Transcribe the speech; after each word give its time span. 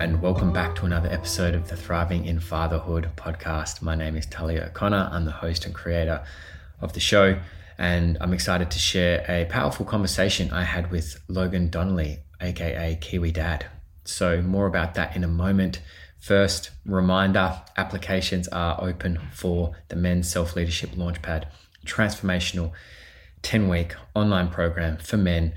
and 0.00 0.20
welcome 0.20 0.52
back 0.52 0.74
to 0.74 0.84
another 0.84 1.08
episode 1.08 1.54
of 1.54 1.68
the 1.68 1.76
Thriving 1.76 2.26
in 2.26 2.38
Fatherhood 2.38 3.08
podcast. 3.16 3.80
My 3.80 3.94
name 3.94 4.14
is 4.14 4.26
Tully 4.26 4.60
O'Connor. 4.60 5.08
I'm 5.10 5.24
the 5.24 5.30
host 5.30 5.64
and 5.64 5.74
creator 5.74 6.22
of 6.82 6.92
the 6.92 7.00
show, 7.00 7.38
and 7.78 8.18
I'm 8.20 8.34
excited 8.34 8.70
to 8.70 8.78
share 8.78 9.24
a 9.26 9.46
powerful 9.46 9.86
conversation 9.86 10.52
I 10.52 10.64
had 10.64 10.90
with 10.90 11.18
Logan 11.28 11.70
Donnelly, 11.70 12.18
aka 12.42 12.98
Kiwi 13.00 13.32
Dad. 13.32 13.66
So, 14.04 14.42
more 14.42 14.66
about 14.66 14.94
that 14.96 15.16
in 15.16 15.24
a 15.24 15.28
moment. 15.28 15.80
First, 16.18 16.72
reminder 16.84 17.62
applications 17.78 18.48
are 18.48 18.78
open 18.82 19.18
for 19.32 19.76
the 19.88 19.96
Men's 19.96 20.30
Self 20.30 20.56
Leadership 20.56 20.90
Launchpad, 20.90 21.44
transformational 21.86 22.72
10 23.40 23.66
week 23.68 23.94
online 24.14 24.48
program 24.48 24.98
for 24.98 25.16
men 25.16 25.54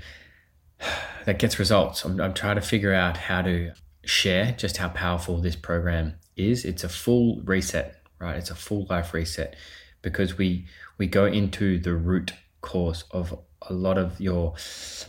that 1.26 1.38
gets 1.38 1.58
results. 1.58 2.06
I'm, 2.06 2.18
I'm 2.18 2.32
trying 2.32 2.56
to 2.56 2.62
figure 2.62 2.94
out 2.94 3.18
how 3.18 3.42
to 3.42 3.72
share 4.04 4.52
just 4.52 4.78
how 4.78 4.88
powerful 4.88 5.38
this 5.38 5.56
program 5.56 6.14
is. 6.36 6.64
It's 6.64 6.84
a 6.84 6.88
full 6.88 7.40
reset, 7.44 8.02
right? 8.18 8.36
It's 8.36 8.50
a 8.50 8.54
full 8.54 8.86
life 8.88 9.12
reset 9.14 9.56
because 10.02 10.38
we 10.38 10.66
we 10.98 11.06
go 11.06 11.26
into 11.26 11.78
the 11.78 11.94
root 11.94 12.32
cause 12.60 13.04
of 13.10 13.38
a 13.62 13.72
lot 13.72 13.98
of 13.98 14.20
your 14.20 14.54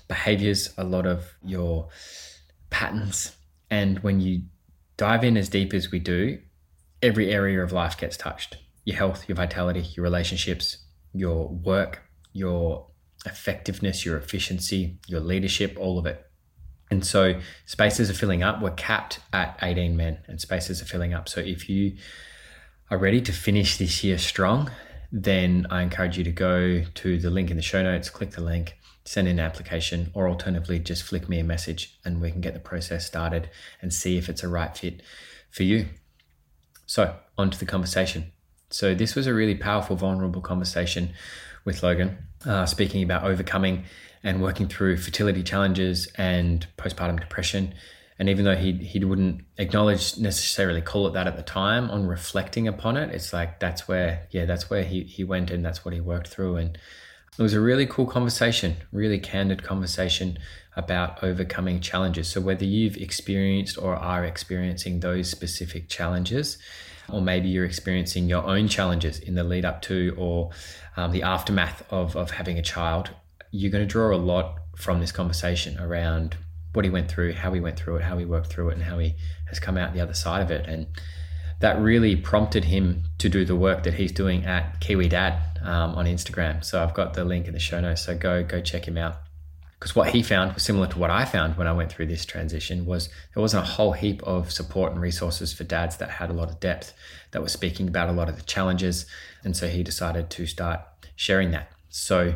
behaviors, 0.08 0.74
a 0.78 0.84
lot 0.84 1.06
of 1.06 1.34
your 1.44 1.90
patterns. 2.70 3.36
And 3.70 4.00
when 4.00 4.20
you 4.20 4.44
dive 4.98 5.24
in 5.24 5.38
as 5.38 5.50
deep 5.50 5.74
as 5.74 5.92
we 5.92 6.00
do, 6.00 6.40
every 7.02 7.32
area 7.32 7.64
of 7.64 7.72
life 7.72 7.98
gets 7.98 8.18
touched. 8.18 8.58
Your 8.84 8.98
health, 8.98 9.28
your 9.28 9.36
vitality, 9.36 9.82
your 9.96 10.04
relationships, 10.04 10.86
your 11.14 11.50
work, 11.50 12.02
your 12.34 12.88
effectiveness, 13.26 14.06
your 14.06 14.18
efficiency, 14.18 14.98
your 15.08 15.20
leadership, 15.20 15.78
all 15.80 16.00
of 16.00 16.06
it. 16.06 16.26
And 16.92 17.06
so 17.06 17.40
spaces 17.66 18.10
are 18.10 18.14
filling 18.14 18.44
up. 18.44 18.62
We're 18.62 18.72
capped 18.72 19.22
at 19.32 19.58
18 19.62 19.96
men 19.96 20.20
and 20.28 20.42
spaces 20.42 20.82
are 20.82 20.86
filling 20.86 21.14
up. 21.14 21.30
So 21.30 21.40
if 21.40 21.70
you 21.70 21.96
are 22.92 22.98
ready 22.98 23.22
to 23.22 23.32
finish 23.32 23.78
this 23.78 24.04
year 24.04 24.18
strong, 24.18 24.70
then 25.12 25.66
I 25.70 25.82
encourage 25.82 26.18
you 26.18 26.26
to 26.26 26.32
go 26.32 26.84
to 26.84 27.18
the 27.18 27.30
link 27.30 27.50
in 27.50 27.56
the 27.56 27.64
show 27.64 27.82
notes, 27.82 28.10
click 28.10 28.32
the 28.32 28.42
link, 28.42 28.78
send 29.06 29.30
in 29.30 29.40
an 29.40 29.46
application, 29.46 30.12
or 30.14 30.28
alternatively, 30.28 30.80
just 30.80 31.04
flick 31.04 31.30
me 31.30 31.40
a 31.40 31.44
message 31.44 31.98
and 32.04 32.22
we 32.22 32.30
can 32.30 32.42
get 32.42 32.54
the 32.54 32.60
process 32.60 33.06
started 33.06 33.50
and 33.82 33.94
see 33.94 34.18
if 34.18 34.28
it's 34.28 34.44
a 34.44 34.48
right 34.50 34.78
fit 34.78 35.02
for 35.50 35.64
you. 35.64 35.88
So, 36.86 37.16
on 37.38 37.50
to 37.52 37.58
the 37.58 37.66
conversation. 37.66 38.32
So, 38.70 38.94
this 38.94 39.16
was 39.16 39.28
a 39.28 39.34
really 39.34 39.56
powerful, 39.56 39.96
vulnerable 39.96 40.42
conversation 40.42 41.14
with 41.64 41.84
Logan, 41.84 42.18
uh, 42.46 42.66
speaking 42.66 43.02
about 43.02 43.24
overcoming 43.24 43.86
and 44.24 44.42
working 44.42 44.68
through 44.68 44.98
fertility 44.98 45.44
challenges 45.44 46.08
and 46.16 46.68
postpartum 46.78 47.20
depression. 47.20 47.74
And 48.20 48.30
even 48.30 48.46
though 48.46 48.56
he 48.56 48.74
he 48.74 49.04
wouldn't 49.04 49.42
acknowledge 49.58 50.18
necessarily 50.18 50.82
call 50.82 51.08
it 51.08 51.14
that 51.14 51.26
at 51.26 51.38
the 51.38 51.44
time, 51.44 51.90
on 51.90 52.06
reflecting 52.06 52.68
upon 52.68 52.96
it, 52.98 53.14
it's 53.14 53.34
like 53.34 53.60
that's 53.60 53.88
where 53.88 54.28
yeah 54.30 54.46
that's 54.46 54.70
where 54.70 54.84
he 54.84 55.04
he 55.04 55.24
went 55.24 55.50
and 55.50 55.66
that's 55.66 55.84
what 55.84 55.94
he 55.94 56.02
worked 56.02 56.28
through. 56.28 56.58
And 56.58 56.78
it 57.38 57.42
was 57.42 57.54
a 57.54 57.62
really 57.62 57.88
cool 57.88 58.06
conversation, 58.06 58.76
really 58.92 59.18
candid 59.18 59.64
conversation 59.64 60.38
about 60.76 61.24
overcoming 61.24 61.80
challenges. 61.80 62.28
So 62.28 62.42
whether 62.42 62.66
you've 62.66 62.98
experienced 62.98 63.78
or 63.78 63.96
are 63.96 64.26
experiencing 64.26 65.00
those 65.00 65.30
specific 65.30 65.90
challenges, 65.90 66.58
or 67.10 67.22
maybe 67.22 67.48
you're 67.48 67.66
experiencing 67.66 68.30
your 68.30 68.44
own 68.44 68.68
challenges 68.68 69.20
in 69.20 69.36
the 69.36 69.44
lead 69.44 69.66
up 69.66 69.82
to 69.84 70.14
or 70.18 70.52
um, 70.98 71.12
the 71.12 71.24
aftermath 71.24 71.84
of, 71.90 72.16
of 72.16 72.32
having 72.32 72.60
a 72.60 72.62
child 72.62 73.12
you're 73.52 73.72
going 73.72 73.86
to 73.86 73.92
draw 73.92 74.14
a 74.14 74.18
lot 74.18 74.60
from 74.76 75.00
this 75.00 75.12
conversation 75.12 75.78
around 75.80 76.38
what 76.74 76.86
he 76.86 76.92
went 76.92 77.10
through, 77.10 77.34
how 77.34 77.52
he 77.54 77.60
went 77.60 77.78
through 77.78 77.98
it, 77.98 78.04
how 78.04 78.18
he 78.18 78.26
worked 78.26 78.48
through 78.48 78.70
it, 78.70 78.74
and 78.74 78.84
how 78.84 78.98
he 78.98 79.16
has 79.48 79.60
come 79.60 79.78
out 79.78 79.94
the 79.94 80.00
other 80.00 80.14
side 80.14 80.42
of 80.42 80.50
it. 80.50 80.66
And 80.68 80.88
that 81.60 81.80
really 81.80 82.16
prompted 82.16 82.66
him 82.66 83.04
to 83.20 83.30
do 83.30 83.46
the 83.46 83.56
work 83.56 83.84
that 83.84 83.94
he's 83.94 84.12
doing 84.12 84.46
at 84.46 84.80
Kiwi 84.80 85.10
Dad 85.10 85.60
um, 85.62 85.96
on 85.96 86.06
Instagram. 86.06 86.64
So 86.64 86.82
I've 86.82 86.94
got 86.94 87.14
the 87.14 87.24
link 87.24 87.48
in 87.48 87.54
the 87.54 87.60
show 87.60 87.80
notes. 87.80 88.02
So 88.06 88.18
go 88.18 88.44
go 88.44 88.62
check 88.62 88.88
him 88.88 88.98
out. 88.98 89.18
Because 89.80 89.96
what 89.96 90.10
he 90.10 90.22
found 90.22 90.54
was 90.54 90.62
similar 90.62 90.86
to 90.88 91.00
what 91.00 91.10
I 91.10 91.26
found 91.26 91.58
when 91.58 91.66
I 91.66 91.74
went 91.74 91.92
through 91.92 92.06
this 92.06 92.24
transition 92.24 92.86
was 92.86 93.10
there 93.34 93.42
wasn't 93.42 93.64
a 93.64 93.68
whole 93.68 93.94
heap 93.94 94.22
of 94.24 94.52
support 94.52 94.92
and 94.92 95.02
resources 95.02 95.54
for 95.54 95.64
dads 95.64 95.98
that 95.98 96.12
had 96.12 96.30
a 96.30 96.34
lot 96.34 96.50
of 96.50 96.60
depth 96.60 96.94
that 97.32 97.42
were 97.42 97.50
speaking 97.50 97.88
about 97.88 98.08
a 98.08 98.12
lot 98.12 98.30
of 98.30 98.36
the 98.36 98.44
challenges. 98.44 99.08
And 99.44 99.58
so 99.58 99.68
he 99.68 99.82
decided 99.82 100.30
to 100.32 100.46
start 100.46 100.82
sharing 101.16 101.50
that. 101.52 101.72
So 101.90 102.36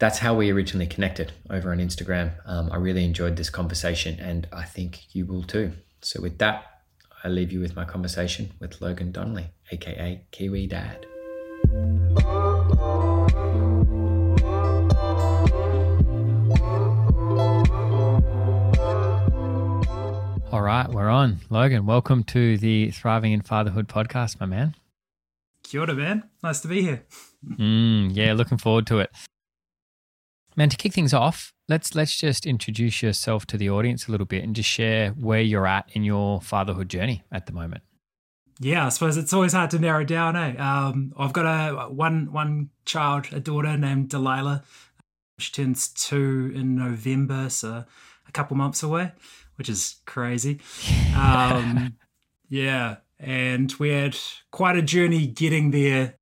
that's 0.00 0.18
how 0.18 0.34
we 0.34 0.50
originally 0.50 0.86
connected 0.86 1.30
over 1.50 1.70
on 1.70 1.78
Instagram. 1.78 2.32
Um, 2.46 2.72
I 2.72 2.76
really 2.76 3.04
enjoyed 3.04 3.36
this 3.36 3.50
conversation, 3.50 4.18
and 4.18 4.48
I 4.50 4.64
think 4.64 5.14
you 5.14 5.26
will 5.26 5.42
too. 5.42 5.72
So, 6.00 6.22
with 6.22 6.38
that, 6.38 6.64
I 7.22 7.28
leave 7.28 7.52
you 7.52 7.60
with 7.60 7.76
my 7.76 7.84
conversation 7.84 8.52
with 8.58 8.80
Logan 8.80 9.12
Donnelly, 9.12 9.50
aka 9.70 10.24
Kiwi 10.32 10.66
Dad. 10.66 11.06
All 20.50 20.62
right, 20.62 20.88
we're 20.88 21.10
on. 21.10 21.40
Logan, 21.50 21.84
welcome 21.84 22.24
to 22.24 22.56
the 22.56 22.90
Thriving 22.90 23.32
in 23.32 23.42
Fatherhood 23.42 23.86
podcast, 23.86 24.40
my 24.40 24.46
man. 24.46 24.74
Kia 25.62 25.82
ora, 25.82 25.94
man. 25.94 26.22
Nice 26.42 26.60
to 26.62 26.68
be 26.68 26.80
here. 26.80 27.04
Mm, 27.46 28.16
yeah, 28.16 28.32
looking 28.32 28.56
forward 28.56 28.86
to 28.86 29.00
it. 29.00 29.10
Man, 30.60 30.68
to 30.68 30.76
kick 30.76 30.92
things 30.92 31.14
off, 31.14 31.54
let's 31.70 31.94
let's 31.94 32.14
just 32.14 32.44
introduce 32.44 33.02
yourself 33.02 33.46
to 33.46 33.56
the 33.56 33.70
audience 33.70 34.06
a 34.06 34.10
little 34.10 34.26
bit 34.26 34.44
and 34.44 34.54
just 34.54 34.68
share 34.68 35.12
where 35.12 35.40
you're 35.40 35.66
at 35.66 35.88
in 35.94 36.04
your 36.04 36.42
fatherhood 36.42 36.90
journey 36.90 37.22
at 37.32 37.46
the 37.46 37.52
moment. 37.52 37.82
Yeah, 38.58 38.84
I 38.84 38.90
suppose 38.90 39.16
it's 39.16 39.32
always 39.32 39.54
hard 39.54 39.70
to 39.70 39.78
narrow 39.78 40.04
down. 40.04 40.36
Eh? 40.36 40.56
Um, 40.58 41.14
I've 41.16 41.32
got 41.32 41.46
a 41.46 41.88
one 41.88 42.30
one 42.30 42.68
child, 42.84 43.28
a 43.32 43.40
daughter 43.40 43.74
named 43.78 44.10
Delilah. 44.10 44.62
She 45.38 45.50
turns 45.50 45.88
two 45.88 46.52
in 46.54 46.76
November, 46.76 47.48
so 47.48 47.86
a 48.28 48.32
couple 48.32 48.54
months 48.54 48.82
away, 48.82 49.12
which 49.54 49.70
is 49.70 49.96
crazy. 50.04 50.60
Um, 51.16 51.96
yeah, 52.50 52.96
and 53.18 53.72
we 53.78 53.90
had 53.90 54.16
quite 54.50 54.76
a 54.76 54.82
journey 54.82 55.26
getting 55.26 55.70
there 55.70 56.16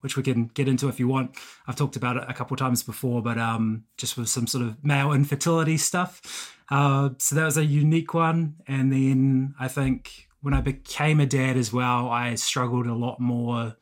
which 0.00 0.16
we 0.16 0.22
can 0.22 0.46
get 0.48 0.68
into 0.68 0.88
if 0.88 1.00
you 1.00 1.08
want. 1.08 1.36
I've 1.66 1.76
talked 1.76 1.96
about 1.96 2.16
it 2.16 2.24
a 2.28 2.34
couple 2.34 2.56
times 2.56 2.82
before, 2.82 3.22
but 3.22 3.38
um, 3.38 3.84
just 3.96 4.16
with 4.16 4.28
some 4.28 4.46
sort 4.46 4.64
of 4.64 4.82
male 4.84 5.12
infertility 5.12 5.76
stuff. 5.76 6.54
Uh, 6.70 7.10
so 7.18 7.34
that 7.34 7.44
was 7.44 7.56
a 7.56 7.64
unique 7.64 8.14
one. 8.14 8.56
And 8.66 8.92
then 8.92 9.54
I 9.58 9.68
think 9.68 10.28
when 10.40 10.54
I 10.54 10.60
became 10.60 11.20
a 11.20 11.26
dad 11.26 11.56
as 11.56 11.72
well, 11.72 12.08
I 12.08 12.34
struggled 12.36 12.86
a 12.86 12.94
lot 12.94 13.20
more 13.20 13.76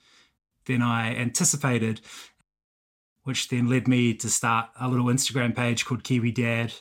than 0.66 0.82
I 0.82 1.14
anticipated, 1.14 2.00
which 3.24 3.48
then 3.48 3.68
led 3.68 3.86
me 3.88 4.14
to 4.14 4.28
start 4.28 4.70
a 4.80 4.88
little 4.88 5.06
Instagram 5.06 5.54
page 5.54 5.84
called 5.84 6.04
Kiwi 6.04 6.32
Dad, 6.32 6.72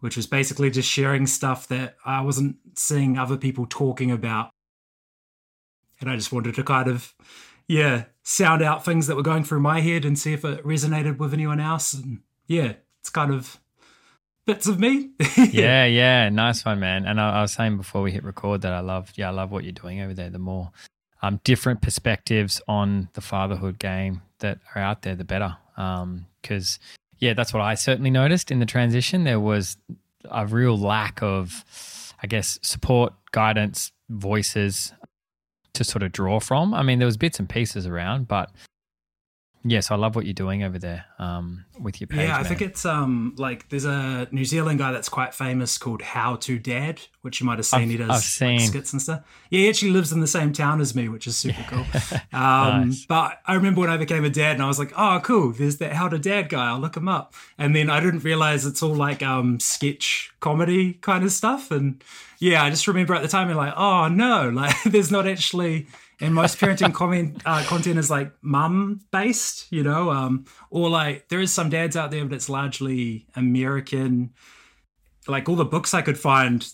which 0.00 0.16
was 0.16 0.26
basically 0.26 0.70
just 0.70 0.88
sharing 0.88 1.26
stuff 1.26 1.68
that 1.68 1.96
I 2.04 2.22
wasn't 2.22 2.56
seeing 2.74 3.18
other 3.18 3.36
people 3.36 3.66
talking 3.68 4.10
about. 4.10 4.50
And 6.00 6.08
I 6.08 6.16
just 6.16 6.32
wanted 6.32 6.54
to 6.54 6.64
kind 6.64 6.88
of 6.88 7.14
yeah, 7.70 8.06
sound 8.24 8.62
out 8.62 8.84
things 8.84 9.06
that 9.06 9.14
were 9.14 9.22
going 9.22 9.44
through 9.44 9.60
my 9.60 9.80
head 9.80 10.04
and 10.04 10.18
see 10.18 10.32
if 10.32 10.44
it 10.44 10.64
resonated 10.64 11.18
with 11.18 11.32
anyone 11.32 11.60
else. 11.60 11.94
And 11.94 12.18
yeah, 12.48 12.72
it's 12.98 13.10
kind 13.10 13.32
of 13.32 13.60
bits 14.44 14.66
of 14.66 14.80
me. 14.80 15.10
yeah, 15.36 15.84
yeah, 15.84 16.28
nice 16.30 16.64
one, 16.64 16.80
man. 16.80 17.06
And 17.06 17.20
I, 17.20 17.38
I, 17.38 17.42
was 17.42 17.52
saying 17.52 17.76
before 17.76 18.02
we 18.02 18.10
hit 18.10 18.24
record 18.24 18.62
that 18.62 18.72
I 18.72 18.80
love, 18.80 19.12
yeah, 19.14 19.28
I 19.28 19.30
love 19.30 19.52
what 19.52 19.62
you're 19.62 19.72
doing 19.72 20.00
over 20.00 20.12
there. 20.12 20.30
The 20.30 20.40
more 20.40 20.72
um, 21.22 21.40
different 21.44 21.80
perspectives 21.80 22.60
on 22.66 23.08
the 23.12 23.20
fatherhood 23.20 23.78
game 23.78 24.22
that 24.40 24.58
are 24.74 24.82
out 24.82 25.02
there, 25.02 25.14
the 25.14 25.22
better. 25.22 25.56
Because 25.76 26.80
um, 26.80 27.06
yeah, 27.20 27.34
that's 27.34 27.54
what 27.54 27.62
I 27.62 27.76
certainly 27.76 28.10
noticed 28.10 28.50
in 28.50 28.58
the 28.58 28.66
transition. 28.66 29.22
There 29.22 29.38
was 29.38 29.76
a 30.28 30.44
real 30.44 30.76
lack 30.76 31.22
of, 31.22 31.64
I 32.20 32.26
guess, 32.26 32.58
support, 32.62 33.12
guidance, 33.30 33.92
voices 34.08 34.92
to 35.74 35.84
sort 35.84 36.02
of 36.02 36.12
draw 36.12 36.40
from. 36.40 36.74
I 36.74 36.82
mean, 36.82 36.98
there 36.98 37.06
was 37.06 37.16
bits 37.16 37.38
and 37.38 37.48
pieces 37.48 37.86
around, 37.86 38.28
but 38.28 38.50
yes, 39.64 39.90
I 39.90 39.96
love 39.96 40.16
what 40.16 40.24
you're 40.24 40.34
doing 40.34 40.62
over 40.62 40.78
there 40.78 41.04
um, 41.18 41.64
with 41.78 42.00
your 42.00 42.08
page. 42.08 42.28
Yeah, 42.28 42.34
I 42.34 42.42
man. 42.42 42.44
think 42.44 42.62
it's 42.62 42.84
um 42.84 43.34
like 43.36 43.68
there's 43.68 43.84
a 43.84 44.28
New 44.30 44.44
Zealand 44.44 44.78
guy 44.78 44.92
that's 44.92 45.08
quite 45.08 45.34
famous 45.34 45.78
called 45.78 46.02
How 46.02 46.36
to 46.36 46.58
Dad, 46.58 47.00
which 47.22 47.40
you 47.40 47.46
might 47.46 47.58
have 47.58 47.66
seen. 47.66 47.82
I've, 47.82 47.88
he 47.88 47.96
does 47.96 48.24
seen. 48.24 48.58
Like, 48.58 48.68
skits 48.68 48.92
and 48.92 49.02
stuff. 49.02 49.22
Yeah, 49.50 49.60
he 49.60 49.68
actually 49.68 49.92
lives 49.92 50.12
in 50.12 50.20
the 50.20 50.26
same 50.26 50.52
town 50.52 50.80
as 50.80 50.94
me, 50.94 51.08
which 51.08 51.26
is 51.26 51.36
super 51.36 51.64
cool. 51.68 51.86
Um, 52.32 52.88
nice. 52.88 53.04
But 53.06 53.40
I 53.44 53.54
remember 53.54 53.80
when 53.80 53.90
I 53.90 53.96
became 53.96 54.24
a 54.24 54.30
dad, 54.30 54.52
and 54.52 54.62
I 54.62 54.66
was 54.66 54.78
like, 54.78 54.92
oh, 54.96 55.20
cool. 55.22 55.52
There's 55.52 55.78
that 55.78 55.92
How 55.92 56.08
to 56.08 56.18
Dad 56.18 56.48
guy. 56.48 56.68
I'll 56.68 56.78
look 56.78 56.96
him 56.96 57.08
up. 57.08 57.34
And 57.58 57.74
then 57.74 57.90
I 57.90 58.00
didn't 58.00 58.24
realize 58.24 58.64
it's 58.64 58.82
all 58.82 58.94
like 58.94 59.22
um 59.22 59.58
sketch 59.60 60.32
comedy 60.40 60.94
kind 60.94 61.24
of 61.24 61.32
stuff 61.32 61.70
and 61.70 62.02
yeah, 62.40 62.64
I 62.64 62.70
just 62.70 62.88
remember 62.88 63.14
at 63.14 63.22
the 63.22 63.28
time, 63.28 63.48
you're 63.48 63.56
like, 63.56 63.74
oh 63.76 64.08
no, 64.08 64.48
like 64.54 64.74
there's 64.84 65.12
not 65.12 65.28
actually, 65.28 65.86
and 66.20 66.34
most 66.34 66.58
parenting 66.58 66.92
comment 66.92 67.40
uh, 67.46 67.64
content 67.64 67.98
is 67.98 68.10
like 68.10 68.32
mum 68.42 69.00
based, 69.10 69.70
you 69.72 69.82
know, 69.82 70.10
um, 70.10 70.44
or 70.70 70.90
like 70.90 71.28
there 71.28 71.40
is 71.40 71.52
some 71.52 71.70
dads 71.70 71.96
out 71.96 72.10
there, 72.10 72.24
but 72.24 72.34
it's 72.34 72.48
largely 72.48 73.26
American. 73.34 74.32
Like 75.26 75.48
all 75.48 75.56
the 75.56 75.64
books 75.64 75.94
I 75.94 76.02
could 76.02 76.18
find, 76.18 76.66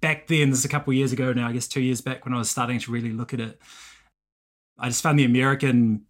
back 0.00 0.26
then, 0.26 0.50
this 0.50 0.60
is 0.60 0.64
a 0.64 0.68
couple 0.68 0.92
years 0.92 1.12
ago 1.12 1.32
now, 1.32 1.48
I 1.48 1.52
guess 1.52 1.68
two 1.68 1.80
years 1.80 2.00
back 2.00 2.24
when 2.24 2.34
I 2.34 2.38
was 2.38 2.50
starting 2.50 2.78
to 2.80 2.90
really 2.90 3.12
look 3.12 3.32
at 3.32 3.40
it, 3.40 3.60
I 4.78 4.88
just 4.88 5.02
found 5.02 5.18
the 5.18 5.24
American 5.24 6.04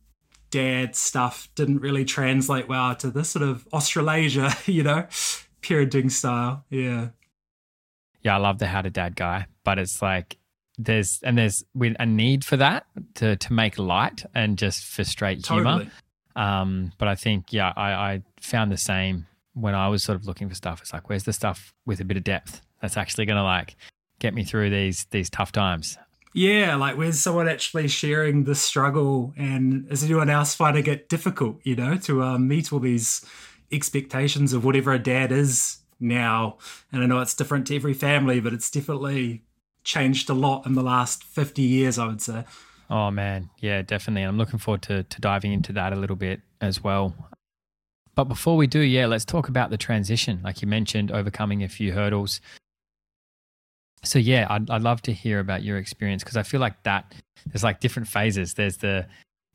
dad 0.50 0.96
stuff 0.96 1.49
didn't 1.55 1.81
really 1.81 2.06
translate 2.06 2.69
well 2.69 2.94
to 2.96 3.11
this 3.11 3.29
sort 3.29 3.43
of 3.43 3.67
Australasia, 3.73 4.56
you 4.67 4.82
know, 4.82 5.06
parenting 5.62 6.11
style. 6.11 6.64
Yeah. 6.70 7.08
Yeah, 8.23 8.35
I 8.35 8.38
love 8.38 8.58
the 8.58 8.67
how 8.67 8.82
to 8.82 8.90
dad 8.90 9.14
guy, 9.14 9.46
but 9.64 9.79
it's 9.79 10.02
like 10.02 10.38
there's 10.79 11.21
and 11.25 11.37
there's 11.37 11.65
a 11.81 12.07
need 12.07 12.45
for 12.45 12.57
that 12.57 12.87
to 13.17 13.37
to 13.37 13.53
make 13.53 13.79
light 13.79 14.25
and 14.35 14.57
just 14.57 14.85
for 14.85 15.05
straight 15.05 15.45
totally. 15.45 15.85
humor. 15.85 15.91
Um, 16.37 16.93
but 16.99 17.09
I 17.09 17.17
think 17.17 17.53
yeah, 17.53 17.73
I, 17.77 17.93
I 17.93 18.23
found 18.41 18.71
the 18.71 18.77
same 18.77 19.27
when 19.55 19.75
I 19.75 19.89
was 19.89 20.05
sort 20.05 20.17
of 20.17 20.25
looking 20.25 20.49
for 20.49 20.55
stuff. 20.55 20.81
It's 20.81 20.93
like, 20.93 21.09
where's 21.09 21.25
the 21.25 21.33
stuff 21.33 21.75
with 21.85 22.01
a 22.01 22.05
bit 22.05 22.17
of 22.17 22.25
depth 22.25 22.61
that's 22.81 22.97
actually 22.97 23.27
going 23.27 23.39
to 23.39 23.43
like 23.43 23.77
get 24.21 24.35
me 24.35 24.45
through 24.45 24.71
these 24.71 25.07
these 25.11 25.29
tough 25.29 25.53
times? 25.53 25.99
Yeah, 26.33 26.77
like 26.77 26.97
where's 26.97 27.19
someone 27.19 27.49
actually 27.49 27.89
sharing 27.89 28.45
the 28.45 28.55
struggle, 28.55 29.35
and 29.37 29.91
is 29.91 30.05
anyone 30.05 30.31
else 30.31 30.55
finding 30.55 30.87
it 30.87 31.09
difficult, 31.09 31.59
you 31.65 31.75
know, 31.75 31.97
to 31.99 32.23
um, 32.23 32.47
meet 32.47 32.73
all 32.73 32.79
these 32.79 33.25
expectations 33.73 34.53
of 34.53 34.65
whatever 34.65 34.93
a 34.93 34.99
dad 34.99 35.33
is 35.33 35.79
now? 35.99 36.59
And 36.93 37.03
I 37.03 37.07
know 37.07 37.19
it's 37.21 37.35
different 37.35 37.67
to 37.69 37.77
every 37.77 37.95
family, 37.95 38.39
but 38.39 38.53
it's 38.53 38.71
definitely 38.71 39.43
changed 39.88 40.29
a 40.29 40.35
lot 40.35 40.67
in 40.67 40.75
the 40.75 40.82
last 40.82 41.25
fifty 41.25 41.62
years, 41.62 41.99
I 41.99 42.06
would 42.06 42.20
say. 42.20 42.44
Oh 42.90 43.11
man, 43.11 43.49
yeah, 43.58 43.81
definitely. 43.81 44.23
I'm 44.23 44.37
looking 44.37 44.58
forward 44.58 44.82
to 44.82 45.02
to 45.02 45.20
diving 45.20 45.52
into 45.52 45.73
that 45.73 45.93
a 45.93 45.96
little 45.96 46.14
bit 46.14 46.43
as 46.61 46.85
well. 46.85 47.14
But 48.14 48.25
before 48.25 48.56
we 48.56 48.67
do, 48.67 48.81
yeah, 48.81 49.06
let's 49.06 49.25
talk 49.25 49.49
about 49.49 49.70
the 49.70 49.79
transition. 49.79 50.40
Like 50.44 50.61
you 50.61 50.69
mentioned, 50.69 51.11
overcoming 51.11 51.62
a 51.62 51.69
few 51.69 51.93
hurdles. 51.93 52.40
So 54.05 54.19
yeah, 54.19 54.46
I'd, 54.50 54.69
I'd 54.70 54.82
love 54.82 55.02
to 55.02 55.12
hear 55.12 55.40
about 55.40 55.62
your 55.62 55.79
experience 55.79 56.23
because 56.23 56.37
I 56.37 56.43
feel 56.43 56.61
like 56.61 56.82
that 56.82 57.14
there's 57.46 57.64
like 57.64 57.81
different 57.81 58.08
phases. 58.08 58.55
There's 58.55 58.76
the 58.76 59.06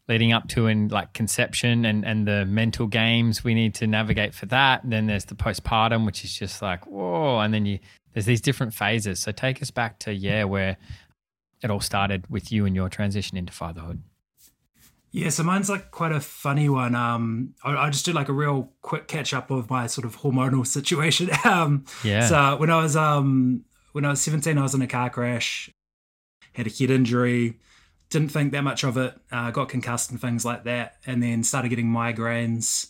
leading 0.09 0.33
up 0.33 0.47
to 0.50 0.68
and 0.68 0.91
like 0.91 1.13
conception 1.13 1.85
and 1.85 2.03
and 2.06 2.27
the 2.27 2.45
mental 2.45 2.88
games 2.88 3.44
we 3.44 3.53
need 3.53 3.75
to 3.75 3.88
navigate 3.88 4.33
for 4.33 4.47
that. 4.47 4.83
And 4.83 4.91
then 4.91 5.06
there's 5.06 5.25
the 5.25 5.35
postpartum, 5.35 6.06
which 6.07 6.24
is 6.24 6.33
just 6.33 6.62
like 6.62 6.88
whoa, 6.88 7.39
and 7.39 7.53
then 7.53 7.68
you 7.68 7.77
there's 8.13 8.25
these 8.25 8.42
different 8.42 8.74
phases. 8.74 9.19
So 9.19 9.31
take 9.31 9.62
us 9.62 9.71
back 9.71 10.00
to 10.00 10.13
yeah, 10.13 10.44
where 10.44 10.77
it 11.62 11.71
all 11.71 11.80
started 11.80 12.30
with 12.30 12.51
you 12.51 12.65
and 12.65 12.75
your 12.75 12.89
transition 12.89 13.38
into 13.38 13.54
fatherhood. 13.54 14.01
Yeah, 15.12 15.30
so 15.30 15.44
mine's 15.44 15.69
like 15.69 15.92
quite 15.92 16.12
a 16.12 16.19
funny 16.19 16.69
one. 16.69 16.95
Um, 16.95 17.54
I, 17.63 17.75
I 17.75 17.89
just 17.92 18.04
did 18.04 18.15
like 18.15 18.30
a 18.30 18.33
real 18.33 18.71
quick 18.81 19.07
catch 19.07 19.31
up 19.31 19.51
of 19.51 19.69
my 19.69 19.86
sort 19.86 20.06
of 20.06 20.18
hormonal 20.18 20.65
situation. 20.77 21.30
um, 21.45 21.86
yeah. 22.04 22.27
So 22.27 22.57
when 22.57 22.69
I 22.71 22.81
was 22.81 22.95
um 22.95 23.63
when 23.92 24.06
I 24.06 24.10
was 24.10 24.21
seventeen, 24.21 24.57
I 24.57 24.63
was 24.63 24.74
in 24.74 24.81
a 24.81 24.88
car 24.88 25.12
crash, 25.12 25.69
had 26.54 26.66
a 26.66 26.69
head 26.71 26.89
injury, 26.89 27.59
didn't 28.09 28.30
think 28.30 28.54
that 28.54 28.63
much 28.63 28.83
of 28.83 28.98
it, 28.98 29.13
uh, 29.31 29.51
got 29.51 29.69
concussed 29.69 30.09
and 30.09 30.19
things 30.19 30.44
like 30.44 30.63
that, 30.63 30.98
and 31.06 31.21
then 31.21 31.44
started 31.44 31.69
getting 31.69 31.88
migraines, 31.88 32.89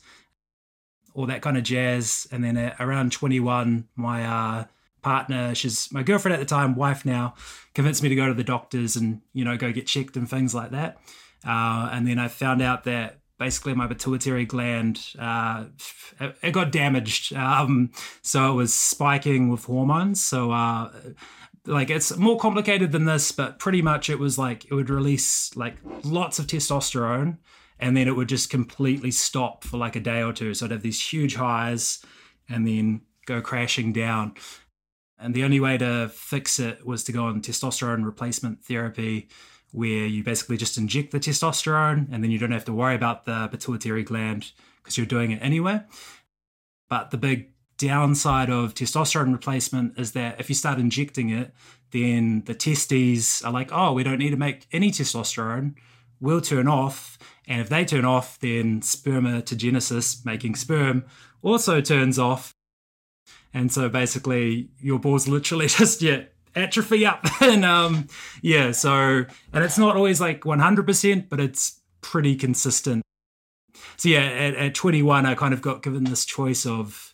all 1.14 1.26
that 1.26 1.42
kind 1.42 1.58
of 1.58 1.64
jazz. 1.64 2.26
And 2.32 2.42
then 2.42 2.56
at 2.56 2.78
around 2.80 3.12
twenty 3.12 3.42
one, 3.42 3.90
my 3.98 4.26
uh, 4.26 4.66
partner, 5.04 5.54
she's 5.54 5.92
my 5.92 6.04
girlfriend 6.04 6.34
at 6.34 6.40
the 6.40 6.46
time, 6.46 6.76
wife 6.76 7.06
now, 7.06 7.36
convinced 7.76 8.02
me 8.02 8.10
to 8.10 8.16
go 8.16 8.28
to 8.28 8.34
the 8.34 8.44
doctors 8.44 8.96
and 8.96 9.22
you 9.34 9.46
know 9.46 9.58
go 9.58 9.72
get 9.72 9.88
checked 9.88 10.18
and 10.18 10.30
things 10.30 10.56
like 10.56 10.72
that. 10.72 10.98
Uh, 11.46 11.90
and 11.92 12.08
then 12.08 12.18
I 12.20 12.30
found 12.30 12.62
out 12.62 12.86
that 12.86 13.20
basically 13.38 13.74
my 13.74 13.88
pituitary 13.88 14.46
gland 14.46 15.06
uh, 15.20 15.66
it 16.42 16.52
got 16.52 16.72
damaged, 16.72 17.34
um, 17.34 17.92
so 18.22 18.52
it 18.52 18.56
was 18.56 18.74
spiking 18.74 19.50
with 19.50 19.66
hormones. 19.66 20.24
So 20.24 20.52
uh, 20.52 20.92
like 21.66 21.90
it's 21.90 22.16
more 22.18 22.38
complicated 22.38 22.92
than 22.92 23.06
this, 23.06 23.32
but 23.32 23.60
pretty 23.60 23.82
much 23.82 24.10
it 24.10 24.20
was 24.20 24.38
like 24.38 24.66
it 24.66 24.74
would 24.74 24.90
release 24.90 25.56
like 25.56 25.78
lots 26.04 26.40
of 26.40 26.48
testosterone, 26.48 27.38
and 27.80 27.96
then 27.96 28.08
it 28.08 28.16
would 28.16 28.30
just 28.30 28.50
completely 28.50 29.12
stop 29.12 29.64
for 29.64 29.78
like 29.78 29.96
a 29.96 30.00
day 30.00 30.22
or 30.24 30.34
two. 30.34 30.54
So 30.54 30.66
I'd 30.66 30.72
have 30.72 30.82
these 30.82 31.06
huge 31.06 31.36
highs, 31.36 32.04
and 32.50 32.68
then 32.68 33.02
go 33.26 33.42
crashing 33.42 33.94
down. 33.94 34.34
And 35.24 35.34
the 35.34 35.46
only 35.46 35.62
way 35.62 35.78
to 35.78 36.10
fix 36.10 36.60
it 36.60 36.86
was 36.86 37.06
to 37.06 37.14
go 37.14 37.26
on 37.26 37.42
testosterone 37.42 38.04
replacement 38.04 38.64
therapy 38.66 39.30
where 39.72 40.06
you 40.06 40.22
basically 40.22 40.58
just 40.58 40.78
inject 40.78 41.12
the 41.12 41.20
testosterone 41.20 42.08
and 42.12 42.22
then 42.22 42.30
you 42.30 42.38
don't 42.38 42.52
have 42.52 42.66
to 42.66 42.74
worry 42.74 42.94
about 42.94 43.26
the 43.26 43.48
pituitary 43.48 44.04
gland 44.04 44.52
because 44.78 44.98
you're 44.98 45.06
doing 45.06 45.32
it 45.32 45.40
anyway. 45.42 45.82
But 46.90 47.12
the 47.12 47.18
big 47.18 47.52
downside 47.78 48.50
of 48.50 48.74
testosterone 48.74 49.32
replacement 49.32 49.98
is 49.98 50.12
that 50.12 50.40
if 50.42 50.50
you 50.50 50.56
start 50.56 50.78
injecting 50.78 51.30
it, 51.30 51.54
then 51.92 52.44
the 52.46 52.54
testes 52.54 53.42
are 53.44 53.52
like, 53.52 53.70
oh, 53.72 53.94
we 53.94 54.04
don't 54.04 54.20
need 54.20 54.32
to 54.32 54.38
make 54.38 54.68
any 54.74 54.92
testosterone. 54.92 55.76
We'll 56.20 56.42
turn 56.42 56.68
off. 56.68 57.18
And 57.48 57.62
if 57.62 57.70
they 57.70 57.86
turn 57.86 58.06
off, 58.06 58.40
then 58.40 58.82
spermatogenesis, 58.82 60.26
making 60.26 60.56
sperm, 60.56 61.06
also 61.42 61.82
turns 61.82 62.20
off. 62.20 62.53
And 63.54 63.72
so 63.72 63.90
basically, 63.90 64.70
your 64.80 65.00
balls 65.00 65.28
literally 65.28 65.68
just, 65.68 66.02
yeah, 66.02 66.24
atrophy 66.56 67.06
up. 67.06 67.26
and 67.42 67.66
um, 67.66 68.08
yeah, 68.42 68.72
so, 68.72 69.26
and 69.54 69.64
it's 69.64 69.78
not 69.78 69.96
always 69.96 70.20
like 70.20 70.42
100%, 70.42 71.30
but 71.30 71.40
it's 71.40 71.80
pretty 72.02 72.36
consistent. 72.36 73.04
So 73.98 74.10
yeah, 74.10 74.22
at, 74.22 74.56
at 74.56 74.76
21, 74.76 75.26
I 75.26 75.36
kind 75.36 75.54
of 75.54 75.62
got 75.62 75.84
given 75.84 76.04
this 76.04 76.26
choice 76.26 76.66
of, 76.66 77.14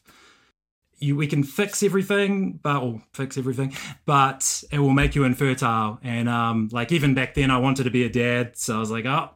you, 0.97 1.15
we 1.15 1.27
can 1.27 1.43
fix 1.43 1.81
everything, 1.81 2.59
but 2.61 2.81
or 2.81 3.01
fix 3.13 3.37
everything, 3.37 3.73
but 4.05 4.63
it 4.71 4.79
will 4.79 4.91
make 4.91 5.15
you 5.15 5.23
infertile. 5.23 5.99
And 6.03 6.27
um, 6.27 6.69
like 6.71 6.91
even 6.91 7.13
back 7.13 7.35
then, 7.35 7.51
I 7.51 7.57
wanted 7.57 7.85
to 7.85 7.89
be 7.89 8.03
a 8.03 8.09
dad, 8.09 8.57
so 8.57 8.75
I 8.75 8.79
was 8.79 8.91
like, 8.91 9.05
oh, 9.05 9.29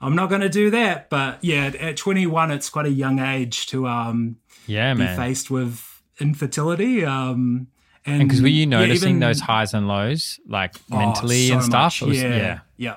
I'm 0.00 0.16
not 0.16 0.28
going 0.28 0.40
to 0.40 0.48
do 0.48 0.70
that. 0.70 1.10
But 1.10 1.42
yeah, 1.42 1.70
at 1.78 1.96
21, 1.96 2.50
it's 2.50 2.70
quite 2.70 2.86
a 2.86 2.90
young 2.90 3.18
age 3.18 3.66
to 3.68 3.86
um, 3.86 4.36
yeah, 4.66 4.94
be 4.94 5.00
man. 5.00 5.16
faced 5.16 5.50
with 5.50 5.85
infertility. 6.20 7.04
Um, 7.04 7.68
and 8.04 8.28
because 8.28 8.40
were 8.40 8.48
you 8.48 8.66
noticing 8.66 9.08
yeah, 9.08 9.10
even, 9.10 9.20
those 9.20 9.40
highs 9.40 9.74
and 9.74 9.88
lows, 9.88 10.38
like 10.46 10.76
oh, 10.92 10.98
mentally 10.98 11.48
so 11.48 11.54
and 11.54 11.62
stuff? 11.64 12.00
Was, 12.02 12.22
yeah, 12.22 12.36
yeah, 12.36 12.58
yeah, 12.76 12.96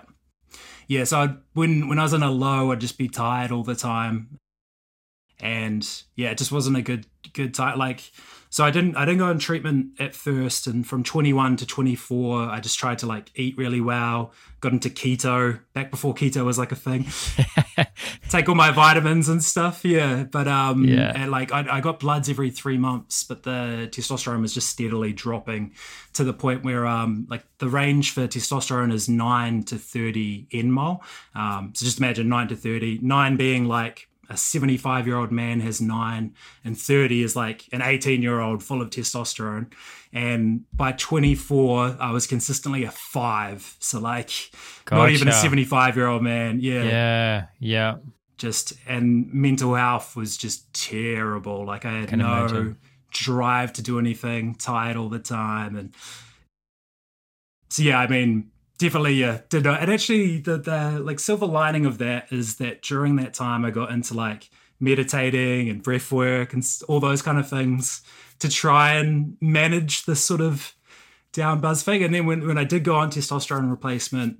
yeah. 0.88 1.04
So 1.04 1.20
I'd, 1.20 1.38
when 1.54 1.88
when 1.88 1.98
I 2.00 2.04
was 2.04 2.14
in 2.14 2.24
a 2.24 2.32
low, 2.32 2.72
I'd 2.72 2.82
just 2.82 2.98
be 2.98 3.08
tired 3.08 3.52
all 3.52 3.64
the 3.64 3.76
time, 3.76 4.38
and 5.40 5.88
yeah, 6.16 6.30
it 6.30 6.38
just 6.38 6.52
wasn't 6.52 6.78
a 6.78 6.82
good 6.82 7.08
good 7.34 7.56
time. 7.56 7.80
Like 7.80 8.12
so 8.52 8.66
I 8.66 8.72
didn't 8.72 8.98
I 8.98 9.06
didn't 9.06 9.20
go 9.20 9.28
on 9.28 9.38
treatment 9.38 9.92
at 10.00 10.16
first, 10.16 10.66
and 10.66 10.86
from 10.86 11.04
21 11.04 11.58
to 11.58 11.68
24, 11.68 12.50
I 12.50 12.60
just 12.60 12.80
tried 12.80 12.98
to 13.00 13.06
like 13.06 13.30
eat 13.36 13.56
really 13.58 13.80
well. 13.80 14.34
Got 14.60 14.74
into 14.74 14.90
keto 14.90 15.60
back 15.74 15.92
before 15.92 16.16
keto 16.16 16.44
was 16.44 16.58
like 16.58 16.72
a 16.72 16.76
thing. 16.76 17.06
Take 18.30 18.50
all 18.50 18.56
my 18.56 18.72
vitamins 18.72 19.30
and 19.30 19.44
stuff. 19.44 19.86
Yeah, 19.86 20.24
but 20.24 20.48
um, 20.48 20.84
yeah, 20.84 21.14
and 21.16 21.30
like 21.30 21.52
I, 21.52 21.78
I 21.78 21.80
got 21.80 22.00
bloods 22.00 22.28
every 22.28 22.50
three 22.50 22.80
months, 22.80 23.24
but 23.24 23.44
the 23.44 23.88
testosterone 23.92 24.42
was 24.42 24.54
just 24.54 24.70
steadily 24.70 25.14
dropping 25.14 25.76
to 26.14 26.24
the 26.24 26.34
point 26.34 26.64
where 26.64 26.88
um, 26.88 27.28
like 27.30 27.44
the 27.60 27.70
range 27.70 28.12
for 28.12 28.28
testosterone 28.28 28.92
is 28.92 29.08
nine 29.08 29.62
to 29.64 29.78
30 29.78 30.48
nmol. 30.52 31.02
Um, 31.36 31.72
so 31.76 31.86
just 31.86 32.00
imagine 32.00 32.28
nine 32.28 32.48
to 32.48 32.56
30, 32.56 33.00
nine 33.04 33.38
being 33.38 33.66
like 33.66 34.09
a 34.30 34.38
75 34.38 35.08
year 35.08 35.18
old 35.18 35.32
man 35.32 35.60
has 35.62 35.82
nine, 35.82 36.36
and 36.64 36.78
30 36.78 37.24
is 37.24 37.36
like 37.36 37.66
an 37.72 37.82
18 37.82 38.22
year 38.22 38.40
old 38.40 38.64
full 38.64 38.82
of 38.82 38.90
testosterone. 38.90 39.72
And 40.14 40.66
by 40.74 40.94
24, 40.94 41.98
I 42.00 42.12
was 42.12 42.28
consistently 42.28 42.84
a 42.84 42.92
five. 42.92 43.76
So, 43.80 44.00
like, 44.00 44.30
gotcha. 44.86 45.02
not 45.02 45.10
even 45.12 45.28
a 45.28 45.34
75 45.34 45.96
year 45.96 46.08
old 46.08 46.22
man. 46.22 46.60
Yeah. 46.62 46.84
Yeah. 46.84 47.46
Yeah. 47.60 47.96
Just, 48.38 48.74
and 48.88 49.32
mental 49.34 49.76
health 49.76 50.16
was 50.16 50.38
just 50.38 50.72
terrible. 50.74 51.66
Like, 51.66 51.86
I 51.86 51.92
had 52.00 52.10
Can 52.10 52.20
no 52.20 52.26
imagine. 52.26 52.78
drive 53.12 53.74
to 53.74 53.82
do 53.82 54.00
anything, 54.00 54.56
tired 54.56 54.96
all 54.96 55.10
the 55.10 55.20
time. 55.20 55.76
And 55.76 55.94
so, 57.70 57.84
yeah, 57.84 58.00
I 58.00 58.08
mean, 58.08 58.52
definitely 58.80 59.14
yeah 59.14 59.42
did 59.50 59.66
not 59.66 59.82
and 59.82 59.92
actually 59.92 60.40
the 60.40 60.58
the 60.58 61.00
like 61.04 61.20
silver 61.20 61.46
lining 61.46 61.86
of 61.86 62.00
that 62.00 62.32
is 62.32 62.56
that 62.56 62.82
during 62.82 63.18
that 63.18 63.34
time 63.34 63.64
i 63.64 63.70
got 63.70 63.92
into 63.92 64.14
like 64.14 64.50
meditating 64.80 65.70
and 65.70 65.84
breath 65.84 66.12
work 66.12 66.54
and 66.54 66.64
all 66.88 67.02
those 67.02 67.22
kind 67.22 67.38
of 67.38 67.48
things 67.48 68.02
to 68.40 68.48
try 68.48 68.94
and 68.94 69.36
manage 69.42 70.06
this 70.06 70.24
sort 70.24 70.40
of 70.40 70.74
down 71.34 71.60
buzz 71.60 71.84
thing. 71.84 72.02
And 72.02 72.16
then 72.16 72.26
when, 72.26 72.48
when 72.48 72.58
i 72.58 72.64
did 72.64 72.84
go 72.84 72.96
on 72.96 73.12
testosterone 73.12 73.70
replacement 73.70 74.40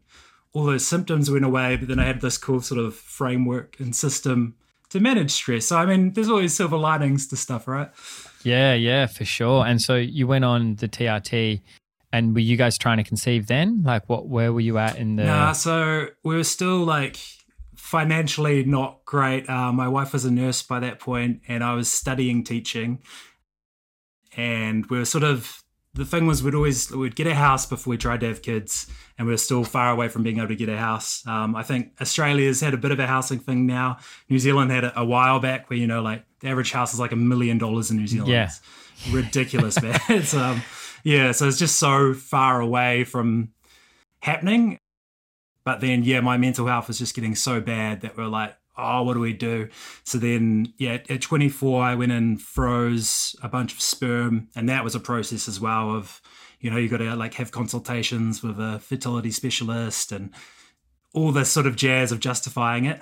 all 0.54 0.64
those 0.64 0.88
symptoms 0.88 1.30
went 1.30 1.46
away 1.46 1.76
but 1.76 1.88
then 1.90 2.00
i 2.00 2.06
had 2.06 2.22
this 2.22 2.38
cool 2.38 2.62
sort 2.62 2.80
of 2.80 2.96
framework 2.96 3.80
and 3.80 3.96
system 3.96 4.56
to 4.90 5.00
manage 5.00 5.32
stress. 5.32 5.68
So 5.68 5.78
i 5.78 5.86
mean 5.86 6.14
there's 6.14 6.30
always 6.30 6.54
silver 6.54 6.78
linings 6.78 7.28
to 7.28 7.36
stuff 7.36 7.68
right? 7.68 7.90
Yeah 8.44 8.74
yeah 8.74 9.06
for 9.06 9.26
sure. 9.26 9.66
And 9.66 9.82
so 9.82 9.96
you 9.96 10.26
went 10.28 10.46
on 10.46 10.76
the 10.76 10.88
trt 10.88 11.62
and 12.12 12.34
were 12.34 12.42
you 12.42 12.58
guys 12.58 12.78
trying 12.78 12.98
to 12.98 13.04
conceive 13.04 13.48
then? 13.48 13.84
Like, 13.84 14.08
what? 14.10 14.28
Where 14.28 14.52
were 14.52 14.60
you 14.60 14.78
at 14.78 14.98
in 14.98 15.16
the? 15.16 15.26
Nah, 15.26 15.52
so 15.52 16.08
we 16.24 16.36
were 16.36 16.44
still 16.44 16.80
like 16.80 17.18
financially 17.76 18.64
not 18.64 19.06
great. 19.06 19.50
Uh, 19.50 19.72
my 19.72 19.88
wife 19.88 20.14
was 20.14 20.26
a 20.26 20.32
nurse 20.32 20.62
by 20.64 20.80
that 20.80 21.00
point, 21.00 21.42
and 21.48 21.64
I 21.64 21.74
was 21.74 21.92
studying 21.92 22.44
teaching, 22.44 23.00
and 24.36 24.86
we 24.88 24.98
were 24.98 25.06
sort 25.06 25.24
of 25.24 25.64
the 25.94 26.06
thing 26.06 26.28
was 26.28 26.44
we'd 26.44 26.56
always 26.56 26.92
we'd 26.92 27.16
get 27.16 27.28
a 27.28 27.36
house 27.36 27.66
before 27.66 27.92
we 27.92 27.98
tried 27.98 28.20
to 28.20 28.28
have 28.28 28.42
kids 28.42 28.88
and 29.18 29.28
we 29.28 29.34
are 29.34 29.38
still 29.38 29.64
far 29.64 29.92
away 29.92 30.08
from 30.08 30.24
being 30.24 30.38
able 30.38 30.48
to 30.48 30.56
get 30.56 30.70
a 30.70 30.78
house 30.78 31.26
um, 31.28 31.56
i 31.56 31.64
think 31.64 31.92
australia's 32.00 32.62
had 32.62 32.74
a 32.74 32.78
bit 32.78 32.92
of 32.92 33.00
a 33.00 33.08
housing 33.08 33.40
thing 33.40 33.66
now 33.66 33.98
new 34.30 34.38
zealand 34.38 34.70
had 34.70 34.84
it 34.84 34.94
a 34.96 35.04
while 35.04 35.40
back 35.40 35.70
where 35.70 35.80
you 35.80 35.88
know 35.88 36.02
like 36.02 36.24
the 36.42 36.48
average 36.48 36.72
house 36.72 36.94
is 36.94 37.00
like 37.00 37.12
a 37.12 37.16
million 37.16 37.58
dollars 37.58 37.90
in 37.90 37.98
new 37.98 38.08
zealand 38.08 38.32
Yeah. 38.32 38.46
It's 38.46 39.10
ridiculous 39.12 39.82
man 39.82 40.00
it's 40.10 40.34
um 40.34 40.62
yeah 41.04 41.32
so 41.32 41.48
it's 41.48 41.60
just 41.60 41.78
so 41.78 42.14
far 42.14 42.62
away 42.62 43.04
from 43.04 43.54
happening. 44.22 44.78
But 45.64 45.82
then 45.82 46.04
yeah 46.04 46.22
my 46.22 46.38
mental 46.38 46.68
health 46.68 46.88
was 46.88 46.98
just 46.98 47.16
getting 47.16 47.36
so 47.36 47.62
bad 47.62 48.02
that 48.02 48.18
we're 48.18 48.28
like 48.28 48.56
oh 48.78 49.04
what 49.04 49.14
do 49.14 49.20
we 49.20 49.34
do? 49.34 49.70
So 50.04 50.18
then 50.18 50.74
yeah 50.78 51.00
at 51.10 51.22
24 51.22 51.84
i 51.84 51.96
went 51.96 52.12
and 52.12 52.42
froze 52.42 53.36
a 53.44 53.50
bunch 53.50 53.74
of 53.74 53.82
sperm 53.82 54.48
and 54.56 54.70
that 54.70 54.84
was 54.84 54.96
a 54.96 55.00
process 55.00 55.48
as 55.48 55.60
well 55.60 55.94
of 55.96 56.22
you 56.60 56.70
know 56.70 56.78
you 56.78 56.90
got 56.90 56.98
to 56.98 57.16
like 57.16 57.36
have 57.36 57.52
consultations 57.52 58.42
with 58.42 58.60
a 58.60 58.80
fertility 58.80 59.32
specialist 59.32 60.12
and 60.12 60.34
all 61.14 61.32
this 61.32 61.50
sort 61.50 61.66
of 61.66 61.76
jazz 61.76 62.12
of 62.12 62.20
justifying 62.20 62.86
it. 62.86 63.02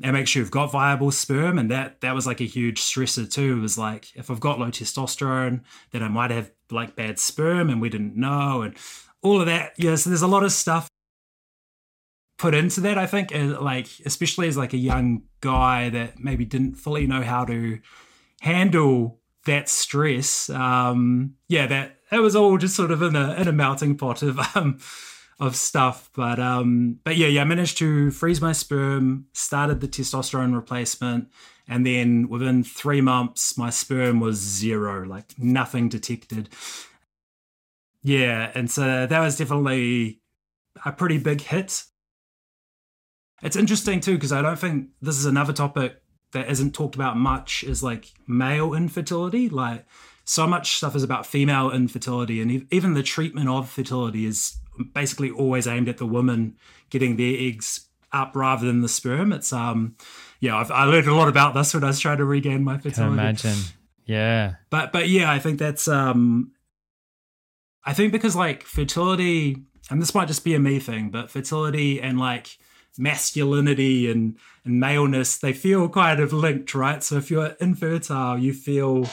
And 0.00 0.12
make 0.12 0.28
sure 0.28 0.40
you've 0.40 0.52
got 0.52 0.70
viable 0.70 1.10
sperm 1.10 1.58
and 1.58 1.72
that 1.72 2.02
that 2.02 2.14
was 2.14 2.24
like 2.24 2.40
a 2.40 2.44
huge 2.44 2.80
stressor 2.80 3.28
too. 3.30 3.58
It 3.58 3.60
was 3.60 3.76
like 3.76 4.14
if 4.14 4.30
i've 4.30 4.38
got 4.40 4.60
low 4.60 4.68
testosterone 4.68 5.62
then 5.90 6.04
i 6.04 6.08
might 6.08 6.30
have 6.30 6.52
like 6.70 6.96
bad 6.96 7.18
sperm 7.18 7.70
and 7.70 7.80
we 7.80 7.88
didn't 7.88 8.16
know 8.16 8.62
and 8.62 8.76
all 9.22 9.40
of 9.40 9.46
that. 9.46 9.72
Yeah 9.76 9.94
so 9.96 10.10
there's 10.10 10.22
a 10.22 10.26
lot 10.26 10.42
of 10.42 10.52
stuff 10.52 10.88
put 12.38 12.54
into 12.54 12.80
that 12.80 12.96
i 12.96 13.04
think 13.04 13.34
and 13.34 13.58
like 13.58 13.88
especially 14.06 14.46
as 14.46 14.56
like 14.56 14.72
a 14.72 14.76
young 14.76 15.22
guy 15.40 15.88
that 15.88 16.20
maybe 16.20 16.44
didn't 16.44 16.76
fully 16.76 17.04
know 17.04 17.20
how 17.20 17.44
to 17.44 17.80
handle 18.42 19.18
that 19.44 19.68
stress 19.68 20.48
um 20.50 21.34
yeah 21.48 21.66
that 21.66 21.96
it 22.10 22.20
was 22.20 22.36
all 22.36 22.56
just 22.56 22.76
sort 22.76 22.90
of 22.90 23.02
in 23.02 23.16
a 23.16 23.34
in 23.34 23.48
a 23.48 23.52
melting 23.52 23.96
pot 23.96 24.22
of 24.22 24.38
um 24.56 24.78
of 25.40 25.54
stuff. 25.54 26.10
But 26.14 26.38
um 26.38 26.98
but 27.04 27.16
yeah 27.16 27.28
yeah 27.28 27.42
i 27.42 27.44
managed 27.44 27.78
to 27.78 28.10
freeze 28.10 28.40
my 28.40 28.52
sperm 28.52 29.26
started 29.32 29.80
the 29.80 29.88
testosterone 29.88 30.54
replacement 30.54 31.28
and 31.68 31.86
then 31.86 32.28
within 32.28 32.64
three 32.64 33.00
months 33.00 33.56
my 33.58 33.70
sperm 33.70 34.20
was 34.20 34.36
zero 34.36 35.04
like 35.04 35.38
nothing 35.38 35.88
detected 35.88 36.48
yeah 38.02 38.50
and 38.54 38.70
so 38.70 39.06
that 39.06 39.20
was 39.20 39.36
definitely 39.36 40.20
a 40.84 40.92
pretty 40.92 41.18
big 41.18 41.40
hit 41.40 41.84
it's 43.42 43.56
interesting 43.56 44.00
too 44.00 44.14
because 44.14 44.32
I 44.32 44.42
don't 44.42 44.58
think 44.58 44.88
this 45.00 45.16
is 45.16 45.26
another 45.26 45.52
topic 45.52 46.00
that 46.32 46.50
isn't 46.50 46.74
talked 46.74 46.94
about 46.94 47.16
much 47.16 47.62
is 47.64 47.82
like 47.82 48.12
male 48.26 48.74
infertility. 48.74 49.48
Like 49.48 49.86
so 50.24 50.46
much 50.46 50.76
stuff 50.76 50.96
is 50.96 51.02
about 51.02 51.26
female 51.26 51.70
infertility, 51.70 52.40
and 52.40 52.66
even 52.72 52.94
the 52.94 53.02
treatment 53.02 53.48
of 53.48 53.70
fertility 53.70 54.26
is 54.26 54.58
basically 54.94 55.30
always 55.30 55.66
aimed 55.66 55.88
at 55.88 55.98
the 55.98 56.06
woman 56.06 56.56
getting 56.90 57.16
their 57.16 57.34
eggs 57.38 57.88
up 58.12 58.34
rather 58.34 58.66
than 58.66 58.80
the 58.80 58.88
sperm. 58.88 59.32
It's 59.32 59.52
um, 59.52 59.96
yeah, 60.40 60.56
I've, 60.56 60.70
I 60.70 60.84
learned 60.84 61.08
a 61.08 61.14
lot 61.14 61.28
about 61.28 61.54
this 61.54 61.74
when 61.74 61.84
I 61.84 61.88
was 61.88 62.00
trying 62.00 62.18
to 62.18 62.24
regain 62.24 62.62
my 62.64 62.78
fertility. 62.78 63.02
Can 63.02 63.12
imagine. 63.12 63.56
Yeah. 64.06 64.54
but 64.70 64.90
but 64.90 65.10
yeah 65.10 65.30
i 65.30 65.38
think 65.38 65.58
that's 65.58 65.86
um 65.86 66.52
i 67.84 67.92
think 67.92 68.10
because 68.10 68.34
like 68.34 68.62
fertility 68.62 69.64
and 69.90 70.00
this 70.00 70.14
might 70.14 70.28
just 70.28 70.44
be 70.44 70.54
a 70.54 70.58
me 70.58 70.78
thing 70.78 71.10
but 71.10 71.30
fertility 71.30 72.00
and 72.00 72.18
like 72.18 72.56
masculinity 72.96 74.10
and 74.10 74.38
and 74.64 74.80
maleness 74.80 75.36
they 75.36 75.52
feel 75.52 75.90
kind 75.90 76.20
of 76.20 76.32
linked 76.32 76.74
right 76.74 77.02
so 77.02 77.16
if 77.16 77.30
you're 77.30 77.48
infertile 77.60 78.38
you 78.38 78.54
feel 78.54 79.06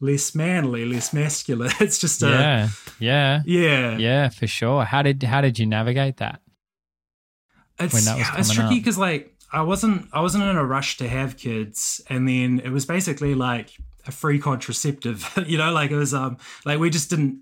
less 0.00 0.34
manly 0.34 0.84
less 0.84 1.14
masculine 1.14 1.72
it's 1.80 1.98
just 1.98 2.22
a 2.22 2.28
yeah. 2.28 2.68
Yeah. 2.98 3.42
yeah 3.46 3.96
Yeah, 3.96 4.28
for 4.28 4.46
sure. 4.46 4.84
How 4.84 5.00
did 5.00 5.22
how 5.22 5.40
did 5.40 5.58
you 5.58 5.64
navigate 5.64 6.18
that? 6.18 6.40
it's, 7.80 7.94
when 7.94 8.04
that 8.04 8.18
was 8.18 8.28
yeah, 8.28 8.38
it's 8.38 8.52
tricky 8.52 8.78
because 8.78 8.98
like 8.98 9.31
I 9.52 9.62
wasn't 9.62 10.08
I 10.12 10.20
wasn't 10.20 10.44
in 10.44 10.56
a 10.56 10.64
rush 10.64 10.96
to 10.98 11.08
have 11.08 11.36
kids, 11.36 12.00
and 12.08 12.26
then 12.28 12.60
it 12.64 12.70
was 12.70 12.86
basically 12.86 13.34
like 13.34 13.70
a 14.06 14.10
free 14.12 14.38
contraceptive, 14.38 15.28
you 15.46 15.58
know, 15.58 15.72
like 15.72 15.90
it 15.90 15.96
was 15.96 16.14
um 16.14 16.38
like 16.64 16.78
we 16.78 16.90
just 16.90 17.10
didn't 17.10 17.40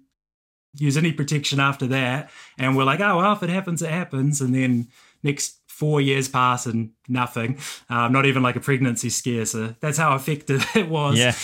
use 0.76 0.96
any 0.96 1.12
protection 1.12 1.60
after 1.60 1.86
that, 1.88 2.30
and 2.58 2.76
we're 2.76 2.84
like, 2.84 3.00
oh 3.00 3.16
well, 3.16 3.32
if 3.32 3.42
it 3.42 3.50
happens, 3.50 3.82
it 3.82 3.90
happens, 3.90 4.40
and 4.40 4.54
then 4.54 4.88
next 5.22 5.56
four 5.66 6.00
years 6.00 6.28
pass 6.28 6.66
and 6.66 6.90
nothing, 7.08 7.58
um, 7.88 8.12
not 8.12 8.26
even 8.26 8.42
like 8.42 8.56
a 8.56 8.60
pregnancy 8.60 9.08
scare. 9.08 9.46
So 9.46 9.74
that's 9.80 9.96
how 9.96 10.14
effective 10.14 10.66
it 10.76 10.88
was 10.88 11.18
Yeah. 11.18 11.34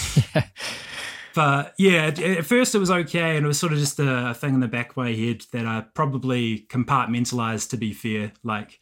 but 1.34 1.74
yeah, 1.78 2.06
at- 2.06 2.44
first 2.46 2.74
it 2.74 2.78
was 2.78 2.90
okay, 2.90 3.36
and 3.36 3.44
it 3.44 3.48
was 3.48 3.58
sort 3.58 3.72
of 3.72 3.78
just 3.78 3.98
a, 3.98 4.30
a 4.30 4.34
thing 4.34 4.54
in 4.54 4.60
the 4.60 4.68
back 4.68 4.90
of 4.90 4.96
my 4.96 5.12
head 5.12 5.42
that 5.52 5.66
I 5.66 5.84
probably 5.94 6.66
compartmentalized. 6.68 7.70
To 7.70 7.76
be 7.76 7.92
fair, 7.92 8.32
like 8.42 8.80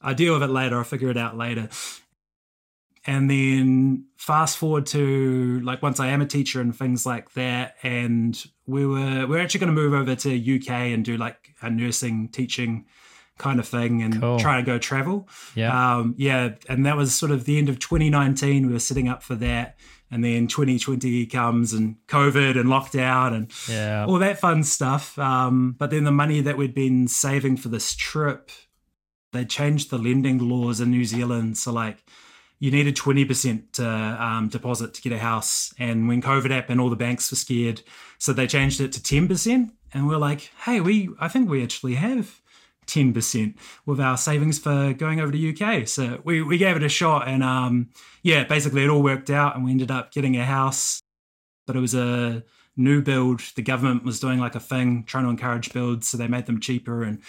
I 0.00 0.14
deal 0.14 0.34
with 0.34 0.42
it 0.42 0.50
later, 0.52 0.78
I'll 0.78 0.84
figure 0.84 1.10
it 1.10 1.16
out 1.16 1.36
later. 1.36 1.68
And 3.06 3.30
then 3.30 4.04
fast 4.16 4.58
forward 4.58 4.84
to 4.86 5.60
like 5.60 5.82
once 5.82 5.98
I 5.98 6.08
am 6.08 6.20
a 6.20 6.26
teacher 6.26 6.60
and 6.60 6.76
things 6.76 7.06
like 7.06 7.32
that, 7.32 7.76
and 7.82 8.40
we 8.66 8.84
were 8.86 9.26
we're 9.26 9.38
actually 9.40 9.60
going 9.60 9.74
to 9.74 9.80
move 9.80 9.94
over 9.94 10.14
to 10.14 10.56
UK 10.56 10.68
and 10.70 11.04
do 11.04 11.16
like 11.16 11.54
a 11.62 11.70
nursing 11.70 12.28
teaching 12.28 12.84
kind 13.38 13.60
of 13.60 13.68
thing 13.68 14.02
and 14.02 14.20
Cool. 14.20 14.38
try 14.38 14.58
and 14.58 14.66
go 14.66 14.78
travel. 14.78 15.28
Yeah. 15.54 15.96
Um, 15.96 16.14
yeah, 16.18 16.50
and 16.68 16.84
that 16.84 16.96
was 16.96 17.14
sort 17.14 17.32
of 17.32 17.44
the 17.44 17.56
end 17.56 17.68
of 17.68 17.78
2019. 17.78 18.66
We 18.66 18.72
were 18.72 18.78
setting 18.78 19.08
up 19.08 19.22
for 19.22 19.36
that, 19.36 19.76
and 20.10 20.22
then 20.22 20.46
2020 20.48 21.24
comes 21.26 21.72
and 21.72 21.96
COVID 22.08 22.58
and 22.60 22.68
lockdown 22.68 23.34
and 23.34 23.52
yeah. 23.70 24.04
all 24.06 24.18
that 24.18 24.38
fun 24.38 24.64
stuff. 24.64 25.18
Um, 25.18 25.76
but 25.78 25.90
then 25.90 26.04
the 26.04 26.12
money 26.12 26.40
that 26.42 26.58
we'd 26.58 26.74
been 26.74 27.08
saving 27.08 27.56
for 27.56 27.68
this 27.68 27.94
trip, 27.94 28.50
they 29.32 29.44
changed 29.44 29.90
the 29.90 29.98
lending 29.98 30.38
laws 30.38 30.80
in 30.80 30.90
New 30.90 31.04
Zealand. 31.04 31.58
So 31.58 31.72
like, 31.72 32.04
you 32.60 32.70
needed 32.70 32.96
20% 32.96 33.72
to, 33.72 33.86
um, 33.86 34.48
deposit 34.48 34.94
to 34.94 35.02
get 35.02 35.12
a 35.12 35.18
house. 35.18 35.72
And 35.78 36.08
when 36.08 36.20
COVID 36.20 36.50
happened, 36.50 36.80
all 36.80 36.90
the 36.90 36.96
banks 36.96 37.30
were 37.30 37.36
scared, 37.36 37.82
so 38.18 38.32
they 38.32 38.46
changed 38.46 38.80
it 38.80 38.92
to 38.92 39.00
10%. 39.00 39.70
And 39.94 40.08
we're 40.08 40.18
like, 40.18 40.50
hey, 40.64 40.80
we 40.80 41.10
I 41.18 41.28
think 41.28 41.48
we 41.48 41.62
actually 41.62 41.94
have 41.94 42.40
10% 42.86 43.54
with 43.86 44.00
our 44.00 44.16
savings 44.16 44.58
for 44.58 44.92
going 44.92 45.20
over 45.20 45.32
to 45.32 45.54
UK. 45.54 45.86
So 45.86 46.20
we, 46.24 46.42
we 46.42 46.58
gave 46.58 46.76
it 46.76 46.82
a 46.82 46.88
shot 46.88 47.28
and 47.28 47.42
um 47.42 47.90
yeah, 48.22 48.44
basically 48.44 48.84
it 48.84 48.90
all 48.90 49.02
worked 49.02 49.30
out 49.30 49.54
and 49.54 49.64
we 49.64 49.70
ended 49.70 49.90
up 49.90 50.12
getting 50.12 50.36
a 50.36 50.44
house. 50.44 51.00
But 51.66 51.76
it 51.76 51.80
was 51.80 51.94
a 51.94 52.42
new 52.76 53.02
build. 53.02 53.40
The 53.54 53.62
government 53.62 54.04
was 54.04 54.20
doing 54.20 54.38
like 54.38 54.54
a 54.54 54.60
thing 54.60 55.04
trying 55.04 55.24
to 55.24 55.30
encourage 55.30 55.72
builds, 55.72 56.08
so 56.08 56.16
they 56.16 56.28
made 56.28 56.46
them 56.46 56.60
cheaper 56.60 57.02
and 57.02 57.20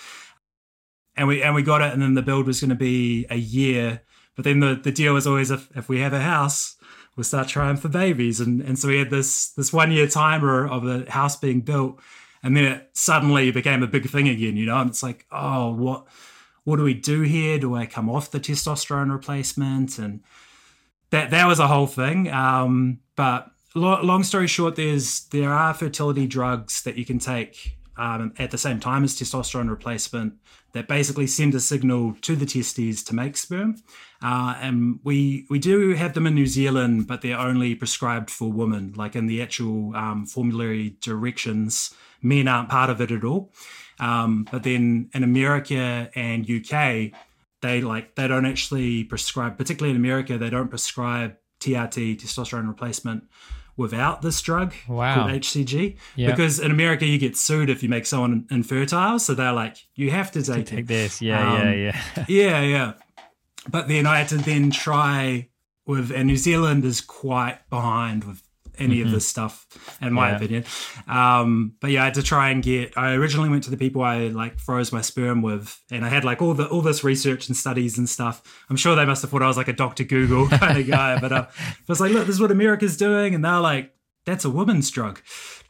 and 1.19 1.27
we 1.27 1.43
and 1.43 1.53
we 1.53 1.61
got 1.61 1.81
it 1.81 1.93
and 1.93 2.01
then 2.01 2.13
the 2.13 2.21
build 2.21 2.47
was 2.47 2.61
gonna 2.61 2.75
be 2.75 3.27
a 3.29 3.35
year. 3.35 4.01
But 4.35 4.45
then 4.45 4.61
the, 4.61 4.73
the 4.75 4.91
deal 4.91 5.13
was 5.13 5.27
always 5.27 5.51
if, 5.51 5.69
if 5.75 5.89
we 5.89 5.99
have 5.99 6.13
a 6.13 6.21
house, 6.21 6.77
we'll 7.15 7.25
start 7.25 7.49
trying 7.49 7.75
for 7.75 7.89
babies. 7.89 8.39
And 8.39 8.61
and 8.61 8.79
so 8.79 8.87
we 8.87 8.97
had 8.97 9.09
this 9.09 9.49
this 9.49 9.73
one 9.73 9.91
year 9.91 10.07
timer 10.07 10.67
of 10.67 10.83
the 10.83 11.11
house 11.11 11.35
being 11.35 11.61
built 11.61 11.99
and 12.41 12.55
then 12.55 12.63
it 12.63 12.89
suddenly 12.93 13.51
became 13.51 13.83
a 13.83 13.87
big 13.87 14.09
thing 14.09 14.29
again, 14.29 14.55
you 14.55 14.65
know. 14.65 14.79
And 14.79 14.89
it's 14.89 15.03
like, 15.03 15.25
oh, 15.31 15.73
what 15.73 16.07
what 16.63 16.77
do 16.77 16.83
we 16.83 16.93
do 16.93 17.21
here? 17.21 17.59
Do 17.59 17.75
I 17.75 17.85
come 17.85 18.09
off 18.09 18.31
the 18.31 18.39
testosterone 18.39 19.11
replacement? 19.11 19.99
And 19.99 20.21
that 21.09 21.31
that 21.31 21.47
was 21.47 21.59
a 21.59 21.67
whole 21.67 21.87
thing. 21.87 22.29
Um, 22.29 22.99
but 23.15 23.51
lo- 23.75 24.01
long 24.01 24.23
story 24.23 24.47
short, 24.47 24.75
there's 24.77 25.25
there 25.25 25.51
are 25.51 25.73
fertility 25.73 26.27
drugs 26.27 26.83
that 26.83 26.97
you 26.97 27.05
can 27.05 27.19
take 27.19 27.78
um, 27.99 28.33
at 28.39 28.49
the 28.49 28.57
same 28.57 28.79
time 28.79 29.03
as 29.03 29.13
testosterone 29.13 29.69
replacement 29.69 30.33
that 30.71 30.87
basically 30.87 31.27
send 31.27 31.53
a 31.53 31.59
signal 31.59 32.15
to 32.21 32.35
the 32.35 32.45
testes 32.45 33.03
to 33.03 33.13
make 33.13 33.35
sperm. 33.35 33.75
Uh, 34.23 34.55
and 34.61 34.99
we 35.03 35.45
we 35.49 35.59
do 35.59 35.93
have 35.93 36.13
them 36.13 36.25
in 36.25 36.33
New 36.33 36.47
Zealand, 36.47 37.07
but 37.07 37.21
they're 37.21 37.37
only 37.37 37.75
prescribed 37.75 38.29
for 38.29 38.51
women. 38.51 38.93
Like 38.95 39.15
in 39.15 39.27
the 39.27 39.41
actual 39.41 39.95
um, 39.95 40.25
formulary 40.25 40.95
directions, 41.01 41.93
men 42.21 42.47
aren't 42.47 42.69
part 42.69 42.89
of 42.89 43.01
it 43.01 43.11
at 43.11 43.25
all. 43.25 43.51
Um, 43.99 44.47
but 44.49 44.63
then 44.63 45.09
in 45.13 45.23
America 45.23 46.09
and 46.15 46.49
UK, 46.49 47.11
they 47.61 47.81
like 47.81 48.15
they 48.15 48.27
don't 48.29 48.45
actually 48.45 49.03
prescribe, 49.03 49.57
particularly 49.57 49.91
in 49.91 49.97
America, 49.97 50.37
they 50.37 50.49
don't 50.49 50.69
prescribe 50.69 51.35
TRT, 51.59 52.21
testosterone 52.21 52.69
replacement, 52.69 53.25
without 53.79 54.21
this 54.21 54.39
drug 54.41 54.73
Wow. 54.87 55.15
called 55.15 55.31
HCG. 55.31 55.95
Yeah. 56.15 56.29
Because 56.29 56.59
in 56.59 56.69
America, 56.69 57.05
you 57.07 57.17
get 57.17 57.35
sued 57.37 57.69
if 57.71 57.81
you 57.81 57.89
make 57.89 58.05
someone 58.05 58.45
infertile. 58.51 59.17
So 59.17 59.33
they're 59.33 59.53
like, 59.53 59.77
you 59.95 60.11
have 60.11 60.31
to 60.33 60.43
take, 60.43 60.67
Take 60.67 60.85
this. 60.87 61.21
Yeah, 61.21 61.53
Um, 61.53 61.67
yeah, 61.67 61.73
yeah. 61.73 62.25
Yeah, 62.27 62.61
yeah. 62.61 62.93
But 63.67 63.87
then 63.87 64.05
I 64.05 64.19
had 64.19 64.27
to 64.29 64.37
then 64.37 64.69
try 64.69 65.49
with, 65.85 66.11
and 66.11 66.27
New 66.27 66.37
Zealand 66.37 66.85
is 66.85 67.01
quite 67.01 67.67
behind 67.69 68.23
with 68.25 68.43
any 68.79 69.01
of 69.01 69.11
this 69.11 69.27
stuff, 69.27 69.65
in 70.01 70.13
my 70.13 70.31
Mm-hmm. 70.31 70.31
Yeah. 70.31 70.35
opinion. 70.35 70.63
Um, 71.07 71.73
but 71.81 71.91
yeah, 71.91 72.01
I 72.01 72.05
had 72.05 72.13
to 72.15 72.23
try 72.23 72.49
and 72.49 72.61
get. 72.63 72.97
I 72.97 73.13
originally 73.13 73.49
went 73.49 73.63
to 73.65 73.71
the 73.71 73.77
people 73.77 74.01
I 74.03 74.27
like 74.27 74.59
froze 74.59 74.91
my 74.91 75.01
sperm 75.01 75.41
with, 75.41 75.79
and 75.91 76.05
I 76.05 76.09
had 76.09 76.23
like 76.23 76.41
all 76.41 76.53
the 76.53 76.67
all 76.67 76.81
this 76.81 77.03
research 77.03 77.47
and 77.47 77.57
studies 77.57 77.97
and 77.97 78.07
stuff. 78.09 78.63
I'm 78.69 78.75
sure 78.77 78.95
they 78.95 79.05
must 79.05 79.21
have 79.21 79.31
thought 79.31 79.43
I 79.43 79.47
was 79.47 79.57
like 79.57 79.67
a 79.67 79.73
Doctor 79.73 80.03
Google 80.03 80.47
kind 80.59 80.77
of 80.77 80.87
guy, 80.87 81.19
but 81.19 81.31
uh, 81.31 81.45
I 81.59 81.73
was 81.87 81.99
like, 81.99 82.11
look, 82.11 82.25
this 82.27 82.35
is 82.35 82.41
what 82.41 82.51
America's 82.51 82.97
doing, 82.97 83.33
and 83.35 83.43
they're 83.43 83.59
like, 83.59 83.93
that's 84.25 84.45
a 84.45 84.49
woman's 84.49 84.89
drug. 84.91 85.19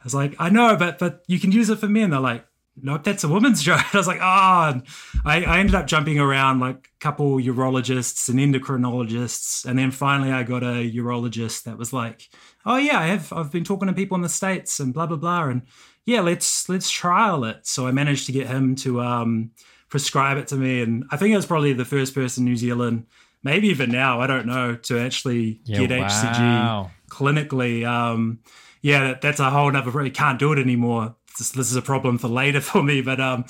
I 0.00 0.04
was 0.04 0.14
like, 0.14 0.34
I 0.38 0.48
know, 0.50 0.76
but 0.76 0.98
but 0.98 1.22
you 1.26 1.38
can 1.40 1.52
use 1.52 1.70
it 1.70 1.78
for 1.78 1.88
men. 1.88 2.10
They're 2.10 2.20
like, 2.20 2.46
nope, 2.82 3.04
that's 3.04 3.24
a 3.24 3.28
woman's 3.28 3.62
drug. 3.66 3.82
I 3.92 3.96
was 3.96 4.06
like, 4.06 4.20
oh, 4.20 4.80
I, 5.24 5.44
I 5.44 5.58
ended 5.58 5.74
up 5.74 5.86
jumping 5.86 6.18
around 6.18 6.60
like 6.60 6.76
a 6.76 6.98
couple 7.00 7.36
urologists 7.38 8.28
and 8.28 8.38
endocrinologists. 8.38 9.64
And 9.66 9.78
then 9.78 9.90
finally 9.90 10.32
I 10.32 10.42
got 10.42 10.62
a 10.62 10.90
urologist 10.90 11.64
that 11.64 11.78
was 11.78 11.92
like, 11.92 12.22
oh 12.66 12.76
yeah, 12.76 12.98
I 12.98 13.06
have, 13.06 13.32
I've 13.32 13.52
been 13.52 13.64
talking 13.64 13.88
to 13.88 13.94
people 13.94 14.16
in 14.16 14.22
the 14.22 14.28
States 14.28 14.80
and 14.80 14.92
blah, 14.92 15.06
blah, 15.06 15.16
blah. 15.16 15.44
And 15.44 15.62
yeah, 16.04 16.20
let's, 16.20 16.68
let's 16.68 16.90
trial 16.90 17.44
it. 17.44 17.66
So 17.66 17.86
I 17.86 17.92
managed 17.92 18.26
to 18.26 18.32
get 18.32 18.46
him 18.46 18.74
to 18.76 19.00
um, 19.00 19.52
prescribe 19.88 20.38
it 20.38 20.48
to 20.48 20.56
me. 20.56 20.82
And 20.82 21.04
I 21.10 21.16
think 21.16 21.32
it 21.32 21.36
was 21.36 21.46
probably 21.46 21.72
the 21.72 21.84
first 21.84 22.14
person 22.14 22.42
in 22.42 22.50
New 22.50 22.56
Zealand, 22.56 23.06
maybe 23.42 23.68
even 23.68 23.90
now, 23.90 24.20
I 24.20 24.26
don't 24.26 24.46
know, 24.46 24.76
to 24.76 24.98
actually 24.98 25.60
Yeah, 25.64 25.86
get 25.86 25.98
wow. 25.98 26.06
HCG 26.08 26.90
clinically. 27.10 27.86
Um, 27.86 28.40
yeah, 28.82 29.08
that, 29.08 29.20
that's 29.20 29.40
a 29.40 29.50
whole 29.50 29.70
nother. 29.70 29.90
Really 29.90 30.10
can't 30.10 30.38
do 30.38 30.52
it 30.52 30.58
anymore. 30.58 31.14
This, 31.38 31.50
this 31.50 31.70
is 31.70 31.76
a 31.76 31.82
problem 31.82 32.18
for 32.18 32.28
later 32.28 32.60
for 32.62 32.82
me. 32.82 33.02
But 33.02 33.20
um, 33.20 33.44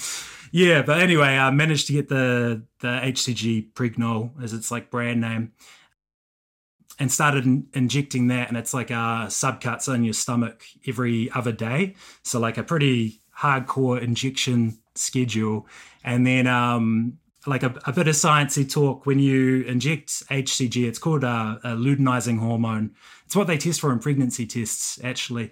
yeah. 0.52 0.83
But 0.83 1.00
anyway, 1.00 1.37
I 1.37 1.50
managed 1.50 1.87
to 1.88 1.93
get 1.93 2.09
the 2.09 2.64
the 2.81 2.88
HCG 2.88 3.73
Pregnyl, 3.73 4.43
as 4.43 4.52
its 4.52 4.71
like 4.71 4.90
brand 4.90 5.21
name, 5.21 5.52
and 7.00 7.11
started 7.11 7.47
in- 7.47 7.66
injecting 7.75 8.28
that. 8.28 8.49
And 8.49 8.57
it's 8.57 8.75
like 8.75 8.90
uh, 8.90 9.26
subcuts 9.26 9.92
in 9.92 10.04
your 10.04 10.14
stomach 10.14 10.64
every 10.87 11.30
other 11.33 11.50
day. 11.50 11.95
So 12.23 12.38
like 12.38 12.59
a 12.59 12.62
pretty 12.62 13.21
hardcore 13.38 14.00
injection 14.00 14.78
schedule. 14.95 15.66
And 16.04 16.26
then 16.26 16.47
um, 16.47 17.19
like 17.47 17.62
a, 17.62 17.75
a 17.87 17.92
bit 17.92 18.07
of 18.07 18.14
sciencey 18.14 18.71
talk 18.71 19.07
when 19.07 19.19
you 19.19 19.62
inject 19.62 20.09
HCG. 20.28 20.87
It's 20.87 20.99
called 20.99 21.25
a 21.25 21.59
luteinizing 21.64 22.38
hormone. 22.38 22.95
It's 23.25 23.35
what 23.35 23.47
they 23.47 23.57
test 23.57 23.80
for 23.80 23.92
in 23.92 23.99
pregnancy 23.99 24.47
tests, 24.47 25.00
actually. 25.02 25.50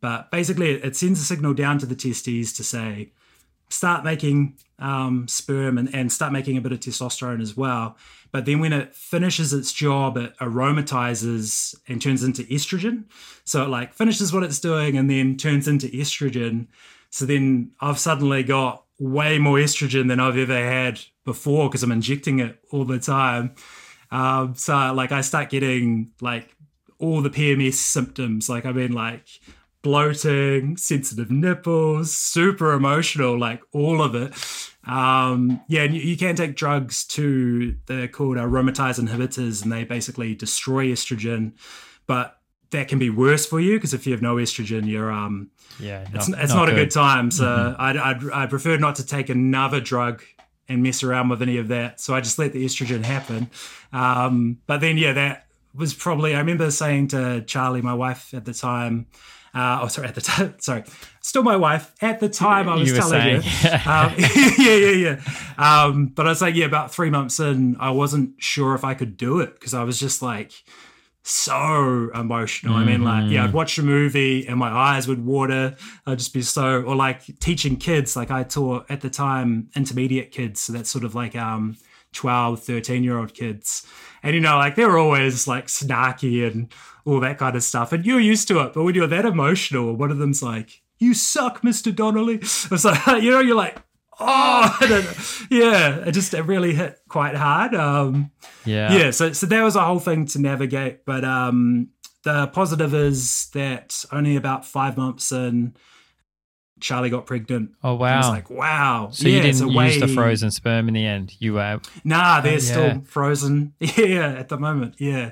But 0.00 0.30
basically, 0.30 0.70
it 0.70 0.96
sends 0.96 1.20
a 1.20 1.24
signal 1.24 1.52
down 1.52 1.78
to 1.80 1.86
the 1.86 1.94
testes 1.94 2.54
to 2.54 2.64
say, 2.64 3.12
start 3.70 4.04
making 4.04 4.58
um, 4.78 5.26
sperm 5.28 5.78
and, 5.78 5.94
and 5.94 6.12
start 6.12 6.32
making 6.32 6.56
a 6.56 6.60
bit 6.60 6.72
of 6.72 6.80
testosterone 6.80 7.40
as 7.40 7.56
well. 7.56 7.96
But 8.32 8.44
then 8.44 8.60
when 8.60 8.72
it 8.72 8.94
finishes 8.94 9.52
its 9.52 9.72
job, 9.72 10.16
it 10.16 10.36
aromatizes 10.38 11.74
and 11.88 12.00
turns 12.00 12.22
into 12.22 12.42
estrogen. 12.44 13.04
So 13.44 13.64
it 13.64 13.68
like 13.68 13.94
finishes 13.94 14.32
what 14.32 14.42
it's 14.42 14.60
doing 14.60 14.96
and 14.96 15.10
then 15.10 15.36
turns 15.36 15.66
into 15.66 15.88
estrogen. 15.88 16.68
So 17.10 17.24
then 17.26 17.72
I've 17.80 17.98
suddenly 17.98 18.42
got 18.42 18.84
way 18.98 19.38
more 19.38 19.56
estrogen 19.56 20.08
than 20.08 20.20
I've 20.20 20.36
ever 20.36 20.54
had 20.54 21.00
before 21.24 21.68
because 21.68 21.82
I'm 21.82 21.92
injecting 21.92 22.38
it 22.38 22.58
all 22.70 22.84
the 22.84 22.98
time. 22.98 23.54
Um, 24.10 24.54
so 24.54 24.92
like 24.94 25.12
I 25.12 25.22
start 25.22 25.50
getting 25.50 26.12
like 26.20 26.54
all 26.98 27.22
the 27.22 27.30
PMS 27.30 27.74
symptoms. 27.74 28.48
Like 28.48 28.66
I 28.66 28.72
mean 28.72 28.92
like 28.92 29.26
bloating, 29.82 30.76
sensitive 30.76 31.30
nipples, 31.30 32.14
super 32.16 32.72
emotional, 32.72 33.38
like 33.38 33.62
all 33.72 34.02
of 34.02 34.14
it. 34.14 34.34
Um, 34.86 35.60
yeah, 35.68 35.82
and 35.82 35.94
you, 35.94 36.00
you 36.00 36.16
can 36.16 36.36
take 36.36 36.56
drugs 36.56 37.04
too. 37.04 37.76
They're 37.86 38.08
called 38.08 38.36
aromatase 38.36 38.98
inhibitors, 39.00 39.62
and 39.62 39.70
they 39.72 39.84
basically 39.84 40.34
destroy 40.34 40.86
estrogen. 40.86 41.52
But 42.06 42.36
that 42.70 42.88
can 42.88 42.98
be 42.98 43.10
worse 43.10 43.46
for 43.46 43.60
you 43.60 43.76
because 43.76 43.94
if 43.94 44.06
you 44.06 44.12
have 44.12 44.22
no 44.22 44.36
estrogen, 44.36 44.86
you're 44.86 45.10
um, 45.10 45.50
Yeah. 45.78 46.06
it's, 46.12 46.28
it's 46.28 46.54
not, 46.54 46.68
a 46.68 46.74
good 46.74 46.90
time. 46.90 47.30
So 47.30 47.74
I'd, 47.78 47.96
I'd 47.96 48.30
I'd 48.30 48.50
prefer 48.50 48.76
not 48.76 48.96
to 48.96 49.06
take 49.06 49.28
another 49.28 49.80
drug 49.80 50.22
and 50.68 50.82
mess 50.82 51.02
around 51.02 51.28
with 51.30 51.42
any 51.42 51.56
of 51.58 51.68
that. 51.68 52.00
So 52.00 52.14
I 52.14 52.20
just 52.20 52.38
let 52.38 52.52
the 52.52 52.64
estrogen 52.64 53.02
happen. 53.02 53.50
Um, 53.92 54.58
but 54.66 54.80
then 54.80 54.98
yeah, 54.98 55.12
that 55.14 55.46
was 55.74 55.94
probably 55.94 56.34
I 56.34 56.38
remember 56.38 56.70
saying 56.70 57.08
to 57.08 57.42
Charlie, 57.42 57.82
my 57.82 57.94
wife 57.94 58.32
at 58.34 58.44
the 58.44 58.54
time. 58.54 59.06
Uh, 59.52 59.80
oh, 59.82 59.88
sorry, 59.88 60.06
at 60.08 60.14
the 60.14 60.20
time, 60.20 60.54
sorry, 60.60 60.84
still 61.20 61.42
my 61.42 61.56
wife. 61.56 61.92
At 62.00 62.20
the 62.20 62.28
time, 62.28 62.68
I 62.68 62.76
was 62.76 62.88
You 62.90 62.96
telling 62.96 63.42
saying. 63.42 63.42
her, 63.42 63.82
um, 63.90 64.14
yeah, 64.58 64.74
yeah, 64.74 65.16
yeah. 65.18 65.84
Um, 65.84 66.06
but 66.06 66.26
I 66.26 66.30
was 66.30 66.40
like, 66.40 66.54
yeah, 66.54 66.66
about 66.66 66.92
three 66.94 67.10
months 67.10 67.40
in, 67.40 67.76
I 67.80 67.90
wasn't 67.90 68.34
sure 68.42 68.74
if 68.74 68.84
I 68.84 68.94
could 68.94 69.16
do 69.16 69.40
it 69.40 69.54
because 69.54 69.74
I 69.74 69.82
was 69.82 69.98
just 69.98 70.22
like 70.22 70.52
so 71.22 72.10
emotional. 72.14 72.76
I 72.76 72.84
mean, 72.84 73.02
like, 73.04 73.30
yeah, 73.30 73.44
I'd 73.44 73.52
watch 73.52 73.78
a 73.78 73.82
movie 73.82 74.46
and 74.46 74.58
my 74.58 74.70
eyes 74.70 75.06
would 75.06 75.24
water. 75.24 75.76
I'd 76.06 76.18
just 76.18 76.32
be 76.32 76.42
so, 76.42 76.82
or 76.82 76.96
like 76.96 77.22
teaching 77.40 77.76
kids, 77.76 78.16
like 78.16 78.30
I 78.30 78.42
taught 78.42 78.86
at 78.90 79.00
the 79.00 79.10
time 79.10 79.68
intermediate 79.76 80.32
kids. 80.32 80.60
So 80.60 80.72
that's 80.72 80.90
sort 80.90 81.04
of 81.04 81.14
like 81.14 81.36
um 81.36 81.76
12, 82.12 82.62
13 82.62 83.04
year 83.04 83.18
old 83.18 83.34
kids. 83.34 83.86
And, 84.22 84.34
you 84.34 84.40
know, 84.40 84.56
like 84.56 84.76
they 84.76 84.84
were 84.84 84.98
always 84.98 85.46
like 85.46 85.66
snarky 85.66 86.50
and 86.50 86.72
all 87.10 87.20
that 87.20 87.38
kind 87.38 87.56
of 87.56 87.62
stuff. 87.62 87.92
And 87.92 88.04
you're 88.06 88.20
used 88.20 88.48
to 88.48 88.60
it. 88.60 88.72
But 88.74 88.84
when 88.84 88.94
you're 88.94 89.06
that 89.06 89.24
emotional, 89.24 89.94
one 89.96 90.10
of 90.10 90.18
them's 90.18 90.42
like, 90.42 90.82
you 90.98 91.14
suck, 91.14 91.62
Mr. 91.62 91.94
Donnelly. 91.94 92.36
It's 92.42 92.84
like, 92.84 93.06
you 93.22 93.30
know, 93.30 93.40
you're 93.40 93.56
like, 93.56 93.78
oh, 94.20 94.76
I 94.80 94.86
don't 94.86 95.04
know. 95.04 95.12
yeah, 95.50 95.96
it 96.06 96.12
just 96.12 96.34
it 96.34 96.42
really 96.42 96.74
hit 96.74 96.98
quite 97.08 97.34
hard. 97.36 97.74
Um, 97.74 98.30
Yeah. 98.64 98.92
yeah 98.92 99.10
so 99.10 99.32
so 99.32 99.46
that 99.46 99.62
was 99.62 99.76
a 99.76 99.82
whole 99.84 99.98
thing 99.98 100.26
to 100.26 100.38
navigate 100.38 101.06
but 101.06 101.24
um 101.24 101.88
the 102.24 102.46
positive 102.48 102.92
is 102.94 103.48
that 103.54 104.04
only 104.12 104.36
about 104.36 104.66
five 104.66 104.98
months 104.98 105.32
in 105.32 105.74
charlie 106.80 107.08
got 107.10 107.24
pregnant 107.24 107.70
Oh 107.82 107.96
I 108.00 108.16
was 108.18 108.26
wow. 108.26 108.30
like 108.30 108.50
wow 108.50 109.08
so 109.12 109.26
yeah, 109.28 109.36
you 109.36 109.42
didn't 109.42 109.70
use 109.70 110.00
the 110.00 110.08
frozen 110.08 110.50
sperm 110.50 110.88
in 110.88 110.94
the 110.94 111.06
end. 111.06 111.34
You 111.38 111.54
were 111.54 111.80
nah 112.04 112.42
they're 112.42 112.56
Oh, 112.56 112.58
still 112.58 113.00
frozen 113.06 113.72
yeah 113.80 114.34
at 114.38 114.50
the 114.50 114.58
moment 114.58 114.96
yeah 114.98 115.30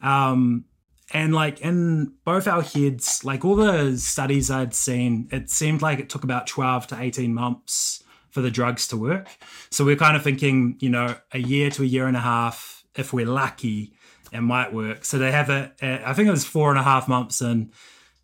um 0.00 0.64
and 1.12 1.34
like 1.34 1.60
in 1.60 2.12
both 2.24 2.46
our 2.48 2.62
heads 2.62 3.24
like 3.24 3.44
all 3.44 3.56
the 3.56 3.96
studies 3.96 4.50
i'd 4.50 4.74
seen 4.74 5.28
it 5.30 5.50
seemed 5.50 5.82
like 5.82 5.98
it 5.98 6.08
took 6.08 6.24
about 6.24 6.46
12 6.46 6.86
to 6.88 7.00
18 7.00 7.34
months 7.34 8.02
for 8.30 8.40
the 8.40 8.50
drugs 8.50 8.88
to 8.88 8.96
work 8.96 9.28
so 9.70 9.84
we're 9.84 9.96
kind 9.96 10.16
of 10.16 10.22
thinking 10.22 10.76
you 10.80 10.88
know 10.88 11.14
a 11.32 11.38
year 11.38 11.70
to 11.70 11.82
a 11.82 11.86
year 11.86 12.06
and 12.06 12.16
a 12.16 12.20
half 12.20 12.84
if 12.96 13.12
we're 13.12 13.26
lucky 13.26 13.92
it 14.32 14.40
might 14.40 14.72
work 14.72 15.04
so 15.04 15.18
they 15.18 15.30
have 15.30 15.50
it 15.50 15.72
at, 15.82 16.06
i 16.06 16.12
think 16.14 16.28
it 16.28 16.32
was 16.32 16.44
four 16.44 16.70
and 16.70 16.78
a 16.78 16.82
half 16.82 17.08
months 17.08 17.40
and 17.40 17.70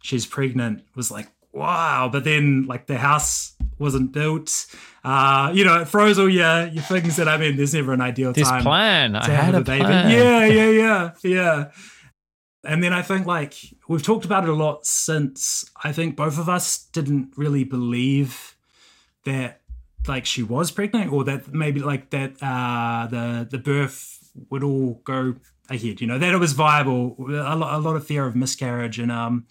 she's 0.02 0.24
pregnant 0.26 0.78
It 0.80 0.96
was 0.96 1.10
like 1.10 1.28
wow 1.52 2.08
but 2.10 2.24
then 2.24 2.64
like 2.66 2.86
the 2.86 2.96
house 2.98 3.54
wasn't 3.78 4.12
built 4.12 4.66
uh 5.04 5.50
you 5.54 5.64
know 5.64 5.80
it 5.82 5.88
froze 5.88 6.18
all 6.18 6.28
your 6.28 6.66
your 6.68 6.82
things 6.82 7.16
that 7.16 7.28
i 7.28 7.36
mean 7.36 7.56
there's 7.56 7.74
never 7.74 7.92
an 7.92 8.00
ideal 8.00 8.32
this 8.32 8.48
time 8.48 8.62
plan. 8.62 9.14
I 9.16 9.26
to 9.26 9.30
had 9.34 9.54
have 9.54 9.62
a 9.62 9.64
baby. 9.64 9.84
plan. 9.84 10.10
Yeah, 10.10 10.44
yeah, 10.46 10.70
yeah, 10.70 11.10
yeah. 11.22 11.70
And 12.64 12.82
then 12.82 12.92
I 12.92 13.02
think 13.02 13.26
like 13.26 13.54
we've 13.86 14.02
talked 14.02 14.24
about 14.24 14.44
it 14.44 14.50
a 14.50 14.54
lot 14.54 14.84
since. 14.84 15.64
I 15.84 15.92
think 15.92 16.16
both 16.16 16.38
of 16.38 16.48
us 16.48 16.78
didn't 16.92 17.32
really 17.36 17.64
believe 17.64 18.56
that 19.24 19.60
like 20.06 20.26
she 20.26 20.42
was 20.42 20.70
pregnant 20.70 21.12
or 21.12 21.24
that 21.24 21.52
maybe 21.52 21.80
like 21.80 22.10
that 22.10 22.34
uh 22.42 23.06
the 23.10 23.46
the 23.50 23.58
birth 23.58 24.30
would 24.50 24.62
all 24.62 25.00
go 25.04 25.34
ahead 25.68 26.00
you 26.00 26.06
know 26.06 26.18
that 26.18 26.32
it 26.32 26.38
was 26.38 26.52
viable 26.52 27.16
a 27.18 27.56
lot, 27.56 27.74
a 27.74 27.78
lot 27.78 27.96
of 27.96 28.06
fear 28.06 28.24
of 28.24 28.34
miscarriage 28.34 28.98
and 28.98 29.12
um 29.12 29.46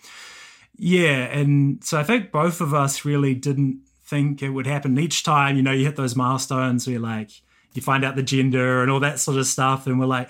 yeah 0.78 1.26
and 1.26 1.84
so 1.84 2.00
i 2.00 2.04
think 2.04 2.32
both 2.32 2.62
of 2.62 2.74
us 2.74 3.06
really 3.06 3.36
didn't 3.36 3.82
think 4.06 4.42
it 4.42 4.50
would 4.50 4.66
happen 4.66 4.98
each 4.98 5.24
time 5.24 5.56
you 5.58 5.62
know 5.62 5.72
you 5.72 5.86
hit 5.86 5.96
those 5.96 6.16
milestones 6.16 6.88
where 6.88 7.00
like 7.00 7.30
you 7.74 7.82
find 7.82 8.04
out 8.04 8.16
the 8.16 8.24
gender 8.24 8.82
and 8.82 8.90
all 8.90 9.00
that 9.00 9.20
sort 9.20 9.38
of 9.38 9.46
stuff 9.46 9.86
and 9.86 10.00
we're 10.00 10.06
like 10.06 10.30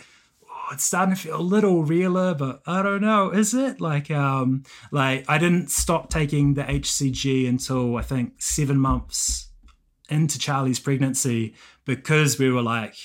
it's 0.71 0.83
starting 0.83 1.15
to 1.15 1.21
feel 1.21 1.39
a 1.39 1.41
little 1.41 1.83
realer 1.83 2.33
but 2.33 2.61
i 2.67 2.81
don't 2.81 3.01
know. 3.01 3.29
Is 3.31 3.53
it? 3.53 3.79
Like 3.81 4.11
um 4.11 4.63
like 4.91 5.25
i 5.27 5.37
didn't 5.37 5.71
stop 5.71 6.09
taking 6.09 6.53
the 6.53 6.63
hcg 6.63 7.47
until 7.47 7.97
i 7.97 8.01
think 8.01 8.41
seven 8.41 8.77
months 8.79 9.49
into 10.09 10.39
charlie's 10.39 10.79
pregnancy 10.79 11.53
because 11.85 12.37
we 12.39 12.49
were 12.49 12.61
like 12.61 12.95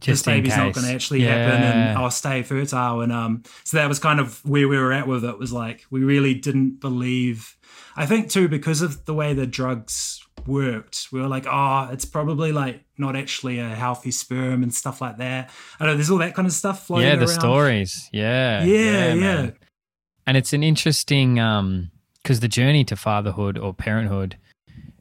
Just 0.00 0.24
this 0.24 0.34
baby's 0.34 0.56
not 0.56 0.72
going 0.74 0.86
to 0.86 0.92
actually 0.92 1.20
happen 1.22 1.62
and 1.62 1.98
I'll 1.98 2.10
stay 2.10 2.42
fertile. 2.42 3.02
And 3.02 3.12
um, 3.12 3.42
so 3.64 3.76
that 3.76 3.88
was 3.88 3.98
kind 4.00 4.18
of 4.18 4.44
where 4.44 4.66
we 4.66 4.76
were 4.76 4.92
at 4.92 5.06
with 5.06 5.24
it 5.24 5.38
was 5.38 5.52
like, 5.52 5.84
we 5.90 6.02
really 6.02 6.34
didn't 6.34 6.80
believe, 6.80 7.56
I 7.94 8.06
think 8.06 8.28
too, 8.28 8.48
because 8.48 8.82
of 8.82 9.04
the 9.04 9.14
way 9.14 9.32
the 9.32 9.46
drugs 9.46 10.20
worked, 10.46 11.08
we 11.12 11.20
were 11.20 11.28
like, 11.28 11.46
oh, 11.48 11.88
it's 11.92 12.04
probably 12.04 12.52
like 12.52 12.84
not 12.98 13.16
actually 13.16 13.58
a 13.58 13.68
healthy 13.68 14.10
sperm 14.10 14.62
and 14.62 14.72
stuff 14.72 15.00
like 15.00 15.18
that. 15.18 15.50
I 15.80 15.86
know 15.86 15.94
there's 15.94 16.10
all 16.10 16.18
that 16.18 16.34
kind 16.34 16.46
of 16.46 16.52
stuff 16.52 16.86
floating 16.86 17.08
yeah, 17.08 17.16
the 17.16 17.26
around. 17.26 17.40
stories. 17.40 18.08
Yeah. 18.12 18.64
Yeah, 18.64 19.14
yeah. 19.14 19.14
man. 19.14 19.56
And 20.26 20.36
it's 20.36 20.52
an 20.52 20.62
interesting 20.62 21.38
um 21.40 21.90
because 22.22 22.40
the 22.40 22.48
journey 22.48 22.84
to 22.84 22.96
fatherhood 22.96 23.58
or 23.58 23.74
parenthood, 23.74 24.36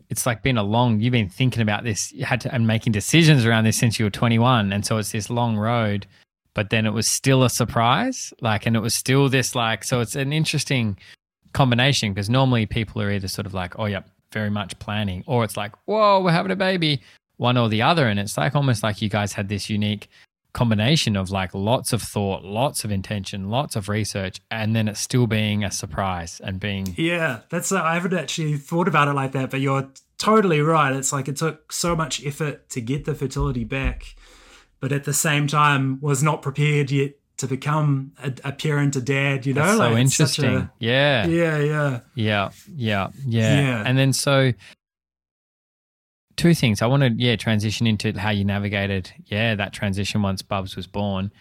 it's 0.10 0.26
like 0.26 0.42
been 0.42 0.58
a 0.58 0.64
long 0.64 1.00
you've 1.00 1.12
been 1.12 1.30
thinking 1.30 1.62
about 1.62 1.84
this, 1.84 2.12
you 2.12 2.26
had 2.26 2.42
to 2.42 2.54
and 2.54 2.66
making 2.66 2.94
decisions 2.94 3.46
around 3.46 3.66
this 3.66 3.78
since 3.78 4.00
you 4.00 4.06
were 4.06 4.12
21. 4.12 4.74
And 4.74 4.86
so 4.86 4.98
it's 4.98 5.12
this 5.12 5.30
long 5.30 5.58
road, 5.58 6.08
but 6.54 6.70
then 6.70 6.86
it 6.86 6.92
was 6.92 7.08
still 7.08 7.44
a 7.44 7.50
surprise. 7.50 8.34
Like 8.42 8.66
and 8.66 8.76
it 8.76 8.82
was 8.82 8.96
still 8.96 9.30
this 9.30 9.56
like 9.56 9.84
so 9.84 10.00
it's 10.00 10.16
an 10.16 10.34
interesting 10.34 10.98
combination 11.54 12.14
because 12.14 12.30
normally 12.30 12.66
people 12.66 13.02
are 13.02 13.12
either 13.12 13.28
sort 13.28 13.46
of 13.46 13.54
like, 13.54 13.78
oh 13.78 13.86
yep, 13.86 14.10
very 14.32 14.50
much 14.50 14.78
planning, 14.80 15.24
or 15.28 15.44
it's 15.44 15.58
like, 15.58 15.74
whoa, 15.86 16.22
we're 16.22 16.32
having 16.32 16.52
a 16.52 16.56
baby, 16.56 17.02
one 17.38 17.58
or 17.58 17.70
the 17.70 17.82
other. 17.82 18.08
And 18.08 18.20
it's 18.20 18.38
like 18.38 18.56
almost 18.56 18.84
like 18.84 19.02
you 19.02 19.10
guys 19.10 19.34
had 19.34 19.50
this 19.50 19.70
unique 19.70 20.10
combination 20.54 21.16
of 21.16 21.32
like 21.32 21.54
lots 21.54 21.94
of 21.94 22.02
thought, 22.02 22.44
lots 22.44 22.84
of 22.84 22.92
intention, 22.92 23.50
lots 23.50 23.76
of 23.76 23.90
research, 23.90 24.42
and 24.50 24.76
then 24.76 24.88
it's 24.88 25.00
still 25.00 25.28
being 25.28 25.64
a 25.64 25.72
surprise 25.72 26.42
and 26.44 26.60
being 26.60 26.94
yeah. 26.98 27.42
That's 27.50 27.72
uh, 27.72 27.82
I 27.82 27.94
haven't 27.94 28.14
actually 28.14 28.58
thought 28.58 28.88
about 28.88 29.08
it 29.08 29.14
like 29.14 29.32
that, 29.32 29.50
but 29.50 29.62
you're 29.62 29.90
totally 30.18 30.62
right. 30.62 30.94
It's 30.94 31.14
like 31.14 31.28
it 31.28 31.38
took 31.38 31.72
so 31.72 31.96
much 31.96 32.26
effort 32.26 32.70
to 32.70 32.82
get 32.82 33.06
the 33.06 33.16
fertility 33.16 33.64
back, 33.64 34.16
but 34.80 34.92
at 34.92 35.06
the 35.06 35.14
same 35.14 35.48
time 35.48 36.00
was 36.02 36.22
not 36.22 36.42
prepared 36.42 36.92
yet 36.92 37.14
to 37.42 37.48
become 37.48 38.14
a, 38.24 38.34
a 38.44 38.52
parent, 38.52 38.96
a 38.96 39.02
dad. 39.02 39.46
You 39.46 39.54
know, 39.54 39.66
That's 39.66 39.80
like 39.80 39.92
so 39.92 39.98
interesting. 39.98 40.56
a- 40.56 40.72
yeah. 40.80 41.26
yeah, 41.28 41.58
yeah. 41.58 42.00
Yeah, 42.16 42.50
yeah, 42.76 43.08
yeah. 43.26 43.62
Yeah. 43.62 43.84
And 43.86 43.98
then 43.98 44.14
so 44.14 44.54
two 46.38 46.54
things. 46.54 46.82
I 46.82 46.88
want 46.88 47.04
to 47.04 47.12
yeah 47.18 47.36
transition 47.36 47.88
into 47.88 48.18
how 48.18 48.30
you 48.30 48.46
navigated 48.46 49.12
yeah 49.26 49.56
that 49.56 49.74
transition 49.74 50.22
once 50.22 50.42
Bubs 50.42 50.76
was 50.76 50.88
born. 50.88 51.32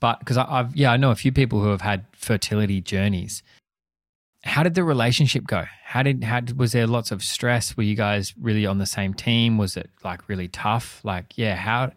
But 0.00 0.18
because 0.20 0.36
I've 0.38 0.74
yeah 0.74 0.90
I 0.90 0.96
know 0.96 1.10
a 1.10 1.16
few 1.16 1.32
people 1.32 1.60
who 1.60 1.68
have 1.68 1.82
had 1.82 2.04
fertility 2.12 2.80
journeys. 2.80 3.42
How 4.42 4.62
did 4.62 4.74
the 4.74 4.84
relationship 4.84 5.46
go? 5.46 5.64
How 5.84 6.02
did 6.02 6.24
how 6.24 6.40
did, 6.40 6.58
was 6.58 6.72
there 6.72 6.86
lots 6.86 7.10
of 7.10 7.22
stress? 7.22 7.76
Were 7.76 7.82
you 7.82 7.94
guys 7.94 8.32
really 8.40 8.64
on 8.64 8.78
the 8.78 8.86
same 8.86 9.12
team? 9.12 9.58
Was 9.58 9.76
it 9.76 9.90
like 10.02 10.26
really 10.30 10.48
tough? 10.48 11.00
Like 11.04 11.36
yeah, 11.36 11.56
how? 11.56 11.92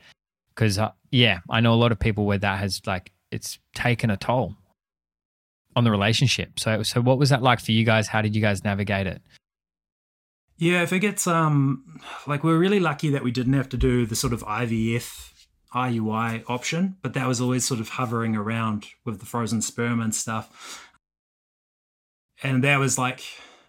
Because 0.54 0.78
uh, 0.78 0.92
yeah, 1.12 1.40
I 1.50 1.62
know 1.62 1.74
a 1.74 1.76
lot 1.76 1.92
of 1.92 2.00
people 2.00 2.26
where 2.26 2.38
that 2.38 2.60
has 2.60 2.82
like 2.86 3.12
it's 3.32 3.60
taken 3.74 4.10
a 4.10 4.18
toll 4.18 4.56
on 5.76 5.84
the 5.84 5.92
relationship. 5.92 6.60
So 6.60 6.84
so 6.84 7.02
what 7.02 7.18
was 7.18 7.30
that 7.30 7.42
like 7.42 7.60
for 7.60 7.72
you 7.72 7.84
guys? 7.84 8.08
How 8.08 8.22
did 8.22 8.36
you 8.36 8.42
guys 8.42 8.64
navigate 8.64 9.08
it? 9.08 9.22
Yeah, 10.58 10.82
I 10.82 10.86
think 10.86 11.04
it's 11.04 11.28
um 11.28 12.00
like 12.28 12.44
we're 12.44 12.58
really 12.58 12.80
lucky 12.80 13.10
that 13.10 13.24
we 13.24 13.32
didn't 13.32 13.54
have 13.54 13.70
to 13.70 13.78
do 13.78 14.06
the 14.06 14.16
sort 14.16 14.34
of 14.34 14.44
IVF 14.44 15.32
IUI 15.74 16.44
option, 16.48 16.98
but 17.02 17.14
that 17.14 17.28
was 17.28 17.42
always 17.42 17.66
sort 17.66 17.80
of 17.80 17.90
hovering 17.90 18.36
around 18.36 18.86
with 19.06 19.20
the 19.20 19.26
frozen 19.26 19.62
sperm 19.62 20.00
and 20.00 20.14
stuff. 20.14 20.88
And 22.44 22.64
that 22.64 22.78
was 22.78 22.98
like 22.98 23.24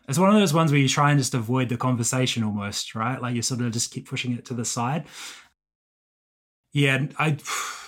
it's 0.09 0.19
one 0.19 0.29
of 0.29 0.37
those 0.37 0.53
ones 0.53 0.71
where 0.71 0.81
you 0.81 0.89
try 0.89 1.11
and 1.11 1.19
just 1.19 1.35
avoid 1.35 1.71
the 1.71 1.79
conversation 1.79 2.45
almost, 2.45 2.95
right? 2.95 3.21
Like 3.21 3.35
you 3.35 3.43
sort 3.43 3.63
of 3.63 3.73
just 3.73 3.91
keep 3.91 4.07
pushing 4.07 4.33
it 4.33 4.45
to 4.47 4.55
the 4.55 4.65
side. 4.65 5.07
Yeah, 6.75 7.07
I 7.21 7.39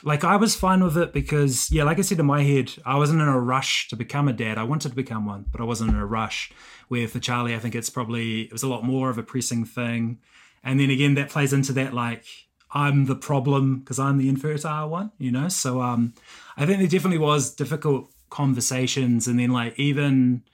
like 0.05 0.22
I 0.22 0.37
was 0.37 0.55
fine 0.55 0.83
with 0.83 0.96
it 0.96 1.12
because 1.12 1.72
yeah, 1.72 1.83
like 1.83 1.99
I 1.99 2.03
said 2.03 2.20
in 2.20 2.27
my 2.27 2.44
head, 2.44 2.72
I 2.87 2.96
wasn't 2.96 3.20
in 3.20 3.27
a 3.27 3.38
rush 3.38 3.88
to 3.88 3.96
become 3.96 4.29
a 4.29 4.33
dad. 4.33 4.59
I 4.59 4.62
wanted 4.62 4.90
to 4.90 4.94
become 4.94 5.27
one, 5.27 5.44
but 5.51 5.61
I 5.61 5.64
wasn't 5.64 5.90
in 5.90 5.96
a 5.96 6.07
rush. 6.07 6.53
Where 6.87 7.09
for 7.09 7.18
Charlie, 7.18 7.57
I 7.57 7.59
think 7.59 7.75
it's 7.75 7.90
probably 7.90 8.42
it 8.42 8.53
was 8.53 8.62
a 8.62 8.68
lot 8.68 8.85
more 8.85 9.11
of 9.11 9.18
a 9.18 9.25
pressing 9.25 9.64
thing. 9.64 10.20
And 10.62 10.79
then 10.79 10.90
again, 10.90 11.14
that 11.14 11.31
plays 11.31 11.53
into 11.53 11.72
that 11.72 11.94
like 11.94 12.27
I'm 12.70 13.07
the 13.07 13.16
problem 13.16 13.81
because 13.81 13.99
I'm 13.99 14.18
the 14.18 14.29
infertile 14.29 14.88
one, 14.88 15.11
you 15.18 15.33
know. 15.33 15.49
So 15.49 15.83
um, 15.83 16.14
I 16.57 16.64
think 16.64 16.79
there 16.79 16.87
definitely 16.87 17.18
was 17.18 17.53
difficult 17.53 18.12
conversations, 18.31 19.27
and 19.27 19.40
then 19.40 19.51
like 19.51 19.77
even 19.81 20.44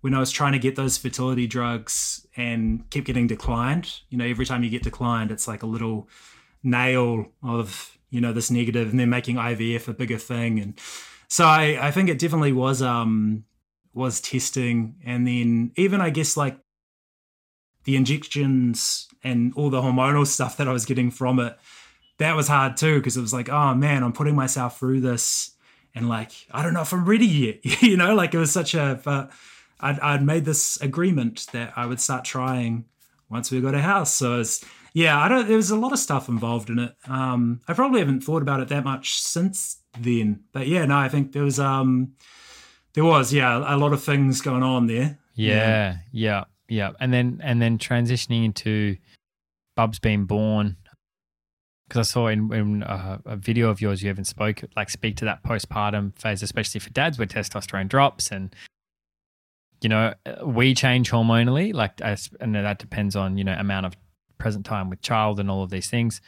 when 0.00 0.14
I 0.14 0.20
was 0.20 0.30
trying 0.30 0.52
to 0.52 0.60
get 0.60 0.76
those 0.76 0.96
fertility 0.96 1.48
drugs 1.48 2.24
and 2.36 2.88
kept 2.90 3.06
getting 3.06 3.26
declined, 3.26 4.00
you 4.10 4.16
know, 4.16 4.24
every 4.24 4.46
time 4.46 4.62
you 4.62 4.70
get 4.70 4.84
declined, 4.84 5.32
it's 5.32 5.48
like 5.48 5.64
a 5.64 5.66
little 5.66 6.08
nail 6.62 7.26
of 7.42 7.96
you 8.10 8.20
know 8.20 8.32
this 8.32 8.50
negative, 8.50 8.90
and 8.90 9.00
then 9.00 9.10
making 9.10 9.36
IVF 9.36 9.88
a 9.88 9.92
bigger 9.92 10.18
thing, 10.18 10.58
and 10.58 10.78
so 11.28 11.44
I 11.44 11.78
I 11.80 11.90
think 11.90 12.08
it 12.08 12.18
definitely 12.18 12.52
was 12.52 12.82
um 12.82 13.44
was 13.92 14.20
testing, 14.20 14.96
and 15.04 15.26
then 15.26 15.72
even 15.76 16.00
I 16.00 16.10
guess 16.10 16.36
like 16.36 16.58
the 17.84 17.96
injections 17.96 19.08
and 19.22 19.52
all 19.54 19.70
the 19.70 19.80
hormonal 19.80 20.26
stuff 20.36 20.56
that 20.56 20.68
I 20.68 20.72
was 20.72 20.84
getting 20.84 21.10
from 21.10 21.38
it, 21.38 21.58
that 22.18 22.36
was 22.36 22.48
hard 22.48 22.76
too 22.76 22.98
because 22.98 23.16
it 23.16 23.22
was 23.22 23.32
like, 23.32 23.48
oh 23.48 23.74
man, 23.74 24.02
I'm 24.02 24.12
putting 24.12 24.36
myself 24.36 24.78
through 24.78 25.00
this, 25.00 25.52
and 25.94 26.08
like 26.08 26.32
I 26.50 26.62
don't 26.62 26.74
know 26.74 26.82
if 26.82 26.92
I'm 26.92 27.04
ready 27.04 27.26
yet, 27.26 27.82
you 27.82 27.96
know, 27.96 28.14
like 28.14 28.34
it 28.34 28.38
was 28.38 28.52
such 28.52 28.74
a. 28.74 29.00
But 29.02 29.30
I'd, 29.80 29.98
I'd 30.00 30.22
made 30.22 30.44
this 30.44 30.78
agreement 30.82 31.46
that 31.52 31.72
I 31.74 31.86
would 31.86 32.00
start 32.00 32.24
trying 32.24 32.84
once 33.30 33.50
we 33.50 33.60
got 33.60 33.74
a 33.74 33.80
house, 33.80 34.12
so 34.14 34.40
it's 34.40 34.64
yeah, 34.92 35.18
I 35.18 35.28
don't. 35.28 35.46
There 35.46 35.56
was 35.56 35.70
a 35.70 35.76
lot 35.76 35.92
of 35.92 35.98
stuff 35.98 36.28
involved 36.28 36.70
in 36.70 36.78
it. 36.78 36.94
Um, 37.06 37.60
I 37.68 37.74
probably 37.74 38.00
haven't 38.00 38.22
thought 38.22 38.42
about 38.42 38.60
it 38.60 38.68
that 38.68 38.84
much 38.84 39.20
since 39.20 39.78
then, 39.98 40.44
but 40.52 40.66
yeah, 40.66 40.84
no, 40.86 40.96
I 40.96 41.08
think 41.08 41.32
there 41.32 41.44
was 41.44 41.60
um, 41.60 42.14
there 42.94 43.04
was 43.04 43.32
yeah 43.32 43.58
a 43.58 43.76
lot 43.76 43.92
of 43.92 44.02
things 44.02 44.40
going 44.40 44.62
on 44.62 44.86
there. 44.86 45.18
Yeah, 45.34 45.98
yeah, 46.12 46.44
yeah. 46.68 46.90
And 46.98 47.12
then 47.12 47.40
and 47.42 47.62
then 47.62 47.78
transitioning 47.78 48.44
into 48.44 48.96
Bubs 49.76 49.98
being 49.98 50.24
born. 50.24 50.76
Because 51.88 52.08
I 52.08 52.12
saw 52.12 52.28
in, 52.28 52.52
in 52.52 52.82
uh, 52.84 53.18
a 53.26 53.36
video 53.36 53.68
of 53.68 53.80
yours, 53.80 54.00
you 54.00 54.10
even 54.10 54.22
spoke 54.24 54.62
like 54.76 54.90
speak 54.90 55.16
to 55.16 55.24
that 55.24 55.42
postpartum 55.42 56.16
phase, 56.16 56.40
especially 56.40 56.78
for 56.78 56.90
dads 56.90 57.18
where 57.18 57.26
testosterone 57.26 57.88
drops 57.88 58.30
and 58.30 58.54
you 59.80 59.88
know 59.88 60.14
we 60.44 60.74
change 60.74 61.10
hormonally, 61.10 61.74
like 61.74 62.00
and 62.40 62.54
that 62.54 62.78
depends 62.78 63.16
on 63.16 63.38
you 63.38 63.44
know 63.44 63.54
amount 63.54 63.86
of 63.86 63.96
present 64.40 64.66
time 64.66 64.90
with 64.90 65.00
child 65.02 65.38
and 65.38 65.50
all 65.50 65.62
of 65.62 65.70
these 65.70 65.88
things. 65.88 66.20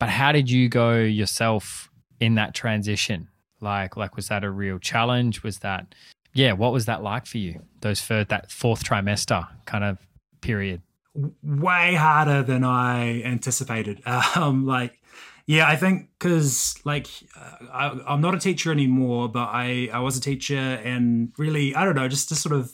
But 0.00 0.08
how 0.08 0.32
did 0.32 0.50
you 0.50 0.68
go 0.68 0.94
yourself 0.94 1.90
in 2.18 2.34
that 2.34 2.54
transition? 2.54 3.28
Like, 3.60 3.96
like 3.96 4.16
was 4.16 4.28
that 4.28 4.42
a 4.42 4.50
real 4.50 4.78
challenge? 4.78 5.42
Was 5.42 5.60
that, 5.60 5.94
yeah, 6.32 6.52
what 6.52 6.72
was 6.72 6.86
that 6.86 7.02
like 7.02 7.26
for 7.26 7.38
you? 7.38 7.62
Those 7.80 8.00
for 8.00 8.24
that 8.24 8.50
fourth 8.50 8.84
trimester 8.84 9.46
kind 9.66 9.84
of 9.84 9.98
period. 10.40 10.82
way 11.42 11.94
harder 11.94 12.42
than 12.42 12.64
I 12.64 13.22
anticipated. 13.22 14.02
Um, 14.36 14.66
like, 14.66 15.00
yeah, 15.46 15.68
I 15.68 15.76
think 15.76 16.08
because 16.18 16.74
like 16.84 17.06
uh, 17.36 17.66
I, 17.72 18.00
I'm 18.08 18.20
not 18.20 18.34
a 18.34 18.38
teacher 18.38 18.72
anymore, 18.72 19.28
but 19.28 19.50
I 19.52 19.90
I 19.92 20.00
was 20.00 20.16
a 20.16 20.20
teacher, 20.20 20.56
and 20.56 21.32
really 21.36 21.74
I 21.74 21.84
don't 21.84 21.94
know, 21.94 22.08
just 22.08 22.30
to 22.30 22.34
sort 22.34 22.54
of 22.54 22.72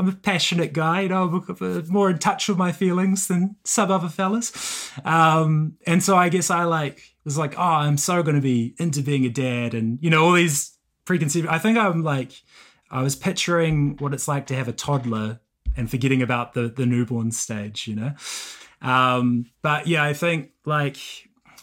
I'm 0.00 0.08
a 0.08 0.12
passionate 0.12 0.72
guy, 0.72 1.02
you 1.02 1.10
know, 1.10 1.44
I'm 1.60 1.92
more 1.92 2.10
in 2.10 2.18
touch 2.18 2.48
with 2.48 2.56
my 2.56 2.72
feelings 2.72 3.28
than 3.28 3.56
some 3.64 3.90
other 3.90 4.08
fellas, 4.08 4.90
um, 5.04 5.76
and 5.86 6.02
so 6.02 6.16
I 6.16 6.30
guess 6.30 6.50
I 6.50 6.64
like 6.64 7.02
was 7.24 7.36
like, 7.36 7.58
oh, 7.58 7.62
I'm 7.62 7.98
so 7.98 8.22
going 8.22 8.36
to 8.36 8.40
be 8.42 8.74
into 8.78 9.02
being 9.02 9.26
a 9.26 9.28
dad, 9.28 9.74
and 9.74 9.98
you 10.00 10.10
know 10.10 10.24
all 10.24 10.32
these 10.32 10.76
preconceived. 11.04 11.46
I 11.48 11.58
think 11.58 11.76
I'm 11.76 12.02
like 12.02 12.32
I 12.90 13.02
was 13.02 13.14
picturing 13.14 13.96
what 13.98 14.14
it's 14.14 14.26
like 14.26 14.46
to 14.46 14.54
have 14.54 14.68
a 14.68 14.72
toddler 14.72 15.40
and 15.76 15.90
forgetting 15.90 16.22
about 16.22 16.54
the 16.54 16.68
the 16.68 16.86
newborn 16.86 17.30
stage, 17.30 17.86
you 17.86 17.94
know. 17.94 18.12
Um, 18.82 19.46
but 19.62 19.86
yeah, 19.86 20.02
I 20.02 20.14
think 20.14 20.50
like 20.64 20.98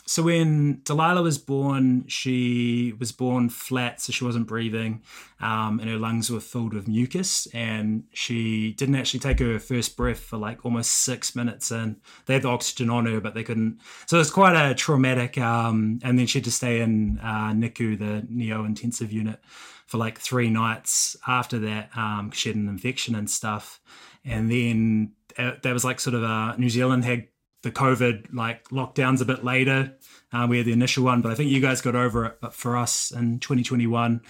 so 0.07 0.23
when 0.23 0.79
Delilah 0.85 1.21
was 1.21 1.37
born, 1.37 2.05
she 2.07 2.93
was 2.97 3.11
born 3.11 3.49
flat, 3.49 3.99
so 3.99 4.13
she 4.13 4.23
wasn't 4.23 4.47
breathing, 4.47 5.01
um, 5.41 5.81
and 5.81 5.89
her 5.89 5.97
lungs 5.97 6.31
were 6.31 6.39
filled 6.39 6.73
with 6.73 6.87
mucus, 6.87 7.45
and 7.53 8.05
she 8.13 8.71
didn't 8.71 8.95
actually 8.95 9.19
take 9.19 9.39
her 9.39 9.59
first 9.59 9.97
breath 9.97 10.21
for 10.21 10.37
like 10.37 10.63
almost 10.63 10.91
six 10.91 11.35
minutes. 11.35 11.71
And 11.71 11.97
they 12.25 12.35
had 12.35 12.43
the 12.43 12.47
oxygen 12.47 12.89
on 12.89 13.05
her, 13.05 13.19
but 13.19 13.33
they 13.33 13.43
couldn't. 13.43 13.81
So 14.05 14.15
it 14.15 14.19
was 14.19 14.31
quite 14.31 14.55
a 14.55 14.73
traumatic. 14.73 15.37
Um, 15.37 15.99
and 16.01 16.17
then 16.17 16.25
she 16.25 16.39
had 16.39 16.45
to 16.45 16.51
stay 16.51 16.79
in 16.79 17.19
uh, 17.21 17.51
NICU, 17.51 17.99
the 17.99 18.25
neo 18.29 18.63
intensive 18.63 19.11
unit, 19.11 19.41
for 19.87 19.97
like 19.97 20.19
three 20.19 20.49
nights 20.49 21.17
after 21.27 21.59
that. 21.59 21.89
Um, 21.97 22.31
she 22.31 22.47
had 22.47 22.55
an 22.55 22.69
infection 22.69 23.13
and 23.13 23.29
stuff, 23.29 23.81
and 24.23 24.49
then 24.49 25.11
uh, 25.37 25.51
that 25.63 25.73
was 25.73 25.83
like 25.83 25.99
sort 25.99 26.13
of 26.13 26.23
uh, 26.23 26.55
New 26.55 26.69
Zealand 26.69 27.03
had 27.03 27.27
the 27.67 27.79
COVID 27.79 28.33
like 28.33 28.67
lockdowns 28.69 29.21
a 29.21 29.25
bit 29.25 29.43
later. 29.43 29.93
Uh, 30.31 30.47
we 30.49 30.57
had 30.57 30.65
the 30.65 30.71
initial 30.71 31.03
one, 31.03 31.21
but 31.21 31.31
I 31.31 31.35
think 31.35 31.51
you 31.51 31.59
guys 31.59 31.81
got 31.81 31.95
over 31.95 32.25
it. 32.25 32.37
But 32.41 32.53
for 32.53 32.77
us 32.77 33.11
in 33.11 33.39
2021, 33.39 34.21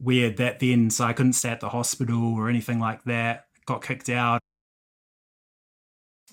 we 0.00 0.18
had 0.18 0.36
that 0.36 0.60
then, 0.60 0.90
so 0.90 1.04
I 1.04 1.12
couldn't 1.12 1.32
stay 1.32 1.50
at 1.50 1.60
the 1.60 1.70
hospital 1.70 2.34
or 2.34 2.48
anything 2.48 2.78
like 2.78 3.04
that. 3.04 3.46
Got 3.66 3.82
kicked 3.82 4.08
out. 4.08 4.40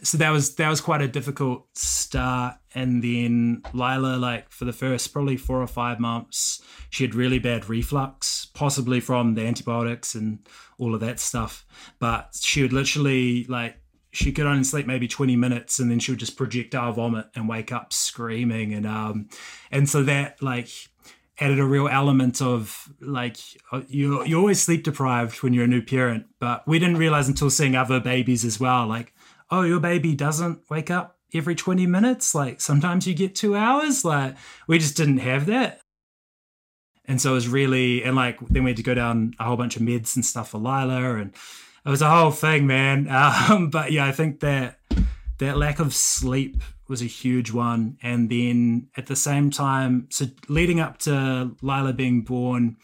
So 0.04 0.18
that 0.18 0.32
was 0.32 0.56
that 0.56 0.70
was 0.70 0.82
quite 0.82 1.02
a 1.02 1.08
difficult 1.08 1.66
start. 1.76 2.56
And 2.76 3.04
then 3.04 3.63
Lila, 3.74 4.18
like 4.18 4.52
for 4.52 4.66
the 4.66 4.74
first 4.74 5.13
probably 5.13 5.38
four 5.38 5.62
or 5.62 5.68
five 5.68 6.00
months, 6.00 6.62
she 6.89 7.04
had 7.04 7.16
really 7.16 7.39
bad 7.39 7.70
reflux, 7.70 8.46
possibly 8.54 9.00
from 9.00 9.34
the 9.34 9.46
antibiotics 9.46 10.13
and 10.13 10.39
all 10.78 10.94
of 10.94 11.00
that 11.02 11.20
stuff. 11.20 11.66
But 12.00 12.38
she 12.39 12.62
would 12.62 12.74
literally 12.74 13.46
like 13.46 13.78
she 14.13 14.32
could 14.32 14.45
only 14.45 14.63
sleep 14.63 14.86
maybe 14.86 15.08
20 15.08 15.36
minutes 15.36 15.80
and 15.80 15.89
then 15.89 15.99
she 15.99 16.12
would 16.12 16.19
just 16.19 16.38
projectile 16.38 16.93
vomit 16.93 17.28
and 17.36 17.49
wake 17.49 17.71
up 17.71 17.91
screaming 17.91 18.73
and 18.73 18.86
um 18.86 19.28
and 19.71 19.89
so 19.89 20.04
that 20.04 20.41
like 20.41 20.69
added 21.39 21.60
a 21.60 21.65
real 21.65 21.88
element 21.88 22.41
of 22.41 22.93
like 23.02 23.38
you 23.88 24.23
you're 24.26 24.39
always 24.39 24.62
sleep 24.62 24.84
deprived 24.84 25.41
when 25.41 25.54
you're 25.54 25.63
a 25.63 25.67
new 25.67 25.82
parent 25.82 26.26
but 26.39 26.67
we 26.67 26.80
didn't 26.80 26.97
realize 26.97 27.28
until 27.28 27.49
seeing 27.49 27.76
other 27.76 27.99
babies 27.99 28.45
as 28.45 28.60
well 28.60 28.86
like 28.88 29.13
oh 29.49 29.63
your 29.63 29.80
baby 29.80 30.15
doesn't 30.15 30.62
wake 30.69 30.91
up 30.91 31.17
every 31.34 31.56
20 31.56 31.88
minutes? 31.88 32.36
Like 32.36 32.62
sometimes 32.62 33.08
you 33.08 33.13
get 33.13 33.36
2 33.36 33.56
hours? 33.56 34.06
Like 34.06 34.36
we 34.67 34.80
just 34.80 34.97
didn't 34.97 35.19
have 35.19 35.45
that. 35.47 35.82
And 37.06 37.19
so 37.19 37.32
it 37.32 37.36
was 37.36 37.47
really 37.47 38.04
and 38.04 38.15
like 38.15 38.39
then 38.47 38.63
we 38.63 38.71
had 38.71 38.78
to 38.78 38.84
go 38.84 38.93
down 38.93 39.34
a 39.39 39.45
whole 39.45 39.58
bunch 39.58 39.76
of 39.76 39.82
meds 39.82 40.15
and 40.15 40.26
stuff 40.26 40.52
for 40.52 40.58
Lila 40.58 41.15
and 41.15 41.36
it 41.86 41.89
was 41.89 42.02
a 42.02 42.10
whole 42.10 42.32
thing, 42.32 42.67
man. 42.67 43.08
Um, 43.50 43.69
but 43.69 43.91
yeah, 43.91 44.06
I 44.06 44.12
think 44.12 44.39
that 44.41 44.80
that 45.39 45.58
lack 45.58 45.80
of 45.80 45.93
sleep 45.93 46.62
was 46.88 47.02
a 47.02 47.06
huge 47.06 47.52
one. 47.52 47.98
And 48.02 48.30
then 48.30 48.89
at 48.96 49.08
the 49.08 49.15
same 49.15 49.50
time, 49.50 50.08
so 50.10 50.26
leading 50.48 50.80
up 50.80 51.00
to 51.00 51.56
Lila 51.62 51.93
being 51.93 52.22
born, 52.22 52.78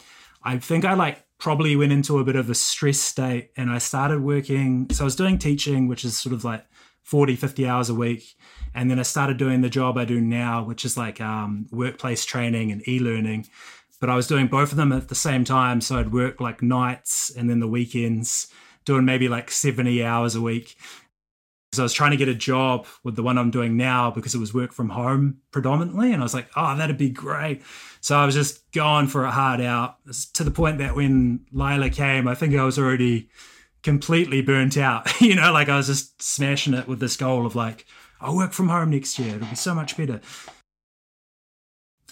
I 0.43 0.57
think 0.57 0.85
I 0.85 0.93
like 0.93 1.23
probably 1.37 1.75
went 1.75 1.91
into 1.91 2.19
a 2.19 2.23
bit 2.23 2.35
of 2.35 2.49
a 2.49 2.55
stress 2.55 2.99
state 2.99 3.51
and 3.55 3.71
I 3.71 3.77
started 3.77 4.21
working. 4.21 4.87
So 4.91 5.03
I 5.03 5.05
was 5.05 5.15
doing 5.15 5.37
teaching, 5.37 5.87
which 5.87 6.03
is 6.03 6.17
sort 6.17 6.33
of 6.33 6.43
like 6.43 6.65
40, 7.03 7.35
50 7.35 7.67
hours 7.67 7.89
a 7.89 7.95
week. 7.95 8.35
And 8.73 8.91
then 8.91 8.99
I 8.99 9.03
started 9.03 9.37
doing 9.37 9.61
the 9.61 9.69
job 9.69 9.97
I 9.97 10.05
do 10.05 10.21
now, 10.21 10.63
which 10.63 10.85
is 10.85 10.97
like 10.97 11.19
um, 11.21 11.67
workplace 11.71 12.25
training 12.25 12.71
and 12.71 12.87
e 12.87 12.99
learning. 12.99 13.47
But 13.99 14.09
I 14.09 14.15
was 14.15 14.27
doing 14.27 14.47
both 14.47 14.71
of 14.71 14.77
them 14.77 14.91
at 14.91 15.07
the 15.07 15.15
same 15.15 15.43
time. 15.43 15.81
So 15.81 15.97
I'd 15.97 16.13
work 16.13 16.39
like 16.39 16.61
nights 16.61 17.31
and 17.35 17.49
then 17.49 17.59
the 17.59 17.67
weekends, 17.67 18.47
doing 18.89 19.05
maybe 19.05 19.29
like 19.29 19.51
70 19.51 20.03
hours 20.03 20.33
a 20.33 20.41
week. 20.41 20.75
So 21.73 21.83
I 21.83 21.85
was 21.85 21.93
trying 21.93 22.09
to 22.09 22.17
get 22.17 22.27
a 22.27 22.33
job 22.33 22.87
with 23.03 23.15
the 23.15 23.21
one 23.21 23.37
I'm 23.37 23.51
doing 23.51 23.77
now 23.77 24.09
because 24.09 24.33
it 24.33 24.39
was 24.39 24.51
work 24.51 24.73
from 24.73 24.89
home 24.89 25.37
predominantly. 25.51 26.11
And 26.11 26.23
I 26.23 26.25
was 26.25 26.33
like, 26.33 26.49
oh, 26.55 26.75
that'd 26.75 26.97
be 26.97 27.11
great. 27.11 27.61
So 28.01 28.17
I 28.17 28.25
was 28.25 28.33
just 28.33 28.71
going 28.71 29.05
for 29.05 29.25
a 29.25 29.29
hard 29.29 29.61
out 29.61 29.97
to 30.33 30.43
the 30.43 30.49
point 30.49 30.79
that 30.79 30.95
when 30.95 31.45
Lila 31.51 31.91
came, 31.91 32.27
I 32.27 32.33
think 32.33 32.55
I 32.55 32.63
was 32.63 32.79
already 32.79 33.29
completely 33.83 34.41
burnt 34.41 34.75
out. 34.75 35.07
you 35.21 35.35
know, 35.35 35.53
like 35.53 35.69
I 35.69 35.77
was 35.77 35.85
just 35.85 36.19
smashing 36.19 36.73
it 36.73 36.87
with 36.87 36.99
this 36.99 37.15
goal 37.15 37.45
of 37.45 37.55
like, 37.55 37.85
I'll 38.19 38.35
work 38.35 38.53
from 38.53 38.69
home 38.69 38.89
next 38.89 39.19
year. 39.19 39.35
It'll 39.35 39.47
be 39.47 39.55
so 39.55 39.75
much 39.75 39.95
better. 39.95 40.19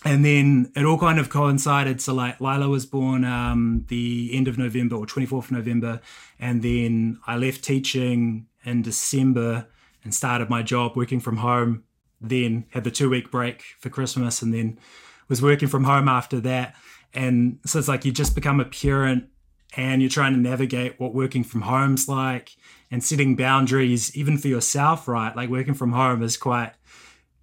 And 0.06 0.24
then 0.24 0.72
it 0.76 0.86
all 0.86 1.00
kind 1.00 1.20
of 1.20 1.30
coincided. 1.30 2.02
So 2.02 2.14
like 2.14 2.40
Lila 2.40 2.70
was 2.70 2.86
born 2.86 3.26
um, 3.26 3.86
the 3.88 4.30
end 4.34 4.48
of 4.48 4.58
November 4.58 4.96
or 4.96 5.06
24th 5.06 5.46
of 5.46 5.52
November. 5.52 6.02
And 6.40 6.62
then 6.62 7.20
I 7.26 7.38
left 7.38 7.64
teaching 7.64 8.48
in 8.64 8.84
December 8.84 9.68
and 10.04 10.14
started 10.14 10.50
my 10.50 10.62
job 10.62 10.96
working 10.96 11.20
from 11.20 11.38
home. 11.38 11.84
Then 12.22 12.66
had 12.72 12.84
the 12.84 12.92
two 12.92 13.10
week 13.10 13.32
break 13.32 13.64
for 13.80 13.90
Christmas 13.90 14.42
and 14.42 14.54
then 14.54 14.80
was 15.28 15.42
working 15.42 15.68
from 15.68 15.84
home 15.84 16.08
after 16.08 16.40
that. 16.42 16.76
And 17.14 17.60
so 17.66 17.80
it's 17.80 17.88
like 17.88 18.06
you 18.06 18.12
just 18.12 18.36
become 18.36 18.60
a 18.60 18.66
parent 18.66 19.26
and 19.76 20.02
you're 20.02 20.10
trying 20.10 20.34
to 20.34 20.40
navigate 20.40 21.00
what 21.00 21.14
working 21.14 21.44
from 21.44 21.62
home's 21.62 22.08
like 22.08 22.56
and 22.90 23.04
setting 23.04 23.36
boundaries, 23.36 24.16
even 24.16 24.38
for 24.38 24.48
yourself, 24.48 25.08
right? 25.08 25.36
Like 25.36 25.50
working 25.50 25.74
from 25.74 25.92
home 25.92 26.24
is 26.24 26.38
quite 26.38 26.74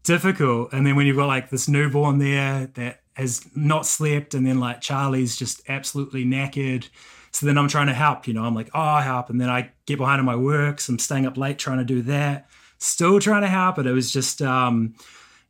difficult. 0.05 0.73
And 0.73 0.87
then 0.87 0.95
when 0.95 1.07
you've 1.07 1.17
got 1.17 1.27
like 1.27 1.51
this 1.51 1.69
newborn 1.69 2.19
there 2.19 2.69
that 2.75 3.01
has 3.15 3.45
not 3.57 3.87
slept, 3.87 4.35
and 4.35 4.47
then 4.47 4.61
like 4.61 4.81
Charlie's 4.81 5.37
just 5.37 5.63
absolutely 5.69 6.25
knackered 6.25 6.89
so 7.35 7.47
then 7.47 7.59
I'm 7.59 7.67
trying 7.67 7.89
to 7.89 7.95
help, 7.95 8.29
you 8.29 8.33
know, 8.33 8.45
I'm 8.45 8.55
like, 8.55 8.71
oh, 8.75 8.81
I 8.81 9.03
help. 9.03 9.29
And 9.29 9.41
then 9.41 9.51
I 9.51 9.73
get 9.87 9.99
behind 9.99 10.21
on 10.21 10.25
my 10.25 10.37
work. 10.37 10.81
So 10.81 10.93
I'm 10.93 11.01
staying 11.01 11.27
up 11.27 11.37
late 11.37 11.59
trying 11.59 11.79
to 11.79 11.85
do 11.85 12.01
that. 12.03 12.49
Still 12.79 13.19
trying 13.19 13.43
to 13.43 13.49
help. 13.49 13.75
But 13.75 13.89
it 13.89 13.93
was 13.93 14.13
just, 14.13 14.41
um, 14.41 14.95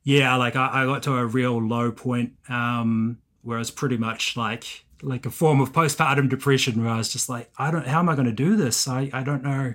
yeah, 0.03 0.35
like 0.37 0.57
I, 0.57 0.83
I 0.83 0.85
got 0.87 1.03
to 1.03 1.15
a 1.15 1.27
real 1.27 1.63
low 1.63 1.93
point 1.93 2.33
um, 2.49 3.19
where 3.43 3.59
it's 3.59 3.71
pretty 3.71 3.99
much 3.99 4.35
like, 4.35 4.87
like 5.03 5.27
a 5.27 5.31
form 5.31 5.61
of 5.61 5.75
postpartum 5.75 6.31
depression 6.31 6.83
where 6.83 6.91
I 6.91 6.97
was 6.97 7.13
just 7.13 7.29
like, 7.29 7.51
I 7.59 7.71
don't, 7.71 7.87
how 7.87 7.99
am 7.99 8.09
I 8.09 8.15
going 8.15 8.29
to 8.29 8.33
do 8.33 8.57
this? 8.57 8.89
I, 8.89 9.11
I 9.13 9.23
don't 9.23 9.43
know 9.43 9.75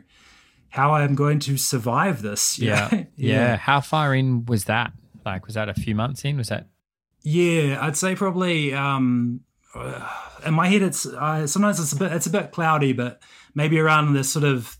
how 0.69 0.93
I'm 0.93 1.15
going 1.15 1.39
to 1.39 1.57
survive 1.57 2.21
this. 2.21 2.59
Yeah. 2.69 2.89
yeah. 2.91 3.05
yeah. 3.15 3.57
How 3.57 3.81
far 3.81 4.13
in 4.13 4.45
was 4.45 4.65
that? 4.65 4.93
Like, 5.25 5.45
was 5.45 5.55
that 5.55 5.69
a 5.69 5.73
few 5.73 5.95
months 5.95 6.23
in? 6.23 6.37
Was 6.37 6.49
that? 6.49 6.67
Yeah, 7.21 7.77
I'd 7.81 7.97
say 7.97 8.15
probably 8.15 8.73
um, 8.73 9.41
in 10.45 10.53
my 10.53 10.67
head, 10.67 10.81
it's 10.81 11.05
uh, 11.05 11.47
sometimes 11.47 11.79
it's 11.79 11.93
a 11.93 11.95
bit 11.95 12.11
it's 12.11 12.25
a 12.25 12.29
bit 12.29 12.51
cloudy, 12.51 12.93
but 12.93 13.21
maybe 13.53 13.79
around 13.79 14.13
this 14.13 14.31
sort 14.31 14.45
of 14.45 14.77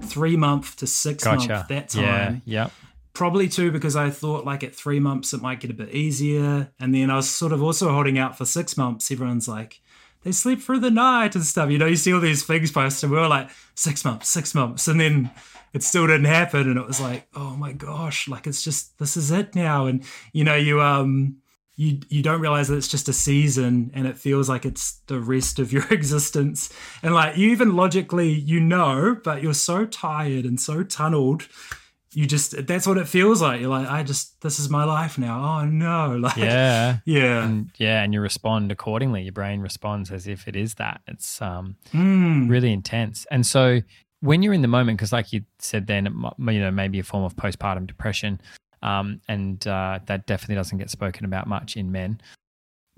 three 0.00 0.36
month 0.36 0.76
to 0.76 0.86
six 0.86 1.24
gotcha. 1.24 1.48
month 1.48 1.68
that 1.68 1.88
time. 1.90 2.42
Yeah. 2.44 2.62
Yep. 2.62 2.72
Probably 3.14 3.48
too 3.48 3.70
because 3.70 3.94
I 3.94 4.10
thought 4.10 4.46
like 4.46 4.64
at 4.64 4.74
three 4.74 5.00
months 5.00 5.34
it 5.34 5.42
might 5.42 5.60
get 5.60 5.70
a 5.70 5.74
bit 5.74 5.90
easier, 5.90 6.72
and 6.80 6.94
then 6.94 7.10
I 7.10 7.16
was 7.16 7.28
sort 7.28 7.52
of 7.52 7.62
also 7.62 7.90
holding 7.92 8.18
out 8.18 8.38
for 8.38 8.46
six 8.46 8.76
months. 8.76 9.10
Everyone's 9.10 9.48
like, 9.48 9.80
they 10.24 10.32
sleep 10.32 10.60
through 10.60 10.80
the 10.80 10.90
night 10.90 11.34
and 11.34 11.44
stuff. 11.44 11.70
You 11.70 11.78
know, 11.78 11.86
you 11.86 11.96
see 11.96 12.12
all 12.12 12.20
these 12.20 12.44
things 12.44 12.70
posted. 12.70 13.10
We 13.10 13.16
were 13.16 13.28
like 13.28 13.50
six 13.74 14.04
months, 14.04 14.28
six 14.28 14.54
months, 14.54 14.88
and 14.88 15.00
then 15.00 15.30
it 15.72 15.82
still 15.82 16.06
didn't 16.06 16.26
happen. 16.26 16.62
And 16.62 16.78
it 16.78 16.86
was 16.86 17.00
like, 17.00 17.26
oh 17.34 17.56
my 17.56 17.72
gosh, 17.72 18.28
like 18.28 18.46
it's 18.46 18.62
just 18.62 18.98
this 18.98 19.16
is 19.16 19.30
it 19.30 19.54
now. 19.54 19.86
And 19.86 20.04
you 20.32 20.44
know, 20.44 20.56
you 20.56 20.80
um 20.80 21.36
you 21.76 22.00
you 22.08 22.22
don't 22.22 22.40
realize 22.40 22.68
that 22.68 22.76
it's 22.76 22.88
just 22.88 23.08
a 23.08 23.12
season 23.12 23.90
and 23.94 24.06
it 24.06 24.18
feels 24.18 24.48
like 24.48 24.64
it's 24.64 25.00
the 25.06 25.18
rest 25.18 25.58
of 25.58 25.72
your 25.72 25.86
existence 25.90 26.72
and 27.02 27.14
like 27.14 27.36
you 27.36 27.50
even 27.50 27.74
logically 27.74 28.30
you 28.30 28.60
know 28.60 29.16
but 29.24 29.42
you're 29.42 29.54
so 29.54 29.86
tired 29.86 30.44
and 30.44 30.60
so 30.60 30.82
tunneled 30.82 31.48
you 32.12 32.26
just 32.26 32.66
that's 32.66 32.86
what 32.86 32.98
it 32.98 33.08
feels 33.08 33.40
like. 33.40 33.60
You're 33.60 33.70
like 33.70 33.88
i 33.88 34.02
just 34.02 34.40
this 34.40 34.58
is 34.58 34.68
my 34.68 34.84
life 34.84 35.18
now. 35.18 35.60
Oh 35.60 35.64
no 35.64 36.16
like 36.20 36.36
yeah. 36.36 36.98
yeah. 37.04 37.44
And, 37.44 37.70
yeah 37.76 38.02
and 38.02 38.12
you 38.12 38.20
respond 38.20 38.70
accordingly. 38.70 39.22
Your 39.22 39.32
brain 39.32 39.60
responds 39.60 40.10
as 40.10 40.26
if 40.26 40.46
it 40.46 40.56
is 40.56 40.74
that. 40.74 41.00
It's 41.06 41.40
um 41.40 41.76
mm. 41.92 42.48
really 42.48 42.72
intense. 42.72 43.26
And 43.30 43.46
so 43.46 43.80
when 44.20 44.42
you're 44.42 44.54
in 44.54 44.62
the 44.62 44.68
moment 44.68 44.98
because 44.98 45.12
like 45.12 45.32
you 45.32 45.42
said 45.58 45.88
then 45.88 46.06
you 46.38 46.60
know 46.60 46.70
maybe 46.70 47.00
a 47.00 47.02
form 47.02 47.24
of 47.24 47.34
postpartum 47.34 47.86
depression 47.86 48.40
um, 48.82 49.20
and 49.28 49.64
uh, 49.66 50.00
that 50.06 50.26
definitely 50.26 50.56
doesn't 50.56 50.78
get 50.78 50.90
spoken 50.90 51.24
about 51.24 51.46
much 51.46 51.76
in 51.76 51.92
men. 51.92 52.20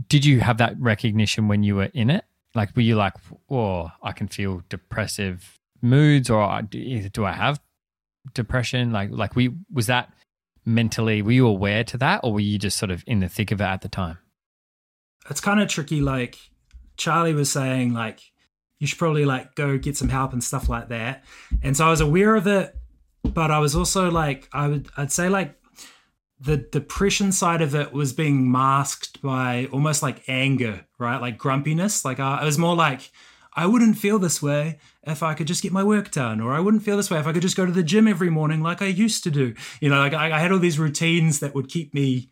Did 0.08 0.24
you 0.24 0.40
have 0.40 0.58
that 0.58 0.80
recognition 0.80 1.46
when 1.46 1.62
you 1.62 1.76
were 1.76 1.90
in 1.94 2.10
it? 2.10 2.24
Like, 2.54 2.74
were 2.74 2.82
you 2.82 2.96
like, 2.96 3.14
"Oh, 3.50 3.90
I 4.02 4.12
can 4.12 4.28
feel 4.28 4.62
depressive 4.68 5.58
moods," 5.82 6.30
or 6.30 6.62
do 6.62 7.24
I 7.24 7.32
have 7.32 7.60
depression? 8.32 8.92
Like, 8.92 9.10
like 9.10 9.36
we 9.36 9.54
was 9.72 9.86
that 9.86 10.12
mentally? 10.64 11.22
Were 11.22 11.32
you 11.32 11.46
aware 11.46 11.84
to 11.84 11.98
that, 11.98 12.20
or 12.24 12.32
were 12.32 12.40
you 12.40 12.58
just 12.58 12.78
sort 12.78 12.90
of 12.90 13.04
in 13.06 13.20
the 13.20 13.28
thick 13.28 13.50
of 13.50 13.60
it 13.60 13.64
at 13.64 13.82
the 13.82 13.88
time? 13.88 14.18
It's 15.28 15.40
kind 15.40 15.60
of 15.60 15.68
tricky. 15.68 16.00
Like 16.00 16.38
Charlie 16.96 17.34
was 17.34 17.50
saying, 17.50 17.94
like 17.94 18.20
you 18.78 18.86
should 18.86 18.98
probably 18.98 19.24
like 19.24 19.54
go 19.54 19.78
get 19.78 19.96
some 19.96 20.08
help 20.08 20.32
and 20.32 20.42
stuff 20.42 20.68
like 20.68 20.88
that. 20.88 21.24
And 21.62 21.76
so 21.76 21.86
I 21.86 21.90
was 21.90 22.00
aware 22.00 22.34
of 22.34 22.46
it, 22.46 22.76
but 23.22 23.50
I 23.50 23.58
was 23.58 23.74
also 23.74 24.10
like, 24.10 24.48
I 24.52 24.68
would, 24.68 24.88
I'd 24.96 25.12
say 25.12 25.28
like 25.28 25.58
the 26.40 26.56
depression 26.56 27.32
side 27.32 27.62
of 27.62 27.74
it 27.74 27.92
was 27.92 28.12
being 28.12 28.50
masked 28.50 29.22
by 29.22 29.68
almost 29.72 30.02
like 30.02 30.22
anger, 30.28 30.86
right? 30.98 31.20
Like 31.20 31.38
grumpiness. 31.38 32.04
Like 32.04 32.20
I, 32.20 32.44
was 32.44 32.58
more 32.58 32.76
like, 32.76 33.10
I 33.54 33.66
wouldn't 33.66 33.96
feel 33.96 34.18
this 34.18 34.42
way 34.42 34.78
if 35.06 35.22
I 35.22 35.34
could 35.34 35.46
just 35.46 35.62
get 35.62 35.72
my 35.72 35.84
work 35.84 36.10
done, 36.10 36.40
or 36.40 36.52
I 36.52 36.60
wouldn't 36.60 36.82
feel 36.82 36.96
this 36.96 37.10
way 37.10 37.18
if 37.18 37.26
I 37.26 37.32
could 37.32 37.42
just 37.42 37.56
go 37.56 37.66
to 37.66 37.72
the 37.72 37.82
gym 37.82 38.08
every 38.08 38.30
morning 38.30 38.62
like 38.62 38.82
I 38.82 38.86
used 38.86 39.24
to 39.24 39.30
do. 39.30 39.54
You 39.80 39.90
know, 39.90 39.98
like 39.98 40.14
I, 40.14 40.36
I 40.36 40.38
had 40.38 40.52
all 40.52 40.58
these 40.58 40.78
routines 40.78 41.40
that 41.40 41.54
would 41.54 41.68
keep 41.68 41.94
me 41.94 42.30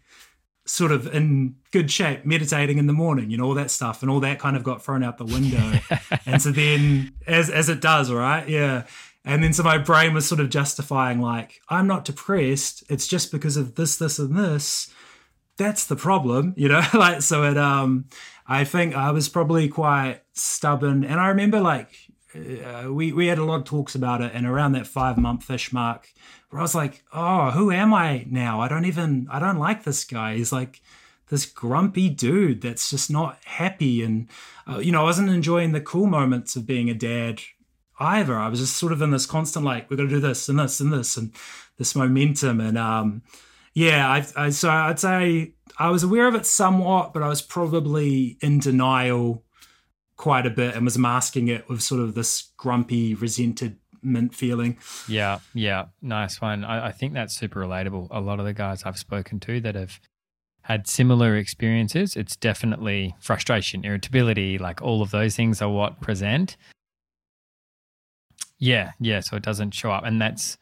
sort 0.65 0.93
of 0.93 1.13
in 1.13 1.57
good 1.73 1.91
shape, 1.91 2.25
meditating 2.25 2.79
in 2.79 2.87
the 2.87 2.93
morning, 2.93 3.31
you 3.31 3.37
know, 3.37 3.45
all 3.45 3.55
that 3.55 3.71
stuff, 3.71 4.03
and 4.03 4.11
all 4.11 4.21
that 4.21 4.39
kind 4.39 4.57
of 4.57 4.63
got 4.63 4.83
thrown 4.83 5.03
out 5.03 5.19
the 5.19 5.25
window. 5.25 5.81
and 6.27 6.41
so 6.41 6.51
then, 6.51 7.13
as 7.27 7.51
as 7.51 7.69
it 7.69 7.81
does, 7.81 8.11
right? 8.11 8.49
Yeah. 8.49 8.85
And 9.25 9.43
then 9.43 9.53
so 9.53 9.63
my 9.63 9.79
brain 9.79 10.15
was 10.15 10.27
sort 10.27 10.41
of 10.41 10.51
justifying, 10.51 11.21
like, 11.21 11.61
I'm 11.69 11.87
not 11.87 12.05
depressed. 12.05 12.83
It's 12.89 13.07
just 13.07 13.31
because 13.31 13.57
of 13.57 13.77
this, 13.77 13.97
this, 13.97 14.19
and 14.19 14.37
this. 14.37 14.93
That's 15.59 15.87
the 15.87 15.97
problem, 15.97 16.55
you 16.57 16.69
know? 16.69 16.83
like, 16.95 17.23
so 17.23 17.45
it, 17.45 17.57
um, 17.57 18.07
I 18.47 18.65
think 18.65 18.97
I 18.97 19.13
was 19.13 19.29
probably 19.29 19.69
quite 19.69 20.23
stubborn. 20.33 21.05
And 21.05 21.21
I 21.21 21.29
remember, 21.29 21.61
like, 21.61 21.95
uh, 22.35 22.93
we, 22.93 23.13
we 23.13 23.27
had 23.27 23.39
a 23.39 23.45
lot 23.45 23.61
of 23.61 23.65
talks 23.65 23.95
about 23.95 24.21
it. 24.21 24.33
And 24.35 24.47
around 24.47 24.73
that 24.73 24.87
five 24.87 25.19
month 25.19 25.45
fish 25.45 25.73
mark, 25.73 26.09
where 26.51 26.61
I 26.61 26.63
was 26.63 26.75
like, 26.75 27.03
oh, 27.13 27.51
who 27.51 27.71
am 27.71 27.95
I 27.95 28.27
now? 28.29 28.61
I 28.61 28.69
don't 28.69 28.85
even, 28.85 29.29
I 29.31 29.39
don't 29.39 29.59
like 29.59 29.85
this 29.85 30.05
guy. 30.05 30.37
He's 30.37 30.53
like, 30.53 30.81
this 31.29 31.47
grumpy 31.47 32.11
dude 32.11 32.61
that's 32.61 32.91
just 32.91 33.11
not 33.11 33.39
happy 33.45 34.03
and 34.03 34.29
uh, 34.69 34.77
you 34.77 34.93
know 34.93 35.01
i 35.01 35.05
wasn't 35.05 35.31
enjoying 35.31 35.73
the 35.73 35.81
cool 35.81 36.07
moments 36.07 36.57
of 36.57 36.67
being 36.67 36.91
a 36.91 36.95
dad 36.95 37.41
either. 38.03 38.37
I 38.39 38.49
was 38.49 38.61
just 38.61 38.77
sort 38.77 38.93
of 38.93 39.03
in 39.03 39.11
this 39.11 39.27
constant 39.27 39.65
like, 39.65 39.91
we're 39.91 39.97
to 39.99 40.09
do 40.09 40.21
this 40.21 40.49
and 40.49 40.59
this 40.59 40.81
and 40.81 40.93
this 40.93 41.17
and 41.17 41.33
this 41.79 41.95
momentum. 41.95 42.61
And 42.61 42.77
um, 42.77 43.23
yeah, 43.75 44.09
I, 44.09 44.27
I, 44.37 44.51
so 44.51 44.71
I'd 44.71 45.01
say 45.01 45.55
I 45.79 45.91
was 45.91 46.03
aware 46.03 46.29
of 46.29 46.35
it 46.35 46.47
somewhat, 46.47 47.13
but 47.13 47.23
I 47.23 47.29
was 47.29 47.43
probably 47.43 48.39
in 48.41 48.59
denial 48.59 49.45
quite 50.23 50.47
a 50.47 50.51
bit 50.51 50.77
and 50.77 50.85
was 50.85 50.97
masking 50.97 51.49
it 51.49 51.69
with 51.69 51.83
sort 51.83 52.01
of 52.01 52.15
this 52.15 52.53
grumpy, 52.57 53.13
resented 53.13 53.77
mint 54.03 54.33
feeling. 54.33 54.79
Yeah, 55.09 55.41
yeah, 55.53 55.87
nice 56.01 56.41
one. 56.41 56.65
I, 56.65 56.87
I 56.87 56.93
think 56.93 57.13
that's 57.13 57.35
super 57.35 57.59
relatable. 57.59 58.07
A 58.13 58.21
lot 58.21 58.39
of 58.39 58.47
the 58.47 58.53
guys 58.53 58.85
I've 58.85 58.97
spoken 58.97 59.41
to 59.41 59.61
that 59.63 59.75
have 59.75 59.99
had 60.63 60.87
similar 60.87 61.35
experiences, 61.35 62.15
it's 62.15 62.37
definitely 62.37 63.17
frustration, 63.19 63.85
irritability, 63.85 64.59
like 64.59 64.81
all 64.81 65.03
of 65.03 65.11
those 65.11 65.35
things 65.35 65.61
are 65.61 65.69
what 65.69 66.01
present. 66.01 66.57
Yeah, 68.61 68.93
yeah. 69.01 69.19
So 69.19 69.37
it 69.37 69.43
doesn't 69.43 69.75
show 69.75 69.91
up. 69.91 70.05
And 70.05 70.23
that's 70.23 70.57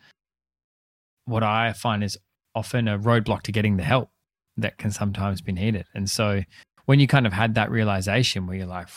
what 1.26 1.42
I 1.42 1.74
find 1.74 2.02
is 2.02 2.16
often 2.54 2.88
a 2.88 2.98
roadblock 2.98 3.42
to 3.42 3.52
getting 3.52 3.76
the 3.76 3.82
help 3.82 4.08
that 4.56 4.78
can 4.78 4.90
sometimes 4.90 5.42
be 5.42 5.52
needed. 5.52 5.84
And 5.94 6.08
so 6.08 6.44
when 6.90 6.98
you 6.98 7.06
kind 7.06 7.24
of 7.24 7.32
had 7.32 7.54
that 7.54 7.70
realization 7.70 8.48
where 8.48 8.56
you're 8.56 8.66
like, 8.66 8.88